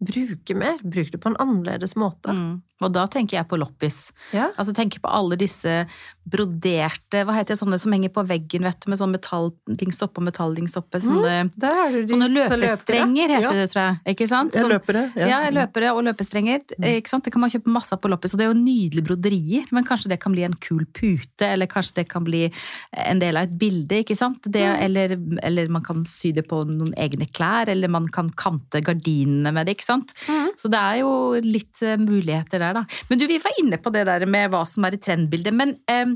Bruke 0.00 0.54
mer. 0.56 0.78
Bruke 0.82 1.12
det 1.12 1.20
på 1.20 1.28
en 1.28 1.36
annerledes 1.42 1.92
måte. 2.00 2.32
Mm. 2.32 2.62
Og 2.80 2.92
da 2.94 3.02
tenker 3.12 3.36
jeg 3.36 3.48
på 3.50 3.58
loppis. 3.60 3.98
Ja. 4.32 4.46
Altså 4.56 4.72
tenker 4.72 5.02
på 5.04 5.10
alle 5.12 5.36
disse 5.36 5.82
broderte 6.30 7.24
Hva 7.26 7.34
heter 7.36 7.52
det, 7.52 7.60
sånne 7.60 7.76
som 7.82 7.92
henger 7.92 8.12
på 8.14 8.22
veggen, 8.28 8.64
vet 8.64 8.78
du, 8.80 8.88
med 8.92 9.00
sånn 9.00 9.12
metalldings 9.12 9.98
oppe 10.06 10.22
og 10.22 10.26
metalldings 10.30 10.76
oppe. 10.78 11.00
Sånne, 11.04 11.50
de 11.52 11.70
sånne 12.08 12.28
løpestrenger 12.30 12.62
løpestrenger 12.62 13.34
heter 13.34 13.44
Ja. 13.44 13.52
det, 13.52 13.66
tror 13.72 13.82
jeg. 13.82 13.98
Ikke 14.14 14.28
sant? 14.30 14.54
Ja, 14.54 14.62
Sånn- 14.62 14.72
løpere. 14.72 15.02
Ja, 15.16 15.50
løpere 15.50 15.90
og 15.92 16.04
løpestrenger. 16.06 16.64
Ikke 16.80 17.08
sant? 17.12 17.24
Det 17.24 17.32
kan 17.34 17.40
man 17.44 17.50
kjøpe 17.50 17.66
masse 17.76 17.92
av 17.92 18.00
på 18.00 18.08
loppis, 18.08 18.32
og 18.32 18.38
det 18.40 18.46
er 18.46 18.52
jo 18.54 18.60
nydelige 18.62 19.04
broderier. 19.04 19.66
Men 19.72 19.84
kanskje 19.84 20.08
det 20.08 20.20
kan 20.20 20.32
bli 20.32 20.44
en 20.44 20.54
kul 20.54 20.86
pute, 20.86 21.42
eller 21.44 21.66
kanskje 21.66 21.94
det 22.00 22.08
kan 22.08 22.24
bli 22.24 22.50
en 22.96 23.18
del 23.18 23.36
av 23.36 23.42
et 23.44 23.58
bilde. 23.58 24.00
ikke 24.00 24.16
sant? 24.16 24.40
Det, 24.48 24.62
eller, 24.62 25.18
eller 25.42 25.68
man 25.68 25.82
kan 25.82 26.04
sy 26.06 26.32
det 26.32 26.48
på 26.48 26.64
noen 26.64 26.94
egne 26.96 27.28
klær, 27.30 27.68
eller 27.68 27.88
man 27.88 28.08
kan 28.08 28.30
kante 28.30 28.80
gardinene 28.80 29.52
med 29.52 29.66
det. 29.66 29.76
ikke 29.76 29.84
sant? 29.84 29.89
Mhm. 29.98 30.52
Så 30.58 30.70
det 30.72 30.80
er 30.80 31.00
jo 31.02 31.12
litt 31.44 31.82
eh, 31.82 31.98
muligheter 32.00 32.62
der, 32.62 32.80
da. 32.80 32.84
Men 33.10 33.20
du, 33.20 33.26
vi 33.30 33.40
var 33.42 33.58
inne 33.62 33.80
på 33.82 33.92
det 33.94 34.06
der 34.08 34.26
med 34.30 34.52
hva 34.52 34.64
som 34.68 34.86
er 34.86 34.96
i 34.96 35.02
trendbildet. 35.02 35.56
Men 35.56 35.74
eh, 35.90 36.14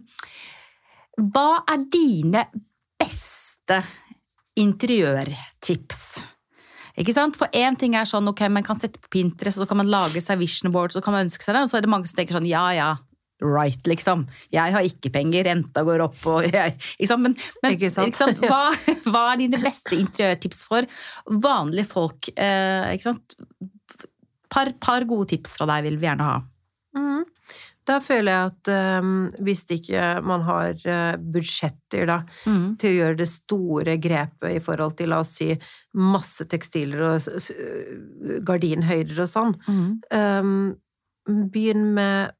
hva 1.19 1.49
er 1.71 1.89
dine 1.93 2.47
beste 3.01 3.83
interiørtips? 4.61 6.05
Ikke 7.01 7.15
sant? 7.15 7.39
For 7.39 7.51
én 7.57 7.75
ting 7.79 7.97
er 7.99 8.07
sånn, 8.07 8.29
ok, 8.31 8.47
man 8.55 8.67
kan 8.67 8.79
sette 8.79 9.01
på 9.03 9.11
Pinterest, 9.17 9.59
så 9.59 9.67
kan 9.67 9.81
man 9.81 9.91
lage 9.91 10.23
seg 10.23 10.39
vision 10.39 10.71
board, 10.75 10.95
så 10.95 11.03
kan 11.03 11.17
man 11.17 11.27
ønske 11.27 11.43
seg 11.43 11.57
det, 11.57 11.65
og 11.67 11.73
så 11.73 11.81
er 11.81 11.87
det 11.87 11.91
mange 11.91 12.11
som 12.11 12.21
tenker 12.21 12.39
sånn, 12.39 12.47
ja 12.47 12.69
ja, 12.77 12.91
right, 13.45 13.81
liksom. 13.91 14.25
Jeg 14.55 14.73
har 14.75 14.87
ikke 14.89 15.13
penger, 15.15 15.45
renta 15.51 15.85
går 15.87 16.07
opp, 16.09 16.19
og 16.33 16.49
jeg 16.55 16.75
liksom. 17.01 17.27
Men, 17.29 17.37
men 17.63 17.79
sant? 17.93 18.17
Hva, 18.49 18.63
hva 19.07 19.27
er 19.35 19.43
dine 19.45 19.61
beste 19.63 19.95
interiørtips 19.99 20.65
for 20.71 20.89
vanlige 21.45 21.87
folk? 21.93 22.33
Eh, 22.35 22.95
ikke 22.97 23.11
sant? 23.13 23.37
Par, 24.55 24.71
par 24.81 25.05
gode 25.11 25.29
tips 25.35 25.57
fra 25.59 25.67
deg 25.71 25.87
vil 25.89 25.97
vi 26.01 26.07
gjerne 26.09 26.27
ha. 26.33 26.41
Mm. 26.97 27.23
Da 27.85 27.99
føler 28.01 28.31
jeg 28.33 28.51
at 28.53 28.69
um, 29.05 29.09
hvis 29.45 29.61
ikke 29.75 30.05
man 30.25 30.45
har 30.47 30.79
uh, 30.89 31.17
budsjetter 31.21 32.07
da, 32.09 32.21
Mm. 32.49 32.77
til 32.81 32.95
å 32.95 32.97
gjøre 32.97 33.19
det 33.19 33.27
store 33.29 33.97
grepet 34.01 34.55
i 34.57 34.63
forhold 34.65 34.95
til, 34.97 35.11
la 35.13 35.19
oss 35.21 35.35
si, 35.37 35.51
masse 36.01 36.47
tekstiler 36.49 37.03
og 37.11 38.41
gardinhøyder 38.49 39.21
og 39.27 39.29
sånn, 39.29 39.53
Mm. 39.69 39.91
um, 40.17 40.55
begynn 41.53 41.85
med 41.97 42.33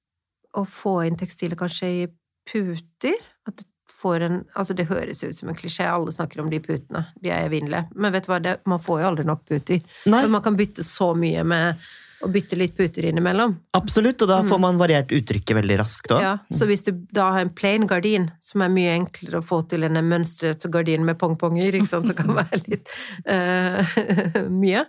å 0.55 0.65
få 0.69 0.99
inn 1.09 1.19
tekstiler 1.21 1.59
kanskje 1.59 1.91
i 1.91 2.03
puter. 2.51 3.19
At 3.49 3.59
du 3.63 3.67
får 3.95 4.27
en 4.27 4.39
Altså, 4.55 4.77
det 4.77 4.89
høres 4.91 5.25
ut 5.25 5.37
som 5.37 5.51
en 5.51 5.59
klisjé, 5.59 5.87
alle 5.89 6.13
snakker 6.13 6.43
om 6.43 6.51
de 6.53 6.61
putene. 6.63 7.07
De 7.23 7.33
er 7.33 7.49
evinnelige. 7.49 7.89
Men 7.95 8.15
vet 8.15 8.27
du 8.27 8.33
hva, 8.33 8.41
det, 8.43 8.57
man 8.71 8.83
får 8.83 9.03
jo 9.03 9.11
aldri 9.11 9.29
nok 9.29 9.45
puter. 9.49 9.85
Nei. 10.07 10.25
For 10.25 10.33
man 10.33 10.45
kan 10.45 10.59
bytte 10.59 10.87
så 10.87 11.13
mye 11.19 11.45
med 11.47 11.85
og 12.25 12.33
bytte 12.33 12.57
litt 12.57 12.75
puter 12.77 13.05
innimellom. 13.09 13.55
Absolutt, 13.77 14.23
og 14.25 14.31
da 14.31 14.39
får 14.47 14.61
man 14.63 14.79
variert 14.81 15.13
uttrykket 15.15 15.59
veldig 15.59 15.77
raskt 15.81 16.13
òg. 16.15 16.23
Mm. 16.23 16.25
Ja, 16.25 16.59
så 16.59 16.69
hvis 16.71 16.85
du 16.87 16.93
da 17.15 17.29
har 17.35 17.45
en 17.45 17.53
plain 17.53 17.89
gardin, 17.91 18.31
som 18.45 18.65
er 18.65 18.73
mye 18.73 18.95
enklere 18.97 19.41
å 19.41 19.45
få 19.45 19.61
til 19.71 19.85
enn 19.87 19.99
en 20.01 20.09
mønstret 20.09 20.65
gardin 20.73 21.05
med 21.07 21.19
pongponger, 21.21 21.77
ikke 21.77 21.91
sant, 21.91 22.09
som 22.09 22.19
kan 22.19 22.33
være 22.41 22.63
litt 22.71 22.93
uh, 23.29 23.99
mye, 24.63 24.87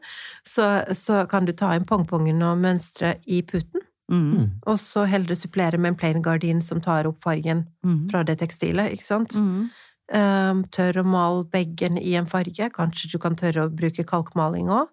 så, 0.47 0.69
så 0.95 1.25
kan 1.31 1.49
du 1.49 1.55
ta 1.57 1.73
inn 1.75 1.87
pongpongen 1.89 2.43
og 2.45 2.61
mønstre 2.63 3.17
i 3.25 3.41
puten, 3.47 3.83
Mm. 4.11 4.61
og 4.67 4.77
så 4.77 5.07
heller 5.09 5.33
supplere 5.33 5.79
med 5.81 5.93
en 5.93 5.95
plain 5.97 6.21
gardin 6.21 6.59
som 6.61 6.79
tar 6.81 7.07
opp 7.09 7.17
fargen 7.23 7.65
Mm. 7.83 8.07
fra 8.11 8.23
det 8.23 8.37
tekstilet, 8.37 8.91
ikke 8.93 9.03
sant? 9.05 9.33
Mm. 9.33 9.69
Um, 10.13 10.63
tør 10.69 11.01
å 11.01 11.05
male 11.05 11.43
beggen 11.49 11.97
i 11.97 12.13
en 12.13 12.27
farge. 12.27 12.69
Kanskje 12.69 13.11
du 13.11 13.17
kan 13.17 13.35
tørre 13.35 13.65
å 13.65 13.73
bruke 13.73 14.05
kalkmaling 14.05 14.67
òg. 14.69 14.87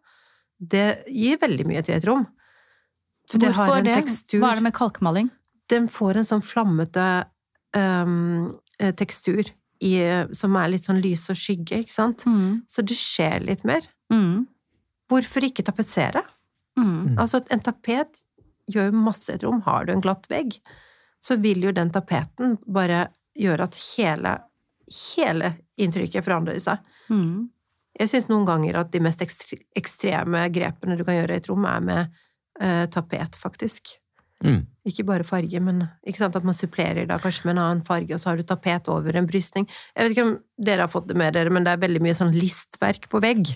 Det 0.59 1.05
gir 1.13 1.37
veldig 1.37 1.67
mye 1.69 1.83
til 1.85 1.95
et 1.97 2.05
rom. 2.09 2.27
For 3.31 3.39
det 3.39 3.53
har 3.53 3.69
Hvorfor 3.69 3.79
en 3.79 3.85
det? 3.85 3.97
tekstur 4.07 4.41
Hva 4.41 4.53
er 4.53 4.55
det 4.57 4.63
med 4.63 4.73
kalkmaling? 4.75 5.31
Den 5.69 5.89
får 5.89 6.17
en 6.17 6.25
sånn 6.25 6.43
flammete 6.43 7.27
um, 7.77 8.55
eh, 8.81 8.93
tekstur 8.93 9.45
i, 9.83 9.93
som 10.33 10.57
er 10.57 10.69
litt 10.73 10.85
sånn 10.89 11.03
lys 11.03 11.29
og 11.29 11.37
skygge, 11.37 11.83
ikke 11.85 11.93
sant? 11.93 12.25
Mm. 12.25 12.63
Så 12.67 12.83
det 12.87 12.97
skjer 12.97 13.45
litt 13.45 13.65
mer. 13.65 13.83
Mm. 14.13 14.47
Hvorfor 15.11 15.45
ikke 15.45 15.65
tapetsere? 15.67 16.23
Mm. 16.79 17.19
Altså, 17.19 17.43
en 17.51 17.61
tapet 17.61 18.23
gjør 18.71 18.91
jo 18.91 19.05
masse 19.05 19.33
i 19.33 19.37
et 19.37 19.45
rom. 19.47 19.63
Har 19.67 19.87
du 19.87 19.95
en 19.95 20.05
glatt 20.05 20.29
vegg, 20.31 20.59
så 21.23 21.39
vil 21.41 21.65
jo 21.67 21.75
den 21.75 21.93
tapeten 21.95 22.57
bare 22.67 23.07
gjøre 23.39 23.69
at 23.69 23.79
hele, 23.95 24.37
hele 25.17 25.55
inntrykket 25.81 26.27
forandrer 26.27 26.61
seg. 26.63 26.83
Mm. 27.13 27.49
Jeg 27.99 28.11
syns 28.13 28.29
noen 28.31 28.47
ganger 28.49 28.81
at 28.81 28.93
de 28.93 29.03
mest 29.05 29.23
ekstreme 29.23 30.47
grepene 30.53 30.97
du 30.97 31.05
kan 31.07 31.19
gjøre 31.19 31.37
i 31.37 31.43
et 31.43 31.49
rom, 31.51 31.67
er 31.69 31.83
med 31.85 32.23
eh, 32.61 32.87
tapet, 32.93 33.37
faktisk. 33.41 33.97
Mm. 34.43 34.65
Ikke 34.89 35.05
bare 35.07 35.27
farge, 35.27 35.61
men 35.63 35.85
ikke 36.09 36.25
sant, 36.25 36.37
at 36.39 36.47
man 36.47 36.57
supplerer 36.57 37.07
da 37.07 37.19
kanskje 37.23 37.47
med 37.47 37.55
en 37.55 37.63
annen 37.63 37.85
farge, 37.87 38.15
og 38.15 38.23
så 38.23 38.33
har 38.33 38.41
du 38.41 38.47
tapet 38.49 38.91
over 38.91 39.17
en 39.17 39.29
brystning. 39.29 39.69
Jeg 39.95 40.05
vet 40.05 40.17
ikke 40.17 40.27
om 40.27 40.35
dere 40.59 40.87
har 40.87 40.93
fått 40.93 41.11
det 41.13 41.19
med 41.21 41.37
dere, 41.37 41.53
men 41.53 41.67
det 41.67 41.75
er 41.75 41.85
veldig 41.85 42.03
mye 42.03 42.17
sånn 42.19 42.35
listverk 42.35 43.07
på 43.13 43.23
vegg 43.23 43.53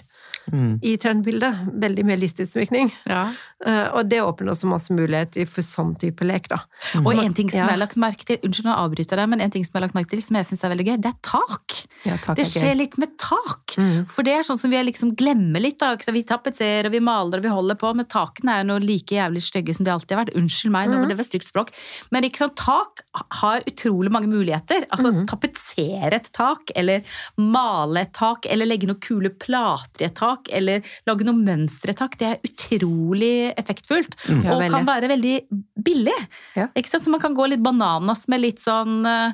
Mm. 0.53 0.79
i 0.83 0.95
trendbildet. 1.01 1.67
Veldig 1.83 2.05
mye 2.07 2.19
listutsmykning. 2.21 2.93
Ja. 3.11 3.29
Uh, 3.65 3.87
og 3.99 4.11
det 4.11 4.21
åpner 4.23 4.53
også 4.53 4.69
masse 4.71 4.95
muligheter 4.95 5.49
for 5.51 5.67
sånn 5.67 5.95
type 6.01 6.27
lek, 6.27 6.51
da. 6.53 6.63
Og 7.03 7.13
en 7.15 7.35
ting 7.37 7.51
som 7.51 7.63
ja. 7.63 7.65
jeg 7.65 7.77
har 7.77 7.83
lagt 7.83 7.99
merke 8.01 8.29
til 8.29 8.39
Unnskyld, 8.43 8.69
nå 8.69 8.77
avbryter 8.77 9.17
jeg 9.17 9.23
deg, 9.23 9.33
men 9.33 9.45
en 9.45 9.55
ting 9.55 9.67
som 9.67 9.75
jeg 9.75 9.81
har 9.81 9.87
lagt 9.89 9.99
merke 9.99 10.13
til 10.15 10.23
som 10.25 10.39
jeg 10.39 10.49
syns 10.51 10.65
er 10.67 10.75
veldig 10.75 10.89
gøy, 10.91 10.97
det 11.03 11.13
er 11.13 11.19
tak. 11.27 11.79
Ja, 12.05 12.17
Det 12.35 12.45
skjer 12.47 12.75
gøy. 12.75 12.77
litt 12.79 12.99
med 12.99 13.17
tak. 13.19 13.75
Mm. 13.79 14.07
For 14.09 14.23
det 14.23 14.33
er 14.35 14.43
sånn 14.47 14.59
som 14.59 14.71
vi 14.71 14.77
liksom 14.85 15.15
glemmer 15.17 15.61
litt. 15.61 15.79
da. 15.79 15.97
Vi 15.97 16.23
tapetserer 16.23 16.91
vi 16.91 17.01
maler 17.01 17.39
og 17.39 17.43
vi 17.43 17.49
holder 17.49 17.75
på, 17.75 17.95
men 17.97 18.05
takene 18.07 18.53
er 18.53 18.63
jo 18.63 18.69
noe 18.69 18.81
like 18.81 19.11
jævlig 19.17 19.43
stygge 19.43 19.75
som 19.75 19.85
de 19.85 19.91
alltid 19.91 20.17
har 20.17 20.25
vært. 20.25 20.37
Unnskyld 20.37 20.71
meg, 20.71 20.89
nå 20.89 20.95
Mm. 20.97 21.01
var 21.01 21.09
det 21.09 21.17
var 21.17 21.25
stygt 21.25 21.49
språk. 21.51 21.71
Men 22.13 22.23
ikke 22.25 22.39
sant? 22.39 22.55
tak 22.57 23.03
har 23.41 23.61
utrolig 23.67 24.11
mange 24.11 24.29
muligheter. 24.29 24.87
Altså 24.93 25.13
Mm. 25.13 25.27
tapetsere 25.27 26.13
et 26.15 26.31
tak, 26.33 26.71
eller 26.77 27.03
male 27.39 28.01
et 28.03 28.13
tak, 28.13 28.47
eller 28.47 28.67
legge 28.67 28.87
noen 28.87 29.01
kule 29.01 29.31
plater 29.31 30.03
i 30.03 30.05
et 30.07 30.15
tak, 30.15 30.49
eller 30.53 30.83
lage 31.07 31.25
noe 31.25 31.35
mønster 31.35 31.89
i 31.89 31.91
et 31.91 31.97
tak. 31.97 32.17
Det 32.19 32.27
er 32.29 32.39
utrolig 32.45 33.53
effektfullt. 33.57 34.15
Mm. 34.29 34.47
og 34.51 34.63
ja, 34.63 34.69
kan 34.71 34.87
være 34.87 35.09
veldig 35.09 35.37
billig. 35.83 36.17
Ja. 36.57 36.69
Så 36.97 37.09
man 37.09 37.21
kan 37.21 37.35
gå 37.35 37.49
litt 37.49 37.63
bananas 37.63 38.27
med 38.29 38.41
litt 38.41 38.59
sånn 38.63 39.05
eh, 39.07 39.33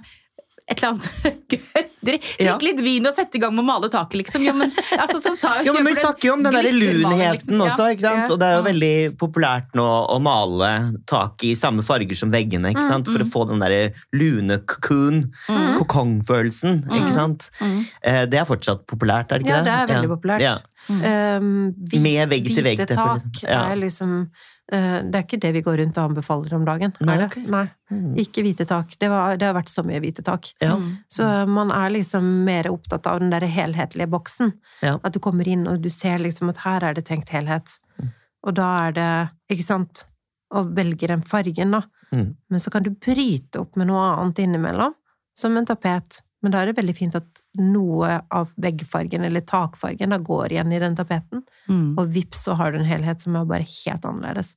et 0.71 0.79
eller 0.79 0.93
annet 0.93 1.49
gøy. 1.53 1.89
Drikk 2.03 2.63
litt 2.65 2.81
vin 2.83 3.07
og 3.07 3.15
sette 3.15 3.37
i 3.39 3.41
gang 3.43 3.53
med 3.55 3.63
å 3.63 3.67
male 3.67 3.89
taket, 3.93 4.17
liksom. 4.23 4.43
Jo, 4.43 4.53
men, 4.59 4.73
altså, 4.99 5.21
Jo, 5.67 5.73
men 5.77 5.85
Vi 5.87 5.95
snakker 5.95 6.29
jo 6.29 6.33
om 6.35 6.43
den 6.43 6.53
der 6.57 6.67
lunheten 6.73 7.37
liksom. 7.37 7.61
Også, 7.67 7.87
ikke 7.95 8.03
sant? 8.03 8.25
Ja. 8.27 8.33
Og 8.35 8.39
det 8.41 8.47
er 8.49 8.57
jo 8.57 8.63
Mm. 8.63 8.69
veldig 8.73 9.17
populært 9.21 9.75
nå 9.79 9.85
å 10.11 10.17
male 10.23 10.71
tak 11.07 11.45
i 11.47 11.53
samme 11.55 11.83
farger 11.87 12.17
som 12.19 12.31
veggene, 12.33 12.73
ikke 12.73 12.83
Mm, 12.83 12.89
sant? 12.89 13.07
For 13.09 13.19
å 13.23 13.29
få 13.29 13.45
den 13.49 13.61
derre 13.63 13.93
lune 14.13 14.59
cocoon, 14.67 15.31
Mm. 15.49 15.77
kokongfølelsen, 15.79 16.83
ikke 16.91 17.11
Mm. 17.11 17.13
sant? 17.13 17.51
Mm. 17.61 17.87
Eh, 18.03 18.27
Det 18.27 18.39
er 18.41 18.45
fortsatt 18.45 18.87
populært, 18.87 19.31
er 19.33 19.39
det 19.39 19.47
ikke 19.47 19.63
det? 19.63 19.67
Ja, 19.67 19.87
det? 19.87 19.91
er 19.91 19.95
veldig 19.95 20.11
populært. 20.17 20.41
Ja. 20.41 20.59
Um, 20.91 21.75
hvit- 21.87 22.01
Med 22.03 22.29
vegg-til-vegg-teppe, 22.31 22.87
Hvite 22.87 22.95
tak 22.97 23.23
liksom. 23.23 23.49
Ja. 23.49 23.71
er 23.71 23.77
liksom 23.77 24.29
Det 24.73 25.19
er 25.19 25.25
ikke 25.25 25.41
det 25.43 25.51
vi 25.57 25.61
går 25.67 25.81
rundt 25.81 25.99
og 25.99 26.11
anbefaler 26.11 26.53
om 26.57 26.63
dagen. 26.65 26.93
Nei, 27.03 27.17
er 27.17 27.23
det? 27.25 27.27
Okay. 27.33 27.49
Nei. 27.51 27.65
Mm. 27.93 28.13
Ikke 28.23 28.45
hvite 28.47 28.65
tak. 28.69 28.95
Det, 28.97 29.09
var, 29.11 29.35
det 29.37 29.49
har 29.49 29.57
vært 29.57 29.73
så 29.73 29.83
mye 29.85 29.99
hvite 30.01 30.23
tak. 30.25 30.49
Ja. 30.63 30.77
Mm. 30.81 30.87
Så 31.13 31.27
man 31.51 31.73
er 31.75 31.93
liksom 31.93 32.29
mer 32.47 32.71
opptatt 32.71 33.09
av 33.11 33.21
den 33.21 33.35
der 33.35 33.45
helhetlige 33.45 34.09
boksen. 34.15 34.55
Ja. 34.81 34.95
At 35.03 35.13
du 35.13 35.21
kommer 35.25 35.51
inn 35.51 35.67
og 35.69 35.83
du 35.85 35.91
ser 35.93 36.23
liksom 36.23 36.53
at 36.55 36.63
her 36.63 36.87
er 36.89 36.97
det 36.97 37.05
tenkt 37.11 37.35
helhet. 37.35 37.75
Mm. 38.01 38.15
Og 38.47 38.57
da 38.59 38.69
er 38.87 38.97
det, 38.97 39.11
ikke 39.53 39.67
sant, 39.67 40.07
og 40.55 40.73
velger 40.77 41.13
den 41.15 41.27
fargen, 41.27 41.77
da. 41.77 41.83
Mm. 42.13 42.35
Men 42.51 42.61
så 42.61 42.73
kan 42.73 42.85
du 42.87 42.93
bryte 42.95 43.61
opp 43.63 43.77
med 43.81 43.89
noe 43.91 44.03
annet 44.15 44.43
innimellom, 44.45 44.95
som 45.39 45.57
en 45.57 45.69
tapet. 45.69 46.23
Men 46.43 46.55
da 46.55 46.61
er 46.61 46.71
det 46.71 46.79
veldig 46.81 46.95
fint 46.99 47.17
at 47.19 47.43
noe 47.61 48.17
av 48.35 48.51
veggfargen 48.61 49.25
eller 49.27 49.45
takfargen 49.47 50.15
da 50.15 50.19
går 50.19 50.55
igjen 50.55 50.75
i 50.75 50.81
den 50.83 50.99
tapeten. 50.99 51.45
Mm. 51.71 51.95
Og 51.95 52.11
vips, 52.17 52.45
så 52.49 52.57
har 52.59 52.73
du 52.73 52.81
en 52.81 52.89
helhet 52.89 53.23
som 53.23 53.39
er 53.39 53.49
bare 53.49 53.69
helt 53.69 54.09
annerledes. 54.09 54.57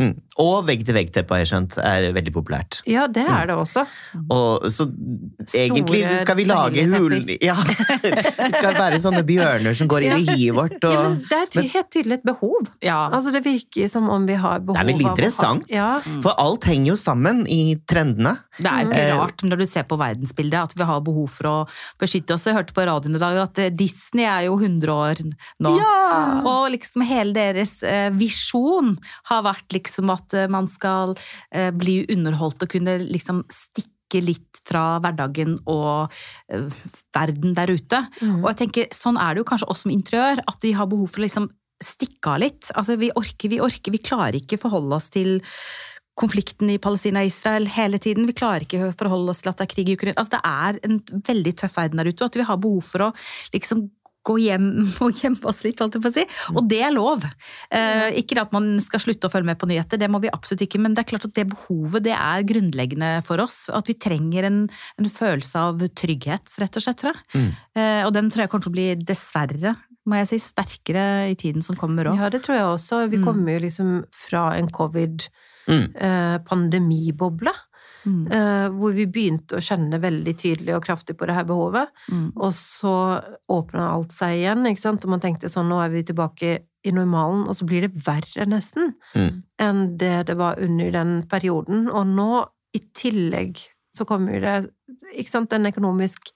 Mm. 0.00 0.14
Og 0.40 0.62
vegg-til-vegg-teppe, 0.64 1.34
har 1.34 1.42
jeg 1.42 1.48
skjønt, 1.50 1.74
er 1.84 2.06
veldig 2.16 2.32
populært. 2.32 2.78
Ja, 2.88 3.06
det 3.06 3.26
Mm. 3.26 3.34
er 3.36 3.46
det 3.50 3.56
også. 3.60 3.82
Og, 4.32 4.64
så 4.72 4.86
egentlig 5.52 6.00
skal 6.22 6.36
vi 6.38 6.46
lage 6.48 6.84
hull 6.88 7.12
hul... 7.18 7.32
Ja, 7.44 7.54
det 8.00 8.48
skal 8.54 8.76
være 8.78 9.00
sånne 9.04 9.20
bjørner 9.28 9.76
som 9.76 9.90
går 9.90 10.06
inn 10.06 10.22
i 10.22 10.24
hiet 10.36 10.56
vårt. 10.56 10.78
Og... 10.88 10.94
Ja, 10.94 11.02
men 11.10 11.18
det 11.28 11.38
er 11.42 11.50
ty 11.52 11.64
helt 11.74 11.90
tydelig 11.92 12.18
et 12.20 12.24
behov. 12.24 12.70
Ja. 12.84 13.02
Altså, 13.12 13.34
det 13.34 13.42
virker 13.44 13.90
som 13.92 14.08
om 14.12 14.24
vi 14.28 14.38
har 14.40 14.62
behov 14.64 14.78
Det 14.78 14.82
er 14.82 14.88
veldig 14.92 15.06
ha- 15.06 15.12
interessant. 15.12 15.68
Ja. 15.72 15.90
For 16.24 16.40
alt 16.40 16.64
henger 16.70 16.94
jo 16.94 16.96
sammen 17.00 17.44
i 17.52 17.60
trendene. 17.84 18.38
Det 18.58 18.70
er 18.72 18.82
jo 18.86 18.88
ikke 18.92 19.02
Mm. 19.12 19.18
rart 19.20 19.42
når 19.44 19.58
du 19.58 19.66
ser 19.66 19.84
på 19.84 19.98
verdensbildet 20.00 20.62
at 20.62 20.74
vi 20.78 20.84
har 20.88 21.00
behov 21.04 21.28
for 21.36 21.44
å 21.52 21.56
beskytte 22.00 22.32
oss. 22.38 22.44
Jeg 22.48 22.54
hørte 22.56 22.72
på 22.72 22.86
radioen 22.88 23.16
i 23.16 23.22
dag 23.22 23.36
at 23.44 23.58
eh, 23.58 23.68
Disney 23.70 24.24
er 24.24 24.46
jo 24.48 24.56
100 24.56 24.88
år 24.88 25.20
nå. 25.60 25.76
Ja! 25.76 26.40
Og 26.48 26.70
liksom 26.72 27.04
hele 27.04 27.34
deres 27.36 27.82
eh, 27.84 28.08
visjon 28.16 28.96
har 29.28 29.42
vært 29.44 29.68
liksom 29.68 29.80
at 30.12 30.36
eh, 30.38 30.50
man 30.50 30.68
skal 30.70 31.16
eh, 31.50 31.70
bli 31.74 32.02
underholdt 32.12 32.64
og 32.64 32.72
kunne 32.74 32.98
liksom 33.04 33.42
stikke 33.52 34.22
litt 34.22 34.60
fra 34.68 34.98
hverdagen 35.02 35.58
og 35.70 36.12
eh, 36.52 36.68
verden 37.14 37.56
der 37.58 37.72
ute. 37.72 38.04
Mm. 38.20 38.42
Og 38.42 38.50
jeg 38.52 38.60
tenker, 38.64 38.90
sånn 38.94 39.20
er 39.20 39.34
det 39.34 39.42
jo 39.42 39.50
kanskje 39.52 39.70
oss 39.72 39.84
som 39.86 39.94
interiør, 39.94 40.44
at 40.46 40.64
vi 40.64 40.74
har 40.76 40.90
behov 40.90 41.10
for 41.12 41.22
å 41.22 41.26
liksom 41.26 41.48
stikke 41.82 42.34
av 42.34 42.42
litt. 42.44 42.68
Altså, 42.78 42.96
vi 43.00 43.10
orker, 43.18 43.50
vi 43.50 43.62
orker. 43.62 43.94
Vi 43.94 44.02
klarer 44.02 44.38
ikke 44.38 44.60
forholde 44.62 44.98
oss 44.98 45.10
til 45.12 45.40
konflikten 46.18 46.68
i 46.70 46.78
Palestina 46.82 47.22
og 47.24 47.30
Israel 47.30 47.66
hele 47.72 47.98
tiden. 48.02 48.28
Vi 48.28 48.36
klarer 48.36 48.66
ikke 48.66 48.90
å 48.90 48.92
forholde 48.98 49.32
oss 49.32 49.40
til 49.42 49.50
at 49.52 49.58
det 49.58 49.66
er 49.66 49.72
krig 49.72 49.90
i 49.90 49.96
Ukraina. 49.96 50.18
Altså, 50.20 50.36
det 50.36 50.42
er 50.44 50.78
en 50.86 51.24
veldig 51.30 51.54
tøff 51.62 51.78
verden 51.80 52.02
der 52.02 52.12
ute, 52.12 52.20
og 52.20 52.28
at 52.28 52.38
vi 52.38 52.48
har 52.48 52.62
behov 52.62 52.84
for 52.92 53.08
å 53.08 53.10
liksom 53.56 53.86
gå 54.24 54.36
hjem 54.38 54.66
og 55.04 55.12
gjemme 55.22 55.44
oss 55.50 55.62
litt, 55.66 55.80
holdt 55.82 55.94
jeg 55.98 56.04
på 56.04 56.10
å 56.12 56.16
si. 56.16 56.24
Og 56.54 56.62
det 56.70 56.80
er 56.86 56.92
lov. 56.94 57.20
Eh, 57.74 58.08
ikke 58.22 58.38
at 58.42 58.52
man 58.54 58.66
skal 58.84 59.00
slutte 59.02 59.26
å 59.26 59.30
følge 59.32 59.48
med 59.50 59.58
på 59.60 59.68
nyheter, 59.70 59.96
det 59.98 60.10
må 60.12 60.18
vi 60.22 60.30
absolutt 60.32 60.62
ikke, 60.66 60.80
men 60.82 60.92
det 60.94 61.00
er 61.04 61.10
klart 61.14 61.26
at 61.28 61.34
det 61.38 61.46
behovet 61.52 62.02
det 62.06 62.14
er 62.16 62.46
grunnleggende 62.48 63.10
for 63.26 63.36
oss. 63.42 63.58
At 63.74 63.86
vi 63.90 63.94
trenger 63.98 64.42
en, 64.48 64.58
en 64.98 65.08
følelse 65.10 65.56
av 65.58 65.74
trygghet, 65.98 66.44
rett 66.62 66.76
og 66.78 66.82
slett, 66.86 66.98
tror 67.02 67.12
jeg. 67.14 67.20
Mm. 67.34 67.50
Eh, 67.78 68.02
og 68.06 68.12
den 68.14 68.30
tror 68.30 68.42
jeg 68.44 68.50
kommer 68.52 68.64
til 68.68 68.72
å 68.72 68.78
bli, 68.78 68.88
dessverre, 69.12 69.70
må 70.06 70.12
jeg 70.18 70.28
si, 70.32 70.38
sterkere 70.42 71.04
i 71.30 71.34
tiden 71.38 71.62
som 71.62 71.76
kommer 71.78 72.04
òg. 72.10 72.16
Ja, 72.18 72.26
det 72.34 72.40
tror 72.42 72.56
jeg 72.58 72.66
også. 72.66 73.04
Vi 73.12 73.18
Mm. 73.20 73.24
kommer 73.28 73.48
jo 73.54 73.60
liksom 73.66 73.88
fra 74.10 74.42
en 74.58 74.66
Mm. 74.66 74.72
covid-pandemiboble. 74.78 77.52
Mm. 78.04 78.32
eh, 78.32 78.68
hvor 78.74 78.92
vi 78.96 79.06
begynte 79.06 79.56
å 79.58 79.62
kjenne 79.62 80.00
veldig 80.02 80.34
tydelig 80.38 80.74
og 80.76 80.84
kraftig 80.84 81.16
på 81.18 81.26
det 81.28 81.34
her 81.36 81.44
behovet. 81.48 81.88
Mm. 82.10 82.32
Og 82.36 82.52
så 82.56 82.94
åpna 83.48 83.90
alt 83.92 84.12
seg 84.12 84.40
igjen, 84.40 84.66
ikke 84.66 84.82
sant. 84.82 85.04
Og 85.04 85.10
man 85.14 85.22
tenkte 85.22 85.50
sånn, 85.52 85.68
nå 85.70 85.78
er 85.84 85.92
vi 85.94 86.02
tilbake 86.08 86.56
i 86.82 86.90
normalen, 86.90 87.44
og 87.46 87.54
så 87.54 87.66
blir 87.68 87.84
det 87.86 87.92
verre 88.06 88.46
nesten 88.48 88.94
Mm. 89.14 89.42
enn 89.58 89.96
det 89.98 90.26
det 90.26 90.36
var 90.36 90.58
under 90.58 90.90
den 90.90 91.22
perioden. 91.30 91.88
Og 91.90 92.06
nå, 92.06 92.46
i 92.74 92.80
tillegg, 92.94 93.60
så 93.94 94.06
kommer 94.08 94.40
det, 94.40 94.70
ikke 95.14 95.30
sant, 95.30 95.52
en 95.52 95.66
økonomisk 95.66 96.32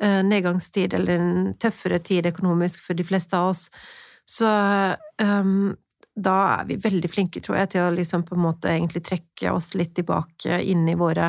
eh, 0.00 0.22
nedgangstid, 0.22 0.94
eller 0.94 1.18
en 1.18 1.54
tøffere 1.58 1.98
tid 1.98 2.26
økonomisk 2.26 2.80
for 2.80 2.94
de 2.94 3.04
fleste 3.04 3.36
av 3.36 3.50
oss. 3.50 3.70
Så 4.26 4.46
ehm, 5.18 5.76
da 6.16 6.38
er 6.56 6.64
vi 6.70 6.80
veldig 6.80 7.10
flinke, 7.12 7.42
tror 7.44 7.60
jeg, 7.60 7.74
til 7.74 7.84
å 7.84 7.92
liksom 7.92 8.24
på 8.24 8.34
en 8.36 8.44
måte 8.46 8.72
egentlig 8.72 9.04
trekke 9.04 9.52
oss 9.52 9.74
litt 9.76 9.94
tilbake 9.98 10.62
inn 10.64 10.86
i 10.88 10.96
våre 10.96 11.26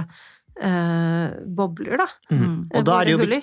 eh, 0.64 1.36
bobler, 1.58 2.00
da. 2.00 2.08
Mm. 2.32 2.56
Og 2.72 2.86
da 2.88 2.96
er 3.02 3.10
det 3.10 3.16
jo 3.16 3.20
viktig, 3.22 3.42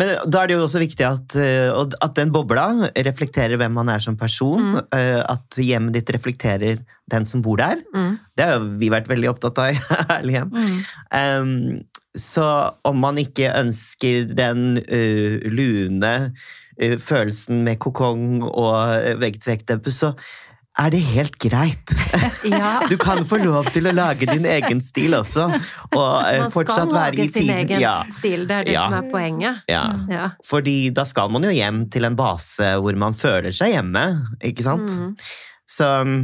men 0.00 0.14
da 0.24 0.40
er 0.40 0.50
det 0.50 0.56
jo 0.56 0.64
også 0.64 0.80
viktig 0.82 1.06
at, 1.06 1.36
eh, 1.36 1.68
at 1.76 2.16
den 2.16 2.32
bobla 2.32 2.66
reflekterer 2.96 3.60
hvem 3.60 3.76
man 3.76 3.92
er 3.92 4.00
som 4.00 4.16
person. 4.16 4.72
Mm. 4.72 4.80
eh, 4.96 5.20
At 5.20 5.60
hjemmet 5.60 5.98
ditt 5.98 6.10
reflekterer 6.16 6.80
den 7.10 7.28
som 7.28 7.44
bor 7.44 7.60
der. 7.60 7.84
Mm. 7.94 8.18
Det 8.36 8.48
har 8.48 8.58
jo 8.58 8.72
vi 8.80 8.90
vært 8.92 9.08
veldig 9.10 9.30
opptatt 9.34 9.60
av 9.60 9.74
i 9.74 9.78
Herlig 10.14 10.38
hjem. 10.38 10.52
Mm. 10.56 10.76
Um, 11.12 11.54
Så 12.10 12.42
om 12.82 12.96
man 12.98 13.20
ikke 13.22 13.52
ønsker 13.54 14.24
den 14.34 14.80
uh, 14.82 15.36
lune 15.46 16.14
uh, 16.34 16.96
følelsen 16.98 17.60
med 17.62 17.78
kokong 17.78 18.40
og 18.48 19.20
vegg-til-vegg-dempe, 19.20 19.92
så 19.94 20.10
er 20.78 20.90
det 20.94 21.00
helt 21.10 21.38
greit. 21.42 21.90
Ja. 22.40 22.80
Du 22.88 22.96
kan 22.96 23.20
få 23.28 23.36
lov 23.42 23.66
til 23.74 23.84
å 23.86 23.92
lage 23.92 24.24
din 24.30 24.46
egen 24.48 24.78
stil 24.82 25.12
også, 25.18 25.44
og 25.50 25.98
uh, 25.98 26.24
Man 26.24 26.46
skal 26.48 26.52
fortsatt 26.54 26.92
være 26.94 27.12
lage 27.12 27.22
i 27.22 27.26
sin 27.28 27.42
tiden. 27.42 27.58
egen 27.58 27.82
Ja, 27.82 27.92
stil, 28.08 28.46
det 28.48 28.56
er 28.56 28.64
det 28.68 28.72
Ja. 28.74 28.84
som 28.88 28.94
er 28.96 29.10
poenget. 29.10 29.60
ja. 29.68 29.82
Ja. 30.08 30.30
Fordi 30.46 30.90
da 30.96 31.04
skal 31.04 31.28
man 31.30 31.44
jo 31.44 31.50
hjem 31.52 31.82
til 31.92 32.04
en 32.08 32.16
base 32.16 32.70
hvor 32.80 32.96
man 32.96 33.12
føler 33.14 33.52
seg 33.54 33.74
hjemme, 33.74 34.04
ikke 34.42 34.64
sant? 34.64 34.88
Mm. 34.90 35.12
Så 35.68 35.90
um, 36.02 36.14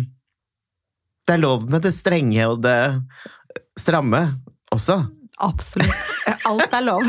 det 1.28 1.34
er 1.36 1.42
lov 1.44 1.68
med 1.70 1.82
det 1.84 1.92
strenge 1.94 2.48
og 2.48 2.62
det 2.64 2.78
stramme 3.78 4.22
også. 4.72 5.02
Absolutt. 5.38 5.92
Alt 6.48 6.72
er 6.72 6.86
lov. 6.86 7.04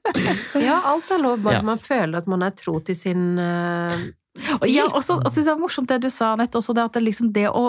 ja, 0.68 0.78
alt 0.86 1.10
er 1.10 1.18
lov, 1.20 1.40
bare 1.44 1.64
man 1.66 1.80
føler 1.82 2.20
at 2.22 2.28
man 2.30 2.44
er 2.46 2.54
tro 2.56 2.78
til 2.86 2.96
sin 2.96 3.38
eh, 3.42 3.96
stil. 4.36 4.74
ja, 4.74 4.86
også, 4.90 5.18
og 5.20 5.30
synes 5.30 5.42
jeg 5.42 5.48
det 5.48 5.54
var 5.54 5.62
morsomt 5.62 5.90
det 5.90 6.00
du 6.04 6.10
sa, 6.12 6.34
Anette, 6.34 6.60
også 6.60 6.76
det 6.76 6.84
at 6.86 6.98
det, 6.98 7.04
liksom 7.06 7.32
det 7.34 7.48
å 7.50 7.64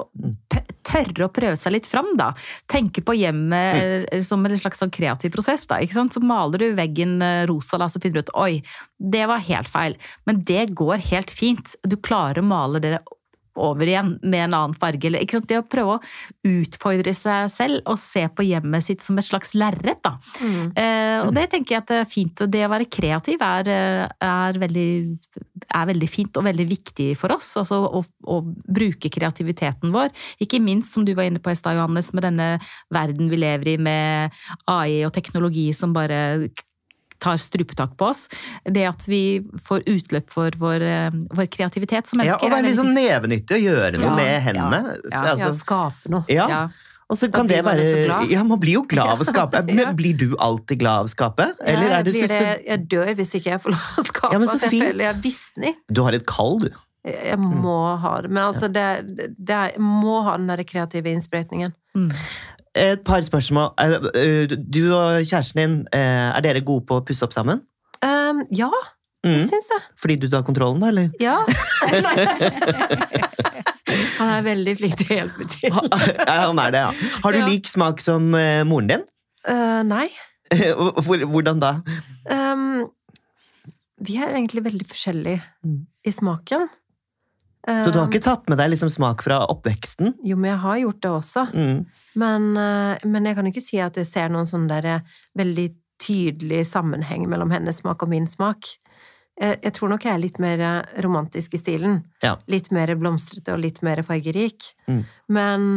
tørre 0.88 1.28
å 1.28 1.34
prøve 1.34 1.57
seg 1.59 1.76
litt 1.76 1.89
fram, 1.91 2.13
da. 2.20 2.32
Tenke 2.72 3.03
på 3.05 3.15
hjemmet 3.18 4.07
mm. 4.07 4.24
som 4.28 4.45
en 4.47 4.59
slags 4.59 4.82
sånn 4.84 4.93
kreativ 4.93 5.34
prosess, 5.36 5.68
da. 5.70 5.82
Ikke 5.84 5.97
sant? 5.97 6.15
Så 6.15 6.24
maler 6.24 6.63
du 6.63 6.78
veggen 6.78 7.20
eh, 7.24 7.43
rosa, 7.49 7.80
da, 7.82 7.89
så 7.91 8.01
finner 8.03 8.22
du 8.22 8.28
ut 8.28 8.36
oi, 8.39 8.51
det 8.97 9.26
var 9.30 9.43
helt 9.47 9.72
feil. 9.72 9.97
Men 10.30 10.41
det 10.47 10.70
går 10.78 11.03
helt 11.11 11.34
fint. 11.36 11.76
Du 11.84 11.97
klarer 11.99 12.41
å 12.41 12.47
male 12.47 12.84
det 12.84 12.97
over 13.58 13.89
igjen 13.89 14.14
med 14.22 14.47
en 14.47 14.55
annen 14.58 14.76
farge. 14.78 15.10
Eller? 15.10 15.26
Det 15.26 15.60
å 15.60 15.66
prøve 15.68 15.97
å 15.97 16.01
utfordre 16.47 17.14
seg 17.18 17.51
selv 17.53 17.82
og 17.89 17.99
se 18.01 18.26
på 18.30 18.45
hjemmet 18.47 18.86
sitt 18.86 19.03
som 19.05 19.18
et 19.20 19.28
slags 19.28 19.53
lerret. 19.58 20.08
Mm. 20.41 20.74
Eh, 20.78 21.20
og 21.26 21.34
det 21.36 21.47
tenker 21.53 21.76
jeg 21.76 21.84
at 21.84 21.91
det 21.91 21.99
er 22.03 22.12
fint. 22.12 22.45
Det 22.47 22.64
å 22.66 22.72
være 22.72 22.89
kreativ 22.91 23.43
er, 23.43 23.72
eh, 23.74 24.03
er, 24.30 24.62
veldig, 24.62 24.91
er 25.68 25.89
veldig 25.91 26.12
fint 26.12 26.39
og 26.39 26.47
veldig 26.47 26.68
viktig 26.70 27.10
for 27.20 27.36
oss. 27.36 27.53
Altså 27.60 27.82
å, 27.88 28.03
å 28.03 28.39
bruke 28.45 29.12
kreativiteten 29.14 29.93
vår. 29.95 30.14
Ikke 30.43 30.62
minst, 30.64 30.93
som 30.93 31.05
du 31.08 31.14
var 31.18 31.30
inne 31.30 31.41
på 31.43 31.53
i 31.53 31.60
stad, 31.60 31.78
Johannes, 31.78 32.14
med 32.16 32.28
denne 32.28 32.49
verden 32.93 33.32
vi 33.32 33.41
lever 33.41 33.74
i 33.74 33.78
med 33.82 34.38
AI 34.70 35.03
og 35.08 35.14
teknologi 35.16 35.70
som 35.76 35.95
bare 35.95 36.49
tar 37.20 37.38
strupetak 37.41 37.95
på 37.97 38.09
oss. 38.11 38.28
Det 38.63 38.84
at 38.89 39.05
vi 39.09 39.41
får 39.68 39.86
utløp 39.89 40.30
for 40.34 40.51
vår, 40.57 40.82
eh, 40.86 41.09
vår 41.38 41.47
kreativitet 41.53 42.07
som 42.11 42.22
Ja, 42.26 42.36
og 42.38 42.49
være 42.51 42.68
litt 42.70 42.78
sånn 42.80 42.93
nevenyttig 42.97 43.57
og 43.57 43.63
gjøre 43.70 43.93
noe 43.97 44.09
Ja, 44.11 44.15
med 44.15 44.41
hendene. 44.49 44.82
ja. 44.84 44.97
Så, 45.07 45.13
Ja, 45.13 45.32
altså, 45.36 45.53
skape 45.59 46.09
noe. 46.13 46.24
ja. 46.30 46.47
ja. 46.49 46.68
Og 47.07 47.15
så 47.15 47.30
kan 47.32 47.47
det 47.47 47.61
være. 47.63 47.86
Ja, 48.28 48.41
man 48.43 48.59
blir 48.59 48.74
jo 48.74 48.82
glad 48.84 49.07
av 49.13 49.22
å 49.24 49.26
skape. 49.32 49.61
Men 49.72 49.93
blir 49.95 50.18
du 50.20 50.36
alltid 50.43 50.82
glad 50.82 51.05
av 51.05 51.05
å 51.07 51.11
skape? 51.13 51.45
Eller 51.63 51.88
Ja, 51.88 51.99
er 51.99 52.03
det, 52.03 52.11
jeg, 52.18 52.28
blir 52.28 52.41
det, 52.41 52.65
jeg 52.68 52.82
dør 52.91 53.11
hvis 53.15 53.32
ikke 53.39 53.53
jeg 53.53 53.61
får 53.63 53.72
lov 53.78 54.01
å 54.01 54.03
skape. 54.09 54.34
Ja, 54.34 54.39
men 54.43 54.47
så 54.51 54.59
fint. 54.59 54.74
jeg 54.84 54.91
føler 54.91 55.05
jeg 55.05 55.22
visner. 55.24 55.78
du, 55.88 56.01
har 56.03 56.18
et 56.20 56.26
kall, 56.28 56.59
du. 56.65 56.70
Jeg 57.07 57.39
må 57.39 57.78
ha 58.03 58.11
det. 58.26 58.30
Men 58.30 58.43
altså, 58.49 58.68
det, 58.68 58.84
det 59.39 59.55
jeg 59.55 59.80
må 59.80 60.18
ha 60.28 60.36
den 60.36 60.51
der 60.51 60.65
kreative 60.68 61.07
innsprøytningen. 61.15 61.72
Mm. 61.95 62.11
Et 62.78 63.01
par 63.03 63.21
spørsmål. 63.25 63.71
Eh, 63.82 63.93
eh, 64.21 64.47
Du 64.69 64.84
og 64.93 65.23
kjæresten 65.25 65.57
din, 65.61 65.73
eh, 65.93 66.30
er 66.38 66.41
dere 66.45 66.61
gode 66.61 66.86
på 66.86 66.99
å 66.99 67.05
pusse 67.05 67.23
opp 67.25 67.34
sammen? 67.34 67.61
Um, 68.03 68.43
ja, 68.51 68.69
jeg 69.25 69.41
Mm. 69.41 69.47
syns 69.49 69.67
det. 69.71 69.80
Fordi 69.99 70.15
du 70.21 70.28
tar 70.30 70.43
kontrollen, 70.45 70.80
da, 70.80 70.88
eller? 70.88 71.09
Ja. 71.19 71.39
Han 74.17 74.30
er 74.34 74.41
veldig 74.45 74.73
flink 74.80 74.95
til 74.99 75.07
å 75.09 75.15
hjelpe 75.21 75.45
til. 75.51 75.69
Ja, 75.71 75.80
han 76.47 76.59
er 76.59 76.71
det, 76.73 76.80
ja. 76.82 76.91
Har 77.23 77.32
du 77.34 77.38
Ja. 77.39 77.45
lik 77.47 77.67
smak 77.69 78.01
som 78.03 78.32
moren 78.32 78.88
din? 78.88 79.03
Uh, 79.47 79.84
nei. 79.84 80.07
Hvordan 80.51 81.59
da? 81.59 81.71
Um, 82.30 82.89
vi 83.99 84.17
er 84.21 84.28
egentlig 84.36 84.63
veldig 84.65 84.88
forskjellige 84.88 85.41
Mm. 85.65 85.86
i 86.05 86.11
smaken. 86.11 86.69
Så 87.68 87.91
du 87.91 87.99
har 87.99 88.07
ikke 88.07 88.24
tatt 88.24 88.45
med 88.47 88.61
deg 88.61 88.72
liksom 88.72 88.89
smak 88.91 89.26
fra 89.26 89.41
oppveksten? 89.51 90.13
Jo, 90.24 90.38
men 90.39 90.53
jeg 90.53 90.59
har 90.63 90.78
gjort 90.86 91.01
det 91.03 91.09
også. 91.11 91.43
Mm. 91.51 91.82
Men, 92.18 92.49
uh, 92.57 93.05
men 93.05 93.30
jeg 93.30 93.38
kan 93.38 93.49
ikke 93.51 93.63
si 93.63 93.80
at 93.84 93.99
jeg 93.99 94.09
ser 94.09 94.32
noen 94.34 94.47
sånn 94.49 94.70
der 94.70 94.88
eh, 94.88 95.15
veldig 95.38 95.68
tydelig 96.01 96.63
sammenheng 96.70 97.26
mellom 97.30 97.51
hennes 97.53 97.82
smak 97.82 98.05
og 98.05 98.11
min 98.11 98.28
smak. 98.30 98.70
Jeg, 99.38 99.59
jeg 99.65 99.74
tror 99.78 99.91
nok 99.91 100.05
jeg 100.05 100.13
er 100.13 100.24
litt 100.24 100.39
mer 100.41 100.63
eh, 100.63 100.97
romantisk 101.05 101.57
i 101.57 101.61
stilen. 101.61 101.99
Ja. 102.24 102.36
Litt 102.49 102.72
mer 102.74 102.93
blomstrete 102.97 103.53
og 103.53 103.61
litt 103.65 103.84
mer 103.86 104.01
fargerik. 104.05 104.72
Mm. 104.89 105.03
Men 105.34 105.68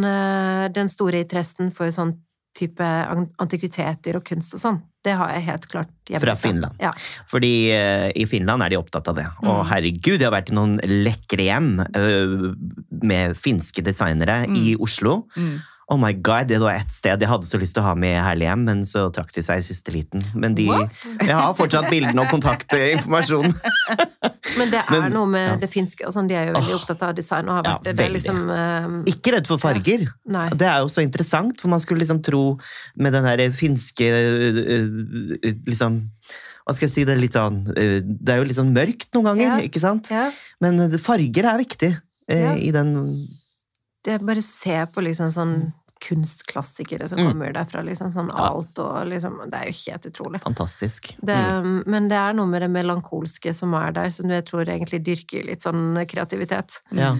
den 0.76 0.92
store 0.92 1.24
interessen 1.24 1.72
for 1.74 1.92
sånn 1.92 2.14
type 2.56 2.86
antikviteter 3.40 4.18
og 4.18 4.24
kunst 4.26 4.54
og 4.56 4.62
sånn, 4.62 4.80
det 5.04 5.14
har 5.16 5.30
jeg 5.32 5.42
helt 5.46 5.66
klart 5.70 5.90
hjemmefra. 6.10 6.34
Fra 6.34 6.36
Finland. 6.36 6.74
Ja. 6.82 6.90
Fordi 7.30 7.52
uh, 7.72 8.10
i 8.14 8.26
Finland 8.28 8.62
er 8.62 8.68
de 8.74 8.76
opptatt 8.80 9.08
av 9.08 9.16
det. 9.16 9.26
Og 9.44 9.62
Mm. 9.64 9.66
herregud, 9.70 10.18
det 10.20 10.26
har 10.28 10.34
vært 10.34 10.52
noen 10.52 10.78
lekre 10.84 11.46
hjem 11.46 11.70
uh, 11.80 12.54
med 13.02 13.36
finske 13.40 13.82
designere 13.86 14.42
Mm. 14.48 14.56
i 14.60 14.76
Oslo. 14.76 15.22
Mm. 15.36 15.60
Oh 15.90 15.98
my 15.98 16.12
god, 16.22 16.46
Det 16.46 16.60
var 16.62 16.76
ett 16.78 16.92
sted 16.94 17.18
jeg 17.20 17.28
hadde 17.28 17.46
så 17.48 17.58
lyst 17.58 17.74
til 17.74 17.82
å 17.82 17.88
ha 17.88 17.94
med 17.98 18.12
i 18.14 18.20
Herlig 18.22 18.46
hjem, 18.46 18.60
men 18.68 18.82
så 18.86 19.08
trakk 19.10 19.32
de 19.34 19.42
seg 19.42 19.58
i 19.58 19.64
siste 19.66 19.90
liten. 19.90 20.22
Men 20.38 20.54
de, 20.54 20.68
jeg 20.70 21.34
har 21.34 21.50
fortsatt 21.58 21.88
bildene 21.90 22.22
og 22.22 22.30
kontaktinformasjonen. 22.30 23.56
Men 24.58 24.70
det 24.72 24.80
er 24.80 25.00
Men- 25.04 25.12
noe 25.14 25.28
med 25.30 25.44
ja. 25.46 25.56
det 25.62 25.68
finske 25.70 26.06
og 26.08 26.12
sånn, 26.14 26.26
de 26.30 26.34
er 26.34 26.48
jo 26.48 26.54
veldig 26.56 26.72
oh, 26.74 26.78
opptatt 26.80 27.02
av 27.06 27.12
design 27.16 27.48
og 27.50 27.58
har 27.58 27.66
Ja, 27.66 27.72
vært 27.76 27.84
det. 27.86 27.92
Det 27.98 28.04
er 28.06 28.12
liksom 28.14 28.38
uh, 28.50 28.94
Ikke 29.12 29.34
redd 29.34 29.46
for 29.50 29.62
farger. 29.62 30.06
Ja. 30.26 30.44
Det 30.62 30.66
er 30.68 30.78
jo 30.84 30.88
så 30.92 31.04
interessant, 31.04 31.60
for 31.62 31.70
man 31.72 31.82
skulle 31.82 32.02
liksom 32.02 32.22
tro 32.26 32.42
med 32.98 33.14
den 33.14 33.28
her 33.28 33.42
finske 33.54 34.08
øh, 34.10 34.88
liksom 35.68 36.00
Hva 36.66 36.74
skal 36.76 36.86
jeg 36.88 36.94
si, 36.94 37.04
det 37.08 37.14
er 37.16 37.22
litt 37.22 37.36
sånn 37.36 37.60
øh, 37.72 37.98
Det 38.04 38.34
er 38.34 38.40
jo 38.42 38.48
litt 38.48 38.58
sånn 38.58 38.72
mørkt 38.74 39.10
noen 39.16 39.30
ganger, 39.32 39.46
Ja. 39.46 39.60
ikke 39.70 39.82
sant? 39.82 40.10
Ja, 40.12 40.28
Men 40.62 40.82
farger 40.98 41.52
er 41.54 41.62
viktig 41.62 41.92
Ja. 42.30 42.54
i 42.54 42.70
den 42.74 42.94
det 44.00 44.14
bare 44.24 44.40
se 44.40 44.78
på 44.88 45.02
liksom 45.04 45.28
sånn 45.34 45.50
kunstklassikere 46.00 47.08
som 47.08 47.18
Mm. 47.18 47.32
kommer 47.32 47.52
derfra, 47.52 47.82
liksom 47.84 48.12
sånn 48.12 48.30
alt 48.34 48.78
og 48.78 49.06
liksom 49.06 49.50
Det 49.50 49.54
er 49.60 49.66
jo 49.70 49.90
helt 49.90 50.06
utrolig. 50.06 50.40
Fantastisk. 50.42 51.14
Det, 51.24 51.36
Mm. 51.36 51.86
Men 51.86 52.08
det 52.08 52.16
er 52.18 52.32
noe 52.32 52.46
med 52.46 52.62
det 52.62 52.70
melankolske 52.70 53.54
som 53.54 53.74
er 53.74 53.92
der, 53.92 54.10
som 54.10 54.28
jeg 54.28 54.44
tror 54.46 54.64
egentlig 54.66 55.02
dyrker 55.04 55.44
litt 55.46 55.62
sånn 55.62 55.94
kreativitet. 56.06 56.80
Ja. 56.92 57.16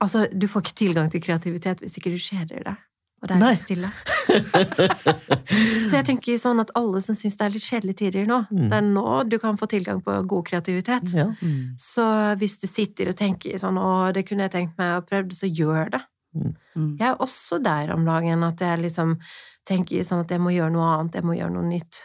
Altså, 0.00 0.26
du 0.36 0.46
får 0.48 0.62
ikke 0.62 0.74
tilgang 0.74 1.10
til 1.10 1.20
kreativitet 1.20 1.78
hvis 1.80 1.96
ikke 1.98 2.10
du 2.10 2.18
kjeder 2.18 2.64
deg. 2.64 2.76
Og 3.22 3.28
det 3.28 3.36
er 3.36 3.40
litt 3.40 3.64
stille. 3.64 3.90
Så 5.88 5.92
jeg 5.96 6.06
tenker 6.08 6.36
sånn 6.40 6.60
at 6.60 6.70
alle 6.78 7.00
som 7.04 7.14
syns 7.16 7.36
det 7.38 7.46
er 7.46 7.54
litt 7.54 7.64
kjedelige 7.64 7.96
tider 8.02 8.26
nå, 8.28 8.46
Mm. 8.50 8.68
det 8.68 8.76
er 8.76 8.82
nå 8.82 9.28
du 9.28 9.38
kan 9.38 9.56
få 9.56 9.66
tilgang 9.68 10.02
på 10.02 10.26
god 10.26 10.44
kreativitet. 10.44 11.14
Ja. 11.14 11.26
Mm. 11.40 11.76
Så 11.78 12.04
hvis 12.38 12.58
du 12.60 12.66
sitter 12.66 13.08
og 13.08 13.16
tenker 13.16 13.54
sånn 13.58 13.78
'Å, 13.78 14.12
det 14.12 14.26
kunne 14.26 14.42
jeg 14.48 14.52
tenkt 14.52 14.78
meg 14.78 15.02
å 15.02 15.06
prøve', 15.06 15.32
så 15.32 15.48
gjør 15.52 15.90
det. 15.92 16.02
Mm. 16.76 16.96
Jeg 17.00 17.08
er 17.08 17.16
også 17.24 17.58
der 17.62 17.92
om 17.94 18.04
dagen 18.04 18.42
at 18.44 18.60
jeg 18.60 18.78
liksom 18.82 19.16
tenker 19.66 20.04
sånn 20.06 20.20
at 20.24 20.30
jeg 20.30 20.40
må 20.40 20.52
gjøre 20.54 20.72
noe 20.74 20.86
annet, 20.98 21.14
jeg 21.18 21.24
må 21.26 21.36
gjøre 21.38 21.54
noe 21.56 21.66
nytt. 21.68 22.02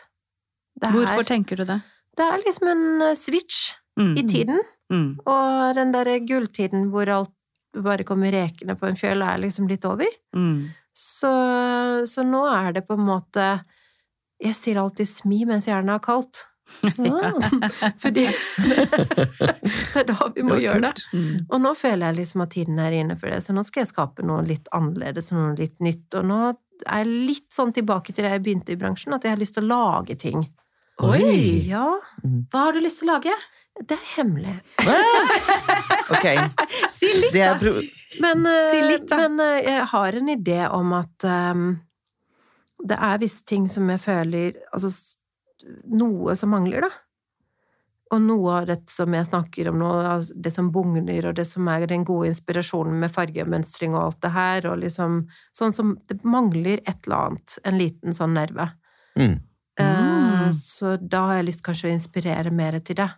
Det 0.79 0.87
er, 0.89 0.95
Hvorfor 0.95 1.23
tenker 1.27 1.59
du 1.59 1.65
det? 1.65 1.81
det 2.17 2.25
er 2.25 2.43
liksom 2.45 2.67
en 2.71 3.01
eh, 3.09 3.15
switch 3.15 3.73
Mm. 3.99 4.13
i 4.17 4.23
tiden, 4.23 4.59
Mm. 4.89 5.19
og 5.27 5.75
den 5.75 5.91
derre 5.91 6.19
gulltiden 6.23 6.89
hvor 6.91 7.09
alt 7.11 7.33
bare 7.75 8.03
kommer 8.07 8.31
rekende 8.31 8.75
på 8.79 8.87
en 8.87 8.95
fjøl, 8.95 9.21
er 9.21 9.37
liksom 9.37 9.67
litt 9.67 9.83
over. 9.85 10.07
Mm. 10.35 10.69
Så, 10.95 11.31
så 12.07 12.23
nå 12.23 12.41
er 12.47 12.71
det 12.73 12.87
på 12.87 12.93
en 12.97 13.05
måte 13.05 13.63
Jeg 14.41 14.55
sier 14.55 14.77
alltid 14.81 15.05
'smi 15.07 15.45
mens 15.45 15.67
jernet 15.67 15.93
er 15.95 15.99
kaldt'. 15.99 16.45
Ah, 16.81 17.33
Fordi 17.99 18.23
det 18.29 20.01
er 20.01 20.05
da 20.07 20.29
vi 20.35 20.43
må 20.47 20.55
det 20.55 20.63
gjøre 20.65 20.81
det. 20.87 20.93
Mm. 21.13 21.45
Og 21.49 21.61
nå 21.65 21.73
føler 21.77 22.07
jeg 22.07 22.19
liksom 22.21 22.43
at 22.45 22.53
tiden 22.55 22.79
er 22.81 22.95
inne 22.95 23.17
for 23.19 23.33
det, 23.33 23.41
så 23.45 23.55
nå 23.55 23.63
skal 23.67 23.83
jeg 23.83 23.91
skape 23.91 24.25
noe 24.25 24.43
litt 24.47 24.71
annerledes, 24.75 25.31
noe 25.35 25.51
litt 25.59 25.77
nytt. 25.83 26.07
Og 26.19 26.27
nå 26.29 26.39
er 26.85 27.03
jeg 27.03 27.11
litt 27.11 27.49
sånn 27.53 27.73
tilbake 27.75 28.15
til 28.15 28.25
det 28.25 28.33
jeg 28.37 28.45
begynte 28.45 28.73
i 28.75 28.79
bransjen, 28.79 29.13
at 29.17 29.27
jeg 29.27 29.35
har 29.35 29.41
lyst 29.41 29.57
til 29.59 29.67
å 29.67 29.71
lage 29.73 30.17
ting. 30.21 30.45
Oi! 31.01 31.67
Ja, 31.69 31.87
Hva 32.21 32.67
har 32.67 32.77
du 32.77 32.81
lyst 32.83 33.01
til 33.01 33.09
å 33.09 33.15
lage? 33.15 33.35
det 33.87 33.95
er 33.95 34.07
hemmelig. 34.17 34.57
Ok, 36.11 36.25
Si 36.91 37.07
litt, 37.15 37.33
da! 37.33 37.71
Men, 38.19 38.45
eh, 38.45 38.71
Si 38.73 38.81
litt, 38.83 39.05
da. 39.07 39.21
men 39.21 39.39
eh, 39.39 39.61
jeg 39.63 39.85
har 39.93 40.17
en 40.19 40.29
idé 40.33 40.57
om 40.67 40.91
at 40.97 41.23
um, 41.23 41.69
det 42.83 42.97
er 42.99 43.21
visse 43.21 43.45
ting 43.47 43.69
som 43.71 43.87
jeg 43.93 44.01
føler 44.03 44.57
Altså 44.73 44.89
noe 45.85 46.35
som 46.35 46.49
mangler, 46.53 46.81
da. 46.81 46.89
Og 48.11 48.19
noe 48.19 48.55
av 48.59 48.65
det 48.67 48.89
som 48.91 49.13
jeg 49.15 49.25
snakker 49.29 49.69
om 49.71 49.77
nå, 49.79 49.89
det 50.35 50.51
som 50.51 50.67
bugner, 50.75 51.29
og 51.29 51.35
det 51.37 51.45
som 51.47 51.67
er 51.71 51.85
den 51.87 52.03
gode 52.03 52.27
inspirasjonen 52.27 52.97
med 52.99 53.13
fargemønstring 53.15 53.95
og 53.95 54.01
alt 54.09 54.19
det 54.25 54.31
her, 54.35 54.67
og 54.67 54.81
liksom 54.83 55.21
Sånn 55.55 55.71
som 55.71 55.93
Det 56.09 56.19
mangler 56.27 56.81
et 56.85 57.07
eller 57.07 57.29
annet. 57.29 57.57
En 57.63 57.77
liten 57.79 58.11
sånn 58.13 58.33
nerve. 58.35 58.71
mm, 59.17 59.39
Eh, 59.79 59.97
Mm. 60.41 60.51
Så 60.53 60.97
da 60.97 61.19
har 61.27 61.35
jeg 61.37 61.45
lyst 61.45 61.63
kanskje 61.63 61.87
å 61.87 61.93
inspirere 61.95 62.51
mer 62.51 62.79
til 62.79 62.95
det. 62.95 63.09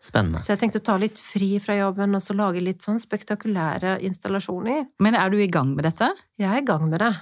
Spennende. 0.00 0.38
Så 0.40 0.54
jeg 0.54 0.60
tenkte 0.60 0.78
å 0.80 0.84
ta 0.84 0.96
litt 0.96 1.18
fri 1.18 1.58
fra 1.58 1.74
jobben 1.74 2.14
og 2.14 2.22
så 2.22 2.34
lage 2.38 2.62
litt 2.62 2.80
sånn 2.80 3.00
spektakulære 3.02 4.00
installasjoner. 4.06 4.86
Men 5.00 5.14
er 5.14 5.28
du 5.28 5.36
i 5.42 5.48
gang 5.48 5.74
med 5.74 5.84
dette? 5.84 6.08
Jeg 6.38 6.48
er 6.48 6.62
i 6.62 6.64
gang 6.64 6.88
med 6.88 7.00
det. 7.00 7.12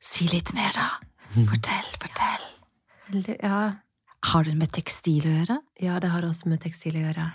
Si 0.00 0.28
litt 0.28 0.52
mer, 0.54 0.70
da. 0.76 0.86
Fortell, 1.48 1.88
fortell. 1.98 3.36
Ja. 3.42 3.72
Har 4.26 4.46
det 4.46 4.56
med 4.58 4.72
tekstil 4.74 5.26
å 5.26 5.32
gjøre? 5.38 5.60
ja, 5.76 5.98
det 6.00 6.08
har 6.08 6.24
også 6.24 6.48
med 6.48 6.60
tekstil 6.62 6.96
å 6.96 7.02
gjøre. 7.04 7.26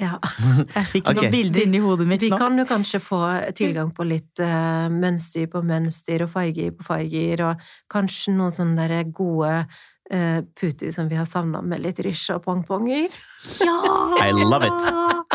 Ja. 0.00 0.14
Jeg 0.76 0.86
fikk 0.88 1.10
okay. 1.10 1.18
noen 1.18 1.34
bilder 1.34 1.64
inni 1.66 1.82
hodet 1.84 2.06
mitt 2.08 2.24
Vi 2.24 2.30
nå. 2.32 2.38
kan 2.40 2.56
jo 2.56 2.64
kanskje 2.68 3.00
få 3.04 3.20
tilgang 3.56 3.92
på 3.96 4.06
litt 4.08 4.40
uh, 4.40 4.88
mønster 4.92 5.50
på 5.52 5.60
mønster 5.66 6.24
og 6.24 6.32
farger 6.32 6.72
på 6.76 6.86
farger, 6.86 7.44
og 7.50 7.66
kanskje 7.92 8.34
noen 8.38 8.54
sånne 8.56 8.88
der 8.88 9.12
gode 9.12 9.52
uh, 9.60 10.40
puter 10.56 10.94
som 10.96 11.10
vi 11.12 11.20
har 11.20 11.28
savna 11.28 11.60
med 11.60 11.84
litt 11.84 12.00
rysj 12.06 12.32
og 12.38 12.44
pongponger. 12.48 13.20
Ja! 13.60 13.76
I 14.24 14.32
love 14.40 14.70
it. 14.70 14.90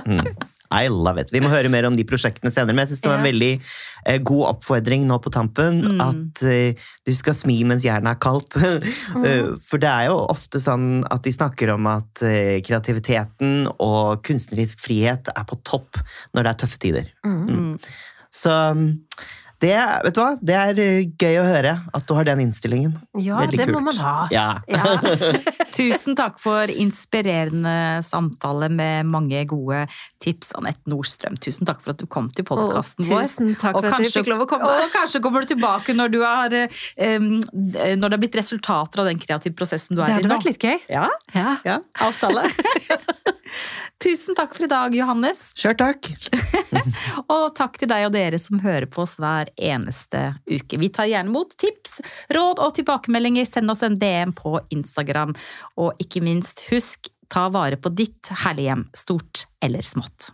Mm. 0.09 0.33
I 0.73 0.87
love 0.89 1.21
it. 1.21 1.31
Vi 1.33 1.41
må 1.43 1.51
høre 1.51 1.69
mer 1.71 1.87
om 1.87 1.95
de 1.97 2.05
prosjektene 2.07 2.51
senere, 2.53 2.73
men 2.73 2.83
jeg 2.83 2.93
synes 2.93 3.03
det 3.05 3.11
var 3.11 3.19
en 3.19 3.27
veldig 3.27 3.51
eh, 3.55 4.17
god 4.25 4.43
oppfordring 4.49 5.05
nå 5.09 5.19
på 5.23 5.33
tampen. 5.33 5.81
Mm. 5.85 6.01
At 6.03 6.43
eh, 6.49 6.87
du 7.05 7.13
skal 7.17 7.37
smi 7.37 7.59
mens 7.67 7.85
jernet 7.85 8.15
er 8.15 8.21
kaldt. 8.23 8.57
mm. 9.15 9.61
For 9.65 9.81
det 9.81 9.91
er 9.91 10.09
jo 10.09 10.17
ofte 10.23 10.61
sånn 10.63 11.05
at 11.11 11.25
de 11.27 11.35
snakker 11.35 11.75
om 11.75 11.89
at 11.91 12.25
eh, 12.25 12.57
kreativiteten 12.65 13.69
og 13.75 14.25
kunstnerisk 14.25 14.83
frihet 14.83 15.31
er 15.35 15.47
på 15.49 15.59
topp 15.67 16.01
når 16.33 16.41
det 16.41 16.51
er 16.51 16.61
tøffe 16.65 16.81
tider. 16.81 17.09
Mm. 17.27 17.41
Mm. 17.45 17.73
Så 18.35 18.51
mm, 18.51 18.89
det, 19.63 19.75
vet 20.03 20.15
du 20.15 20.19
hva? 20.21 20.31
det 20.43 20.55
er 20.59 20.79
eh, 20.83 21.05
gøy 21.19 21.37
å 21.39 21.45
høre 21.47 21.73
at 21.95 22.05
du 22.07 22.13
har 22.17 22.27
den 22.27 22.41
innstillingen. 22.43 22.95
Ja, 23.21 23.39
Veldig 23.43 23.59
det 23.61 23.67
må 23.71 23.81
man 23.85 23.99
ha. 24.03 24.15
Ja. 24.33 24.47
Ja. 24.67 24.95
Tusen 25.75 26.15
takk 26.17 26.37
for 26.43 26.71
inspirerende 26.71 28.03
samtale 28.05 28.69
med 28.71 29.09
mange 29.11 29.41
gode 29.49 29.85
tips, 30.23 30.53
Anette 30.59 30.83
Nordstrøm. 30.91 31.37
Tusen 31.43 31.67
takk 31.67 31.81
for 31.83 31.95
at 31.95 32.01
du 32.03 32.07
kom 32.11 32.29
til 32.35 32.47
podkasten 32.47 33.07
vår. 33.09 33.27
Tusen 33.27 33.53
takk 33.59 33.79
for 33.79 33.89
at 33.91 34.05
du 34.05 34.11
fikk 34.11 34.31
lov 34.31 34.45
å 34.45 34.49
komme. 34.49 34.71
og 34.71 34.93
kanskje 34.95 35.23
kommer 35.23 35.43
du 35.45 35.51
tilbake 35.53 35.95
når, 35.97 36.13
du 36.15 36.19
har, 36.23 36.55
um, 36.55 37.29
når 37.41 38.05
det 38.05 38.13
har 38.15 38.23
blitt 38.23 38.39
resultater 38.39 39.03
av 39.03 39.09
den 39.11 39.19
kreative 39.21 39.55
prosessen 39.57 39.95
du 39.97 40.03
er 40.03 40.07
i 40.07 40.15
nå 40.15 40.19
hadde 40.21 40.31
nå. 40.31 40.35
vært 40.37 40.49
litt 40.51 40.63
gøy. 40.63 40.79
Ja, 40.91 41.07
Ja. 41.35 41.57
ja, 41.67 41.79
avtale. 42.05 42.47
Tusen 44.03 44.35
takk 44.35 44.55
for 44.55 44.65
i 44.65 44.69
dag, 44.69 44.95
Johannes. 44.95 45.49
Kjør 45.55 45.77
takk! 45.79 46.09
Og 47.33 47.47
takk 47.57 47.79
til 47.79 47.89
deg 47.89 48.07
og 48.09 48.13
dere 48.15 48.39
som 48.41 48.59
hører 48.63 48.87
på 48.91 49.05
oss 49.05 49.15
hver 49.21 49.49
eneste 49.55 50.35
uke. 50.49 50.79
Vi 50.81 50.89
tar 50.93 51.09
gjerne 51.09 51.31
mot 51.31 51.55
tips, 51.57 52.01
råd 52.35 52.59
og 52.61 52.75
tilbakemeldinger. 52.77 53.47
Send 53.47 53.71
oss 53.71 53.85
en 53.87 53.97
DM 54.01 54.35
på 54.35 54.59
Instagram. 54.75 55.33
Og 55.79 55.95
ikke 56.03 56.23
minst, 56.25 56.65
husk, 56.69 57.09
ta 57.31 57.47
vare 57.53 57.79
på 57.79 57.93
ditt 57.95 58.33
herlige 58.43 58.73
hjem, 58.73 58.89
stort 58.97 59.45
eller 59.63 59.85
smått. 59.85 60.33